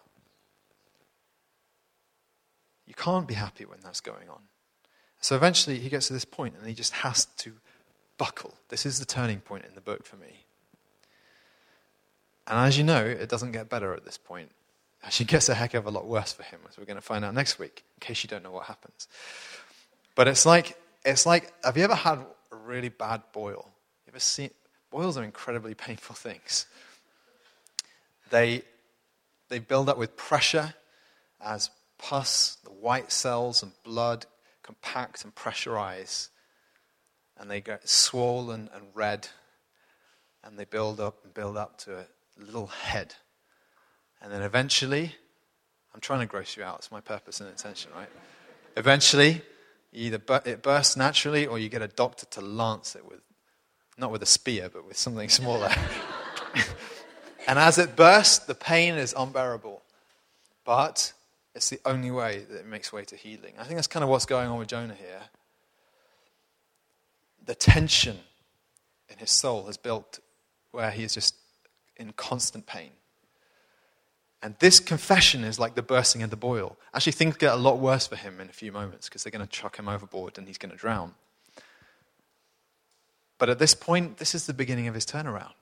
You 2.86 2.94
can't 2.94 3.28
be 3.28 3.34
happy 3.34 3.66
when 3.66 3.80
that's 3.84 4.02
going 4.02 4.30
on. 4.30 4.44
So 5.20 5.36
eventually 5.36 5.80
he 5.80 5.90
gets 5.90 6.06
to 6.08 6.14
this 6.14 6.26
point 6.26 6.54
and 6.60 6.68
he 6.68 6.76
just 6.76 6.94
has 6.94 7.26
to 7.38 7.54
buckle. 8.20 8.54
This 8.70 8.86
is 8.86 9.00
the 9.00 9.06
turning 9.06 9.40
point 9.40 9.66
in 9.66 9.74
the 9.74 9.82
book 9.82 10.06
for 10.06 10.18
me. 10.18 10.43
And 12.48 12.60
as 12.60 12.78
you 12.78 12.84
know, 12.84 13.04
it 13.04 13.30
doesn't 13.30 13.52
get 13.52 13.70
better 13.70 13.94
at 13.94 14.06
this 14.06 14.18
point. 14.18 14.52
Actually, 15.04 15.26
gets 15.26 15.50
a 15.50 15.54
heck 15.54 15.74
of 15.74 15.86
a 15.86 15.92
lot 15.92 16.06
worse 16.06 16.32
for 16.34 16.44
him, 16.44 16.60
as 16.70 16.78
we're 16.78 16.86
going 16.86 16.96
to 16.96 17.02
find 17.02 17.26
out 17.26 17.34
next 17.34 17.60
week, 17.60 17.84
in 17.98 18.00
case 18.00 18.24
you 18.24 18.30
don't 18.30 18.44
know 18.44 18.52
what 18.52 18.66
happens. 18.66 19.08
But 20.16 20.28
it's 20.28 20.46
like, 20.46 20.78
it's 21.06 21.26
like 21.26 21.52
have 21.64 21.78
you 21.78 21.84
ever 21.84 21.96
had 21.96 22.20
a 22.52 22.56
really 22.56 22.90
bad 22.90 23.22
boil? 23.34 23.70
You 24.06 24.12
ever 24.12 24.20
seen, 24.20 24.52
boils 24.92 25.18
are 25.18 25.24
incredibly 25.24 25.74
painful 25.74 26.16
things. 26.16 26.66
They, 28.30 28.64
they 29.50 29.60
build 29.60 29.90
up 29.90 29.98
with 29.98 30.16
pressure 30.16 30.74
as 31.42 31.70
pus, 31.98 32.58
the 32.64 32.72
white 32.72 33.12
cells, 33.12 33.64
and 33.64 33.72
blood 33.84 34.26
compact 34.64 35.24
and 35.24 35.36
pressurize. 35.36 36.30
And 37.38 37.50
they 37.50 37.62
get 37.62 37.88
swollen 37.88 38.70
and 38.74 38.86
red. 38.94 39.28
And 40.44 40.58
they 40.58 40.66
build 40.66 41.00
up 41.00 41.20
and 41.24 41.34
build 41.34 41.58
up 41.58 41.78
to 41.80 42.00
a 42.00 42.06
little 42.38 42.68
head. 42.68 43.16
And 44.22 44.32
then 44.32 44.42
eventually, 44.42 45.16
I'm 45.94 46.00
trying 46.00 46.22
to 46.22 46.26
gross 46.26 46.58
you 46.58 46.64
out. 46.64 46.78
It's 46.80 46.92
my 46.92 47.02
purpose 47.02 47.40
and 47.40 47.50
intention, 47.50 47.92
right? 47.96 48.10
Eventually, 48.76 49.42
either 49.92 50.20
it 50.46 50.62
bursts 50.62 50.98
naturally 50.98 51.46
or 51.46 51.60
you 51.60 51.70
get 51.70 51.82
a 51.82 51.88
doctor 51.88 52.26
to 52.28 52.42
lance 52.42 52.96
it 52.96 53.06
with, 53.06 53.22
not 53.98 54.12
with 54.12 54.24
a 54.24 54.28
spear, 54.28 54.70
but 54.70 54.88
with 54.88 54.98
something 54.98 55.30
smaller. 55.30 55.70
and 57.48 57.60
as 57.60 57.78
it 57.78 57.96
bursts, 57.96 58.40
the 58.40 58.56
pain 58.56 58.96
is 58.96 59.14
unbearable. 59.18 59.82
But 60.66 61.14
it's 61.54 61.70
the 61.70 61.80
only 61.86 62.10
way 62.10 62.46
that 62.50 62.60
it 62.60 62.66
makes 62.66 62.92
way 62.92 63.06
to 63.06 63.16
healing. 63.16 63.54
I 63.60 63.64
think 63.64 63.76
that's 63.76 63.88
kind 63.88 64.04
of 64.04 64.10
what's 64.10 64.26
going 64.26 64.50
on 64.50 64.58
with 64.58 64.70
Jonah 64.70 64.96
here. 64.96 65.22
The 67.46 67.56
tension 67.56 68.20
in 69.10 69.18
his 69.18 69.30
soul 69.30 69.66
has 69.66 69.78
built 69.78 70.20
where 70.72 70.90
he 70.90 71.04
is 71.04 71.14
just 71.14 71.36
in 72.04 72.14
constant 72.14 72.66
pain. 72.66 72.92
And 74.42 74.56
this 74.60 74.80
confession 74.82 75.44
is 75.46 75.58
like 75.58 75.76
the 75.76 75.82
bursting 75.82 76.22
of 76.22 76.30
the 76.30 76.36
boil. 76.36 76.78
Actually, 76.94 77.14
things 77.14 77.38
get 77.38 77.54
a 77.54 77.56
lot 77.56 77.80
worse 77.80 78.08
for 78.08 78.18
him 78.18 78.42
in 78.42 78.50
a 78.50 78.54
few 78.54 78.72
moments 78.72 79.08
because 79.08 79.24
they're 79.24 79.32
going 79.32 79.46
to 79.46 79.52
chuck 79.52 79.80
him 79.80 79.88
overboard 79.88 80.38
and 80.38 80.48
he's 80.48 80.58
going 80.58 80.72
to 80.72 80.78
drown. 80.78 81.16
But 83.38 83.50
at 83.50 83.58
this 83.58 83.74
point, 83.74 84.18
this 84.18 84.36
is 84.36 84.46
the 84.46 84.54
beginning 84.54 84.88
of 84.88 84.96
his 84.96 85.06
turnaround. 85.06 85.54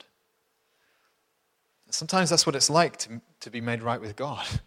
Sometimes 1.91 2.29
that's 2.29 2.45
what 2.45 2.55
it's 2.55 2.69
like 2.69 2.97
to, 2.97 3.21
to 3.41 3.49
be 3.49 3.61
made 3.61 3.83
right 3.83 4.01
with 4.01 4.15
God. 4.15 4.45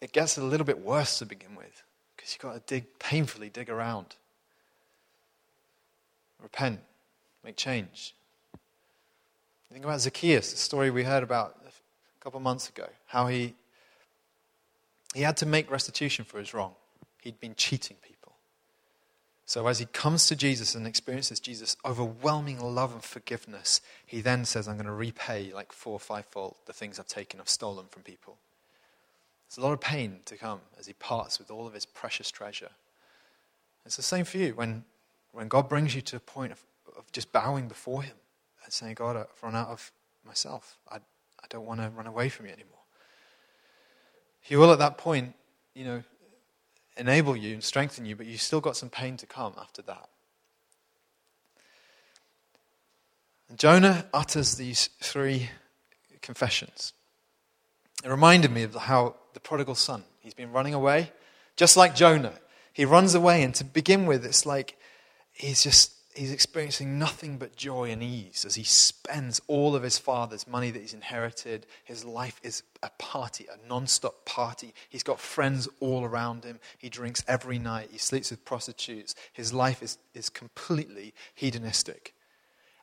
It 0.00 0.12
gets 0.12 0.38
a 0.38 0.44
little 0.44 0.64
bit 0.64 0.78
worse 0.78 1.18
to 1.18 1.26
begin 1.26 1.56
with 1.56 1.82
because 2.14 2.32
you've 2.32 2.40
got 2.40 2.54
to 2.54 2.62
dig, 2.72 3.00
painfully 3.00 3.48
dig 3.48 3.68
around. 3.68 4.14
Repent, 6.40 6.78
make 7.42 7.56
change. 7.56 8.14
Think 9.72 9.84
about 9.84 10.00
Zacchaeus, 10.00 10.50
the 10.52 10.58
story 10.58 10.90
we 10.90 11.04
heard 11.04 11.22
about 11.22 11.56
a 11.66 12.24
couple 12.24 12.40
months 12.40 12.68
ago, 12.68 12.88
how 13.06 13.26
he, 13.26 13.54
he 15.14 15.22
had 15.22 15.36
to 15.38 15.46
make 15.46 15.70
restitution 15.70 16.24
for 16.24 16.38
his 16.38 16.54
wrong. 16.54 16.72
He'd 17.20 17.38
been 17.38 17.54
cheating 17.54 17.98
people. 18.02 18.32
So 19.44 19.66
as 19.66 19.78
he 19.78 19.86
comes 19.86 20.26
to 20.28 20.36
Jesus 20.36 20.74
and 20.74 20.86
experiences 20.86 21.40
Jesus' 21.40 21.76
overwhelming 21.84 22.60
love 22.60 22.92
and 22.92 23.02
forgiveness, 23.02 23.80
he 24.06 24.20
then 24.20 24.44
says, 24.44 24.68
I'm 24.68 24.76
going 24.76 24.86
to 24.86 24.92
repay 24.92 25.52
like 25.54 25.72
four 25.72 25.94
or 25.94 26.00
fivefold 26.00 26.56
the 26.66 26.72
things 26.72 26.98
I've 26.98 27.06
taken, 27.06 27.40
I've 27.40 27.48
stolen 27.48 27.86
from 27.90 28.02
people. 28.02 28.38
There's 29.48 29.58
a 29.58 29.66
lot 29.66 29.72
of 29.72 29.80
pain 29.80 30.20
to 30.26 30.36
come 30.36 30.60
as 30.78 30.86
he 30.86 30.92
parts 30.94 31.38
with 31.38 31.50
all 31.50 31.66
of 31.66 31.74
his 31.74 31.86
precious 31.86 32.30
treasure. 32.30 32.70
It's 33.86 33.96
the 33.96 34.02
same 34.02 34.24
for 34.24 34.38
you 34.38 34.52
when, 34.54 34.84
when 35.32 35.48
God 35.48 35.68
brings 35.68 35.94
you 35.94 36.02
to 36.02 36.16
a 36.16 36.20
point 36.20 36.52
of, 36.52 36.60
of 36.96 37.10
just 37.12 37.32
bowing 37.32 37.68
before 37.68 38.02
him 38.02 38.16
saying, 38.72 38.94
God, 38.94 39.16
I've 39.16 39.42
run 39.42 39.54
out 39.54 39.68
of 39.68 39.92
myself. 40.24 40.76
I, 40.90 40.96
I 40.96 41.46
don't 41.48 41.66
want 41.66 41.80
to 41.80 41.90
run 41.90 42.06
away 42.06 42.28
from 42.28 42.46
you 42.46 42.52
anymore. 42.52 42.78
He 44.40 44.56
will 44.56 44.72
at 44.72 44.78
that 44.78 44.98
point, 44.98 45.34
you 45.74 45.84
know, 45.84 46.02
enable 46.96 47.36
you 47.36 47.54
and 47.54 47.62
strengthen 47.62 48.04
you, 48.04 48.16
but 48.16 48.26
you've 48.26 48.40
still 48.40 48.60
got 48.60 48.76
some 48.76 48.90
pain 48.90 49.16
to 49.18 49.26
come 49.26 49.54
after 49.58 49.82
that. 49.82 50.08
And 53.48 53.58
Jonah 53.58 54.06
utters 54.12 54.56
these 54.56 54.90
three 55.00 55.50
confessions. 56.20 56.92
It 58.04 58.10
reminded 58.10 58.52
me 58.52 58.62
of 58.62 58.74
how 58.74 59.16
the 59.34 59.40
prodigal 59.40 59.74
son, 59.74 60.04
he's 60.20 60.34
been 60.34 60.52
running 60.52 60.74
away, 60.74 61.12
just 61.56 61.76
like 61.76 61.94
Jonah. 61.94 62.34
He 62.72 62.84
runs 62.84 63.14
away, 63.14 63.42
and 63.42 63.54
to 63.56 63.64
begin 63.64 64.06
with, 64.06 64.24
it's 64.24 64.46
like 64.46 64.76
he's 65.32 65.62
just 65.62 65.92
he's 66.18 66.32
experiencing 66.32 66.98
nothing 66.98 67.38
but 67.38 67.54
joy 67.54 67.90
and 67.90 68.02
ease 68.02 68.44
as 68.44 68.56
he 68.56 68.64
spends 68.64 69.40
all 69.46 69.76
of 69.76 69.82
his 69.82 69.98
father's 69.98 70.46
money 70.48 70.70
that 70.70 70.82
he's 70.82 70.92
inherited. 70.92 71.64
His 71.84 72.04
life 72.04 72.40
is 72.42 72.62
a 72.82 72.90
party, 72.98 73.46
a 73.46 73.68
non 73.68 73.86
stop 73.86 74.24
party. 74.26 74.74
He's 74.88 75.02
got 75.02 75.20
friends 75.20 75.68
all 75.80 76.04
around 76.04 76.44
him. 76.44 76.58
He 76.76 76.88
drinks 76.88 77.24
every 77.28 77.58
night. 77.58 77.90
He 77.92 77.98
sleeps 77.98 78.30
with 78.30 78.44
prostitutes. 78.44 79.14
His 79.32 79.52
life 79.52 79.82
is, 79.82 79.98
is 80.12 80.28
completely 80.28 81.14
hedonistic. 81.34 82.14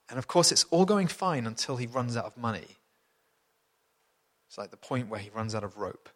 And 0.09 0.17
of 0.17 0.27
course, 0.27 0.51
it's 0.51 0.65
all 0.71 0.85
going 0.85 1.07
fine 1.07 1.45
until 1.45 1.75
he 1.75 1.87
runs 1.87 2.15
out 2.15 2.25
of 2.25 2.37
money. 2.37 2.77
It's 4.47 4.57
like 4.57 4.71
the 4.71 4.77
point 4.77 5.09
where 5.09 5.19
he 5.19 5.29
runs 5.29 5.53
out 5.53 5.63
of 5.63 5.77
rope. 5.77 6.09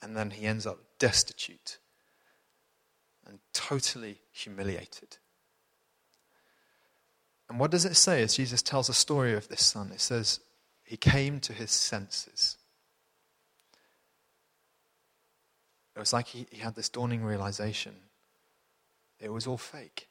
And 0.00 0.16
then 0.16 0.30
he 0.30 0.46
ends 0.46 0.66
up 0.66 0.78
destitute 0.98 1.78
and 3.26 3.38
totally 3.52 4.20
humiliated. 4.32 5.18
And 7.52 7.60
what 7.60 7.70
does 7.70 7.84
it 7.84 7.96
say 7.96 8.22
as 8.22 8.36
Jesus 8.36 8.62
tells 8.62 8.86
the 8.86 8.94
story 8.94 9.34
of 9.34 9.48
this 9.48 9.62
son? 9.62 9.92
It 9.92 10.00
says, 10.00 10.40
He 10.84 10.96
came 10.96 11.38
to 11.40 11.52
his 11.52 11.70
senses. 11.70 12.56
It 15.94 15.98
was 15.98 16.14
like 16.14 16.28
he, 16.28 16.46
he 16.50 16.60
had 16.60 16.76
this 16.76 16.88
dawning 16.88 17.22
realization 17.22 17.92
it 19.20 19.30
was 19.30 19.46
all 19.46 19.58
fake, 19.58 20.08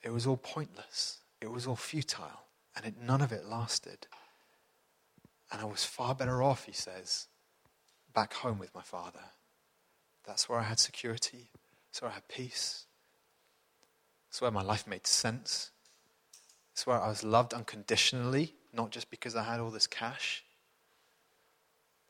it 0.00 0.12
was 0.12 0.28
all 0.28 0.36
pointless, 0.36 1.18
it 1.40 1.50
was 1.50 1.66
all 1.66 1.74
futile, 1.74 2.44
and 2.76 2.86
it, 2.86 2.94
none 3.02 3.20
of 3.20 3.32
it 3.32 3.44
lasted. 3.44 4.06
And 5.50 5.60
I 5.60 5.64
was 5.64 5.84
far 5.84 6.14
better 6.14 6.40
off, 6.40 6.66
he 6.66 6.72
says, 6.72 7.26
back 8.14 8.32
home 8.32 8.60
with 8.60 8.72
my 8.76 8.82
father. 8.82 9.32
That's 10.24 10.48
where 10.48 10.60
I 10.60 10.62
had 10.62 10.78
security, 10.78 11.50
that's 11.88 12.00
where 12.00 12.12
I 12.12 12.14
had 12.14 12.28
peace, 12.28 12.86
that's 14.28 14.40
where 14.40 14.52
my 14.52 14.62
life 14.62 14.86
made 14.86 15.08
sense. 15.08 15.72
It's 16.76 16.86
where 16.86 17.00
I 17.00 17.08
was 17.08 17.24
loved 17.24 17.54
unconditionally, 17.54 18.52
not 18.74 18.90
just 18.90 19.10
because 19.10 19.34
I 19.34 19.44
had 19.44 19.60
all 19.60 19.70
this 19.70 19.86
cash. 19.86 20.44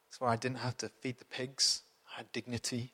It's 0.08 0.20
where 0.20 0.28
I 0.28 0.34
didn't 0.34 0.58
have 0.58 0.76
to 0.78 0.88
feed 0.88 1.18
the 1.18 1.24
pigs. 1.24 1.82
I 2.12 2.16
had 2.16 2.32
dignity. 2.32 2.90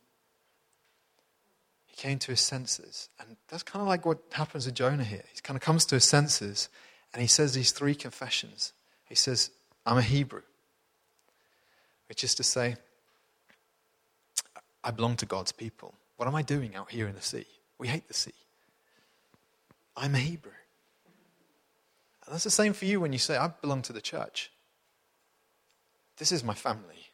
He 1.86 1.96
came 1.96 2.18
to 2.18 2.32
his 2.32 2.42
senses. 2.42 3.08
And 3.18 3.38
that's 3.48 3.62
kind 3.62 3.80
of 3.80 3.88
like 3.88 4.04
what 4.04 4.18
happens 4.32 4.66
with 4.66 4.74
Jonah 4.74 5.02
here. 5.02 5.24
He 5.32 5.40
kind 5.40 5.56
of 5.56 5.62
comes 5.62 5.86
to 5.86 5.94
his 5.94 6.04
senses 6.04 6.68
and 7.14 7.22
he 7.22 7.26
says 7.26 7.54
these 7.54 7.72
three 7.72 7.94
confessions. 7.94 8.74
He 9.08 9.14
says, 9.14 9.50
I'm 9.86 9.96
a 9.96 10.02
Hebrew, 10.02 10.42
which 12.06 12.22
is 12.22 12.34
to 12.34 12.42
say, 12.42 12.76
I 14.84 14.90
belong 14.90 15.16
to 15.16 15.26
God's 15.26 15.52
people. 15.52 15.94
What 16.18 16.28
am 16.28 16.34
I 16.34 16.42
doing 16.42 16.76
out 16.76 16.90
here 16.90 17.08
in 17.08 17.14
the 17.14 17.22
sea? 17.22 17.46
We 17.78 17.88
hate 17.88 18.08
the 18.08 18.14
sea. 18.14 18.34
I'm 19.96 20.14
a 20.14 20.18
Hebrew. 20.18 20.52
And 22.24 22.34
that's 22.34 22.44
the 22.44 22.50
same 22.50 22.72
for 22.72 22.84
you 22.84 23.00
when 23.00 23.12
you 23.12 23.18
say, 23.18 23.36
I 23.36 23.48
belong 23.48 23.82
to 23.82 23.92
the 23.92 24.00
church. 24.00 24.50
This 26.18 26.32
is 26.32 26.44
my 26.44 26.54
family. 26.54 27.10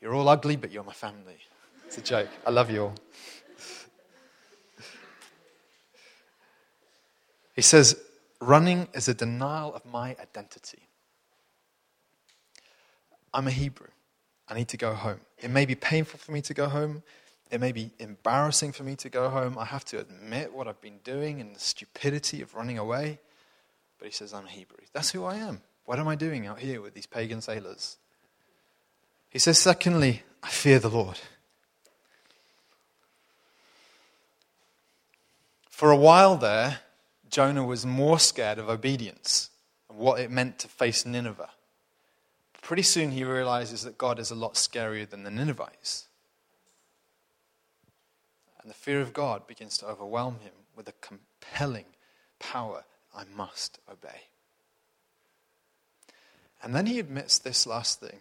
You're 0.00 0.14
all 0.14 0.28
ugly, 0.28 0.56
but 0.56 0.70
you're 0.70 0.84
my 0.84 0.92
family. 0.92 1.38
It's 1.86 1.98
a 1.98 2.02
joke. 2.02 2.28
I 2.46 2.50
love 2.50 2.70
you 2.70 2.84
all. 2.84 2.94
He 7.54 7.62
says, 7.62 8.00
running 8.40 8.88
is 8.94 9.08
a 9.08 9.14
denial 9.14 9.74
of 9.74 9.84
my 9.84 10.16
identity. 10.20 10.88
I'm 13.34 13.46
a 13.46 13.50
Hebrew. 13.50 13.88
I 14.48 14.54
need 14.54 14.68
to 14.68 14.76
go 14.76 14.94
home. 14.94 15.20
It 15.38 15.50
may 15.50 15.66
be 15.66 15.74
painful 15.74 16.18
for 16.18 16.32
me 16.32 16.42
to 16.42 16.54
go 16.54 16.68
home. 16.68 17.02
It 17.50 17.60
may 17.60 17.72
be 17.72 17.90
embarrassing 17.98 18.72
for 18.72 18.82
me 18.82 18.96
to 18.96 19.08
go 19.08 19.28
home. 19.28 19.58
I 19.58 19.64
have 19.64 19.84
to 19.86 19.98
admit 19.98 20.52
what 20.52 20.68
I've 20.68 20.80
been 20.80 20.98
doing 21.04 21.40
and 21.40 21.54
the 21.54 21.60
stupidity 21.60 22.42
of 22.42 22.54
running 22.54 22.78
away. 22.78 23.18
But 24.00 24.06
he 24.06 24.12
says, 24.12 24.32
I'm 24.32 24.46
a 24.46 24.50
Hebrew. 24.50 24.78
That's 24.94 25.10
who 25.10 25.24
I 25.24 25.36
am. 25.36 25.60
What 25.84 25.98
am 25.98 26.08
I 26.08 26.16
doing 26.16 26.46
out 26.46 26.58
here 26.58 26.80
with 26.80 26.94
these 26.94 27.06
pagan 27.06 27.42
sailors? 27.42 27.98
He 29.28 29.38
says, 29.38 29.58
secondly, 29.58 30.22
I 30.42 30.48
fear 30.48 30.78
the 30.78 30.88
Lord. 30.88 31.20
For 35.68 35.90
a 35.90 35.96
while 35.96 36.36
there, 36.36 36.80
Jonah 37.28 37.64
was 37.64 37.84
more 37.84 38.18
scared 38.18 38.58
of 38.58 38.70
obedience 38.70 39.50
and 39.88 39.98
what 39.98 40.18
it 40.18 40.30
meant 40.30 40.58
to 40.60 40.68
face 40.68 41.04
Nineveh. 41.04 41.50
Pretty 42.62 42.82
soon 42.82 43.10
he 43.10 43.24
realizes 43.24 43.82
that 43.82 43.98
God 43.98 44.18
is 44.18 44.30
a 44.30 44.34
lot 44.34 44.54
scarier 44.54 45.08
than 45.08 45.24
the 45.24 45.30
Ninevites. 45.30 46.06
And 48.62 48.70
the 48.70 48.74
fear 48.74 49.00
of 49.00 49.12
God 49.12 49.46
begins 49.46 49.76
to 49.78 49.86
overwhelm 49.86 50.38
him 50.40 50.52
with 50.74 50.88
a 50.88 50.94
compelling 51.00 51.86
power 52.38 52.84
I 53.20 53.24
must 53.36 53.78
obey. 53.90 54.22
And 56.62 56.74
then 56.74 56.86
he 56.86 56.98
admits 56.98 57.38
this 57.38 57.66
last 57.66 58.00
thing. 58.00 58.20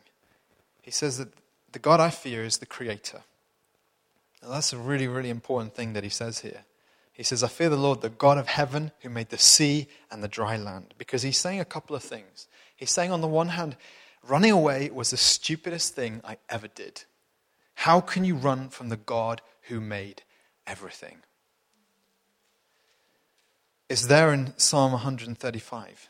He 0.82 0.92
says 0.92 1.18
that 1.18 1.30
the 1.72 1.80
God 1.80 2.02
I 2.02 2.10
fear 2.10 2.44
is 2.44 2.58
the 2.58 2.66
creator. 2.66 3.22
Now 4.42 4.50
that's 4.50 4.74
a 4.74 4.78
really, 4.78 5.08
really 5.08 5.30
important 5.30 5.74
thing 5.74 5.94
that 5.94 6.04
he 6.04 6.10
says 6.10 6.40
here. 6.40 6.66
He 7.14 7.24
says, 7.24 7.44
I 7.44 7.48
fear 7.48 7.70
the 7.70 7.78
Lord, 7.78 8.02
the 8.02 8.10
God 8.10 8.38
of 8.38 8.48
heaven, 8.48 8.92
who 9.02 9.10
made 9.10 9.30
the 9.30 9.38
sea 9.38 9.88
and 10.10 10.24
the 10.24 10.28
dry 10.28 10.58
land. 10.58 10.94
Because 10.98 11.22
he's 11.22 11.38
saying 11.38 11.60
a 11.60 11.66
couple 11.66 11.96
of 11.96 12.04
things. 12.04 12.48
He's 12.76 12.92
saying, 12.92 13.12
on 13.12 13.22
the 13.22 13.28
one 13.28 13.50
hand, 13.50 13.76
running 14.28 14.52
away 14.52 14.90
was 14.90 15.12
the 15.12 15.18
stupidest 15.18 15.96
thing 15.96 16.22
I 16.24 16.38
ever 16.50 16.68
did. 16.68 17.04
How 17.76 18.00
can 18.02 18.24
you 18.24 18.36
run 18.36 18.70
from 18.70 18.90
the 18.90 18.98
God 18.98 19.42
who 19.64 19.82
made 19.82 20.24
everything? 20.66 21.20
It's 23.90 24.06
there 24.06 24.32
in 24.32 24.54
Psalm 24.58 24.92
135. 24.92 26.10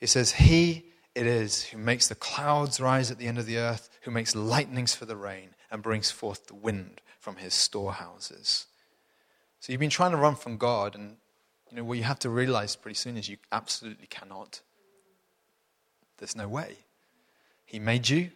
He 0.00 0.06
says, 0.06 0.32
He 0.32 0.88
it 1.14 1.26
is 1.26 1.64
who 1.64 1.78
makes 1.78 2.06
the 2.06 2.14
clouds 2.14 2.80
rise 2.80 3.10
at 3.10 3.18
the 3.18 3.26
end 3.26 3.38
of 3.38 3.46
the 3.46 3.58
earth, 3.58 3.88
who 4.02 4.10
makes 4.12 4.36
lightnings 4.36 4.94
for 4.94 5.04
the 5.04 5.16
rain, 5.16 5.50
and 5.70 5.82
brings 5.82 6.10
forth 6.10 6.46
the 6.46 6.54
wind 6.54 7.00
from 7.18 7.36
his 7.36 7.54
storehouses. 7.54 8.66
So 9.58 9.72
you've 9.72 9.80
been 9.80 9.90
trying 9.90 10.12
to 10.12 10.16
run 10.16 10.36
from 10.36 10.56
God, 10.56 10.94
and 10.94 11.16
you 11.70 11.76
know 11.76 11.84
what 11.84 11.98
you 11.98 12.04
have 12.04 12.20
to 12.20 12.30
realize 12.30 12.76
pretty 12.76 12.94
soon 12.94 13.16
is 13.16 13.28
you 13.28 13.36
absolutely 13.50 14.06
cannot. 14.06 14.60
There's 16.18 16.36
no 16.36 16.48
way. 16.48 16.76
He 17.66 17.78
made 17.78 18.08
you, 18.08 18.30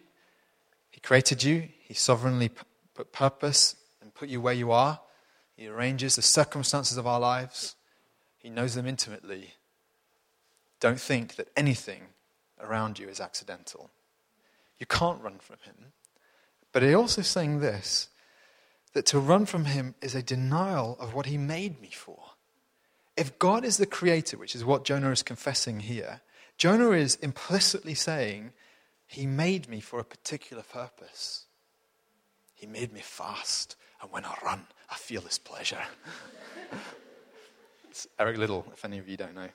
He 0.89 0.99
created 0.99 1.43
you, 1.43 1.69
He 1.79 1.93
sovereignly 1.93 2.51
put 2.93 3.11
purpose 3.11 3.75
and 4.01 4.13
put 4.13 4.29
you 4.29 4.41
where 4.41 4.53
you 4.53 4.71
are. 4.71 4.99
He 5.55 5.67
arranges 5.67 6.15
the 6.15 6.21
circumstances 6.21 6.97
of 6.97 7.07
our 7.07 7.19
lives. 7.19 7.75
He 8.43 8.49
knows 8.49 8.75
them 8.75 8.85
intimately. 8.85 9.53
Don't 10.81 10.99
think 10.99 11.35
that 11.37 11.47
anything 11.55 12.01
around 12.59 12.99
you 12.99 13.07
is 13.07 13.21
accidental. 13.21 13.89
You 14.77 14.85
can't 14.85 15.23
run 15.23 15.39
from 15.39 15.55
him. 15.63 15.93
But 16.73 16.83
he 16.83 16.93
also 16.93 17.21
saying 17.21 17.61
this 17.61 18.09
that 18.91 19.05
to 19.07 19.17
run 19.17 19.45
from 19.45 19.65
him 19.65 19.95
is 20.01 20.13
a 20.13 20.21
denial 20.21 20.97
of 20.99 21.13
what 21.13 21.25
he 21.25 21.37
made 21.37 21.81
me 21.81 21.89
for. 21.89 22.19
If 23.15 23.39
God 23.39 23.63
is 23.63 23.77
the 23.77 23.85
creator, 23.85 24.37
which 24.37 24.55
is 24.55 24.65
what 24.65 24.83
Jonah 24.83 25.11
is 25.11 25.23
confessing 25.23 25.79
here, 25.79 26.21
Jonah 26.57 26.91
is 26.91 27.15
implicitly 27.15 27.93
saying, 27.95 28.51
He 29.07 29.25
made 29.25 29.69
me 29.69 29.79
for 29.79 29.99
a 29.99 30.03
particular 30.03 30.63
purpose. 30.63 31.45
He 32.53 32.67
made 32.67 32.91
me 32.91 32.99
fast, 32.99 33.77
and 34.01 34.11
when 34.11 34.25
I 34.25 34.35
run, 34.43 34.67
I 34.91 34.95
feel 34.95 35.21
His 35.21 35.39
pleasure. 35.39 35.81
It's 37.93 38.07
Eric 38.17 38.39
Liddell, 38.39 38.65
if 38.73 38.83
any 38.85 38.97
of 38.97 39.07
you 39.07 39.17
don't 39.17 39.35
know. 39.35 39.49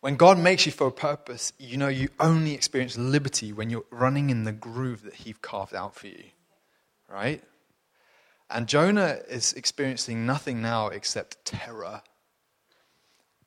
When 0.00 0.16
God 0.16 0.36
makes 0.36 0.66
you 0.66 0.72
for 0.72 0.88
a 0.88 0.90
purpose, 0.90 1.52
you 1.60 1.76
know 1.76 1.86
you 1.86 2.08
only 2.18 2.54
experience 2.54 2.98
liberty 2.98 3.52
when 3.52 3.70
you're 3.70 3.84
running 3.92 4.30
in 4.30 4.42
the 4.42 4.50
groove 4.50 5.04
that 5.04 5.14
He's 5.14 5.36
carved 5.42 5.72
out 5.72 5.94
for 5.94 6.08
you. 6.08 6.24
Right? 7.08 7.40
And 8.50 8.66
Jonah 8.66 9.20
is 9.28 9.52
experiencing 9.52 10.26
nothing 10.26 10.60
now 10.60 10.88
except 10.88 11.44
terror 11.44 12.02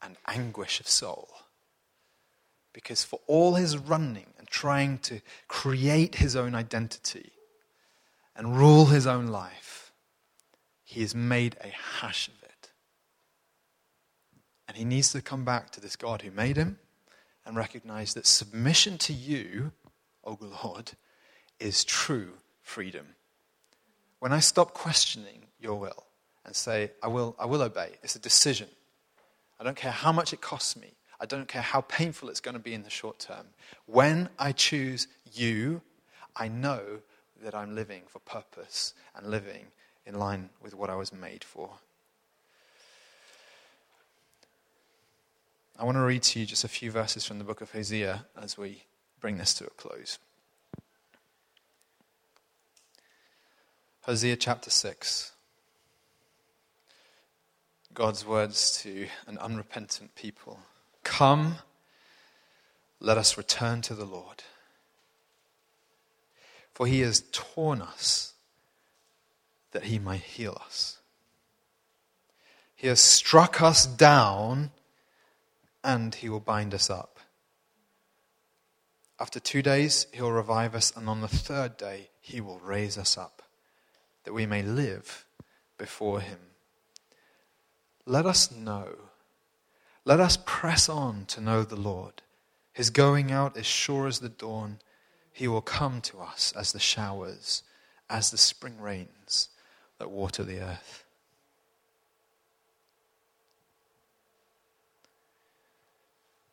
and 0.01 0.15
anguish 0.27 0.79
of 0.79 0.87
soul. 0.87 1.27
Because 2.71 3.03
for 3.03 3.19
all 3.27 3.55
his 3.55 3.77
running 3.77 4.27
and 4.39 4.47
trying 4.47 4.99
to 4.99 5.19
create 5.49 6.15
his 6.15 6.37
own 6.37 6.55
identity 6.55 7.33
and 8.33 8.57
rule 8.57 8.85
his 8.85 9.05
own 9.05 9.27
life, 9.27 9.66
he 10.97 11.03
has 11.03 11.13
made 11.13 11.55
a 11.63 11.67
hash 11.67 12.27
of 12.27 12.41
it. 12.41 12.71
And 14.67 14.75
he 14.75 14.83
needs 14.83 15.11
to 15.11 15.21
come 15.21 15.45
back 15.45 15.69
to 15.73 15.79
this 15.79 15.95
God 15.95 16.23
who 16.23 16.31
made 16.31 16.57
him 16.57 16.79
and 17.45 17.55
recognize 17.55 18.15
that 18.15 18.25
submission 18.25 18.97
to 18.97 19.13
you, 19.13 19.73
O 20.23 20.39
oh 20.41 20.57
Lord, 20.63 20.93
is 21.59 21.83
true 21.83 22.29
freedom. 22.63 23.09
When 24.17 24.33
I 24.33 24.39
stop 24.39 24.73
questioning 24.73 25.45
your 25.59 25.75
will 25.75 26.03
and 26.43 26.55
say, 26.55 26.89
I 27.03 27.09
will, 27.09 27.35
I 27.37 27.45
will 27.45 27.61
obey, 27.61 27.91
it's 28.01 28.15
a 28.15 28.19
decision. 28.19 28.69
I 29.59 29.63
don't 29.63 29.77
care 29.77 29.91
how 29.91 30.11
much 30.11 30.33
it 30.33 30.41
costs 30.41 30.75
me. 30.75 30.93
I 31.19 31.27
don't 31.27 31.47
care 31.47 31.61
how 31.61 31.81
painful 31.81 32.29
it's 32.29 32.41
going 32.41 32.57
to 32.57 32.59
be 32.59 32.73
in 32.73 32.81
the 32.81 32.89
short 32.89 33.19
term. 33.19 33.45
When 33.85 34.29
I 34.39 34.51
choose 34.51 35.07
you, 35.31 35.83
I 36.35 36.47
know 36.47 36.81
that 37.43 37.53
I'm 37.53 37.75
living 37.75 38.01
for 38.07 38.17
purpose 38.17 38.95
and 39.15 39.27
living 39.27 39.67
in 40.07 40.17
line 40.17 40.49
with 40.61 40.73
what 40.73 40.89
I 40.89 40.95
was 40.95 41.11
made 41.11 41.43
for. 41.43 41.69
I 45.77 45.83
want 45.83 45.97
to 45.97 46.01
read 46.01 46.23
to 46.23 46.39
you 46.39 46.45
just 46.45 46.63
a 46.63 46.69
few 46.69 46.89
verses 46.89 47.25
from 47.25 47.37
the 47.37 47.43
book 47.43 47.61
of 47.61 47.71
Hosea 47.71 48.25
as 48.41 48.57
we 48.57 48.83
bring 49.19 49.37
this 49.37 49.53
to 49.55 49.65
a 49.65 49.69
close. 49.71 50.17
Hosea 54.03 54.37
chapter 54.37 54.69
6. 54.69 55.33
God's 57.93 58.25
words 58.25 58.81
to 58.83 59.07
an 59.27 59.37
unrepentant 59.39 60.15
people 60.15 60.59
Come, 61.03 61.55
let 62.99 63.17
us 63.17 63.37
return 63.37 63.81
to 63.83 63.93
the 63.93 64.05
Lord. 64.05 64.43
For 66.73 66.87
he 66.87 67.01
has 67.01 67.23
torn 67.31 67.81
us 67.81 68.33
that 69.71 69.85
he 69.85 69.99
might 69.99 70.21
heal 70.21 70.57
us. 70.65 70.97
He 72.75 72.87
has 72.87 72.99
struck 72.99 73.61
us 73.61 73.85
down 73.85 74.71
and 75.83 76.13
he 76.13 76.29
will 76.29 76.39
bind 76.39 76.73
us 76.73 76.89
up. 76.89 77.19
After 79.19 79.39
two 79.39 79.63
days, 79.63 80.05
he'll 80.13 80.31
revive 80.31 80.75
us, 80.75 80.95
and 80.95 81.09
on 81.09 81.21
the 81.21 81.27
third 81.27 81.75
day, 81.75 82.09
he 82.21 82.39
will 82.39 82.59
raise 82.59 82.99
us 82.99 83.17
up, 83.17 83.41
that 84.25 84.33
we 84.33 84.45
may 84.45 84.61
live 84.61 85.25
before 85.79 86.19
him. 86.19 86.37
Let 88.05 88.27
us 88.27 88.51
know. 88.51 88.89
Let 90.05 90.19
us 90.19 90.37
press 90.45 90.87
on 90.87 91.25
to 91.27 91.41
know 91.41 91.63
the 91.63 91.75
Lord. 91.75 92.21
His 92.73 92.91
going 92.91 93.31
out 93.31 93.57
is 93.57 93.65
sure 93.65 94.05
as 94.05 94.19
the 94.19 94.29
dawn. 94.29 94.77
He 95.33 95.47
will 95.47 95.61
come 95.61 95.99
to 96.01 96.19
us 96.19 96.53
as 96.55 96.71
the 96.71 96.79
showers, 96.79 97.63
as 98.07 98.29
the 98.29 98.37
spring 98.37 98.79
rains 98.79 99.49
that 99.99 100.09
water 100.09 100.43
the 100.43 100.59
earth. 100.59 101.03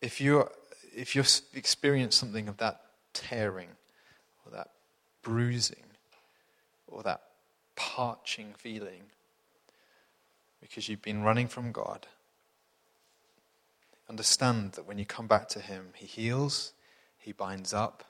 If 0.01 0.21
you 0.21 0.49
if 0.95 1.17
you 1.17 1.25
experience 1.55 2.15
something 2.15 2.49
of 2.49 2.59
that 2.59 2.81
tearing 3.13 3.71
or 4.45 4.53
that 4.53 4.71
bruising 5.23 5.85
or 6.87 7.03
that 7.03 7.23
parching 7.75 8.55
feeling 8.57 9.03
because 10.61 10.89
you've 10.89 11.03
been 11.03 11.23
running 11.23 11.49
from 11.49 11.73
God, 11.73 12.07
understand 14.09 14.73
that 14.73 14.87
when 14.87 14.99
you 14.99 15.05
come 15.05 15.27
back 15.27 15.49
to 15.51 15.61
Him, 15.61 15.89
He 15.95 16.07
heals, 16.07 16.73
He 17.19 17.33
binds 17.33 17.73
up, 17.73 18.05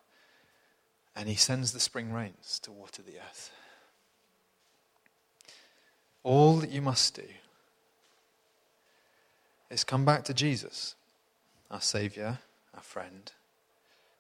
and 1.17 1.29
He 1.29 1.37
sends 1.37 1.73
the 1.73 1.81
spring 1.81 2.13
rains 2.13 2.59
to 2.65 2.73
water 2.73 3.03
the 3.03 3.19
earth. 3.19 3.51
All 6.25 6.57
that 6.57 6.71
you 6.71 6.83
must 6.83 7.15
do 7.15 7.29
is 9.71 9.85
come 9.85 10.05
back 10.05 10.25
to 10.25 10.35
Jesus, 10.35 10.97
our 11.71 11.81
Savior, 11.81 12.39
our 12.75 12.83
friend, 12.83 13.31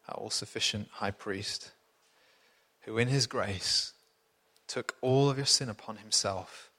our 0.09 0.17
all 0.17 0.31
sufficient 0.31 0.89
high 0.93 1.11
priest, 1.11 1.73
who 2.83 2.99
in 2.99 3.09
His 3.09 3.27
grace 3.27 3.95
took 4.67 4.97
all 5.01 5.31
of 5.31 5.39
your 5.39 5.47
sin 5.47 5.69
upon 5.69 5.97
Himself 5.97 6.71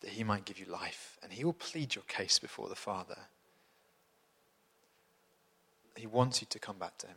that 0.00 0.10
He 0.10 0.24
might 0.24 0.44
give 0.44 0.58
you 0.58 0.66
life, 0.66 1.16
and 1.22 1.32
He 1.32 1.44
will 1.44 1.52
plead 1.52 1.94
your 1.94 2.04
case 2.04 2.38
before 2.38 2.68
the 2.68 2.74
Father. 2.74 3.18
He 5.96 6.06
wants 6.06 6.40
you 6.40 6.46
to 6.50 6.58
come 6.58 6.78
back 6.78 6.98
to 6.98 7.06
Him. 7.06 7.16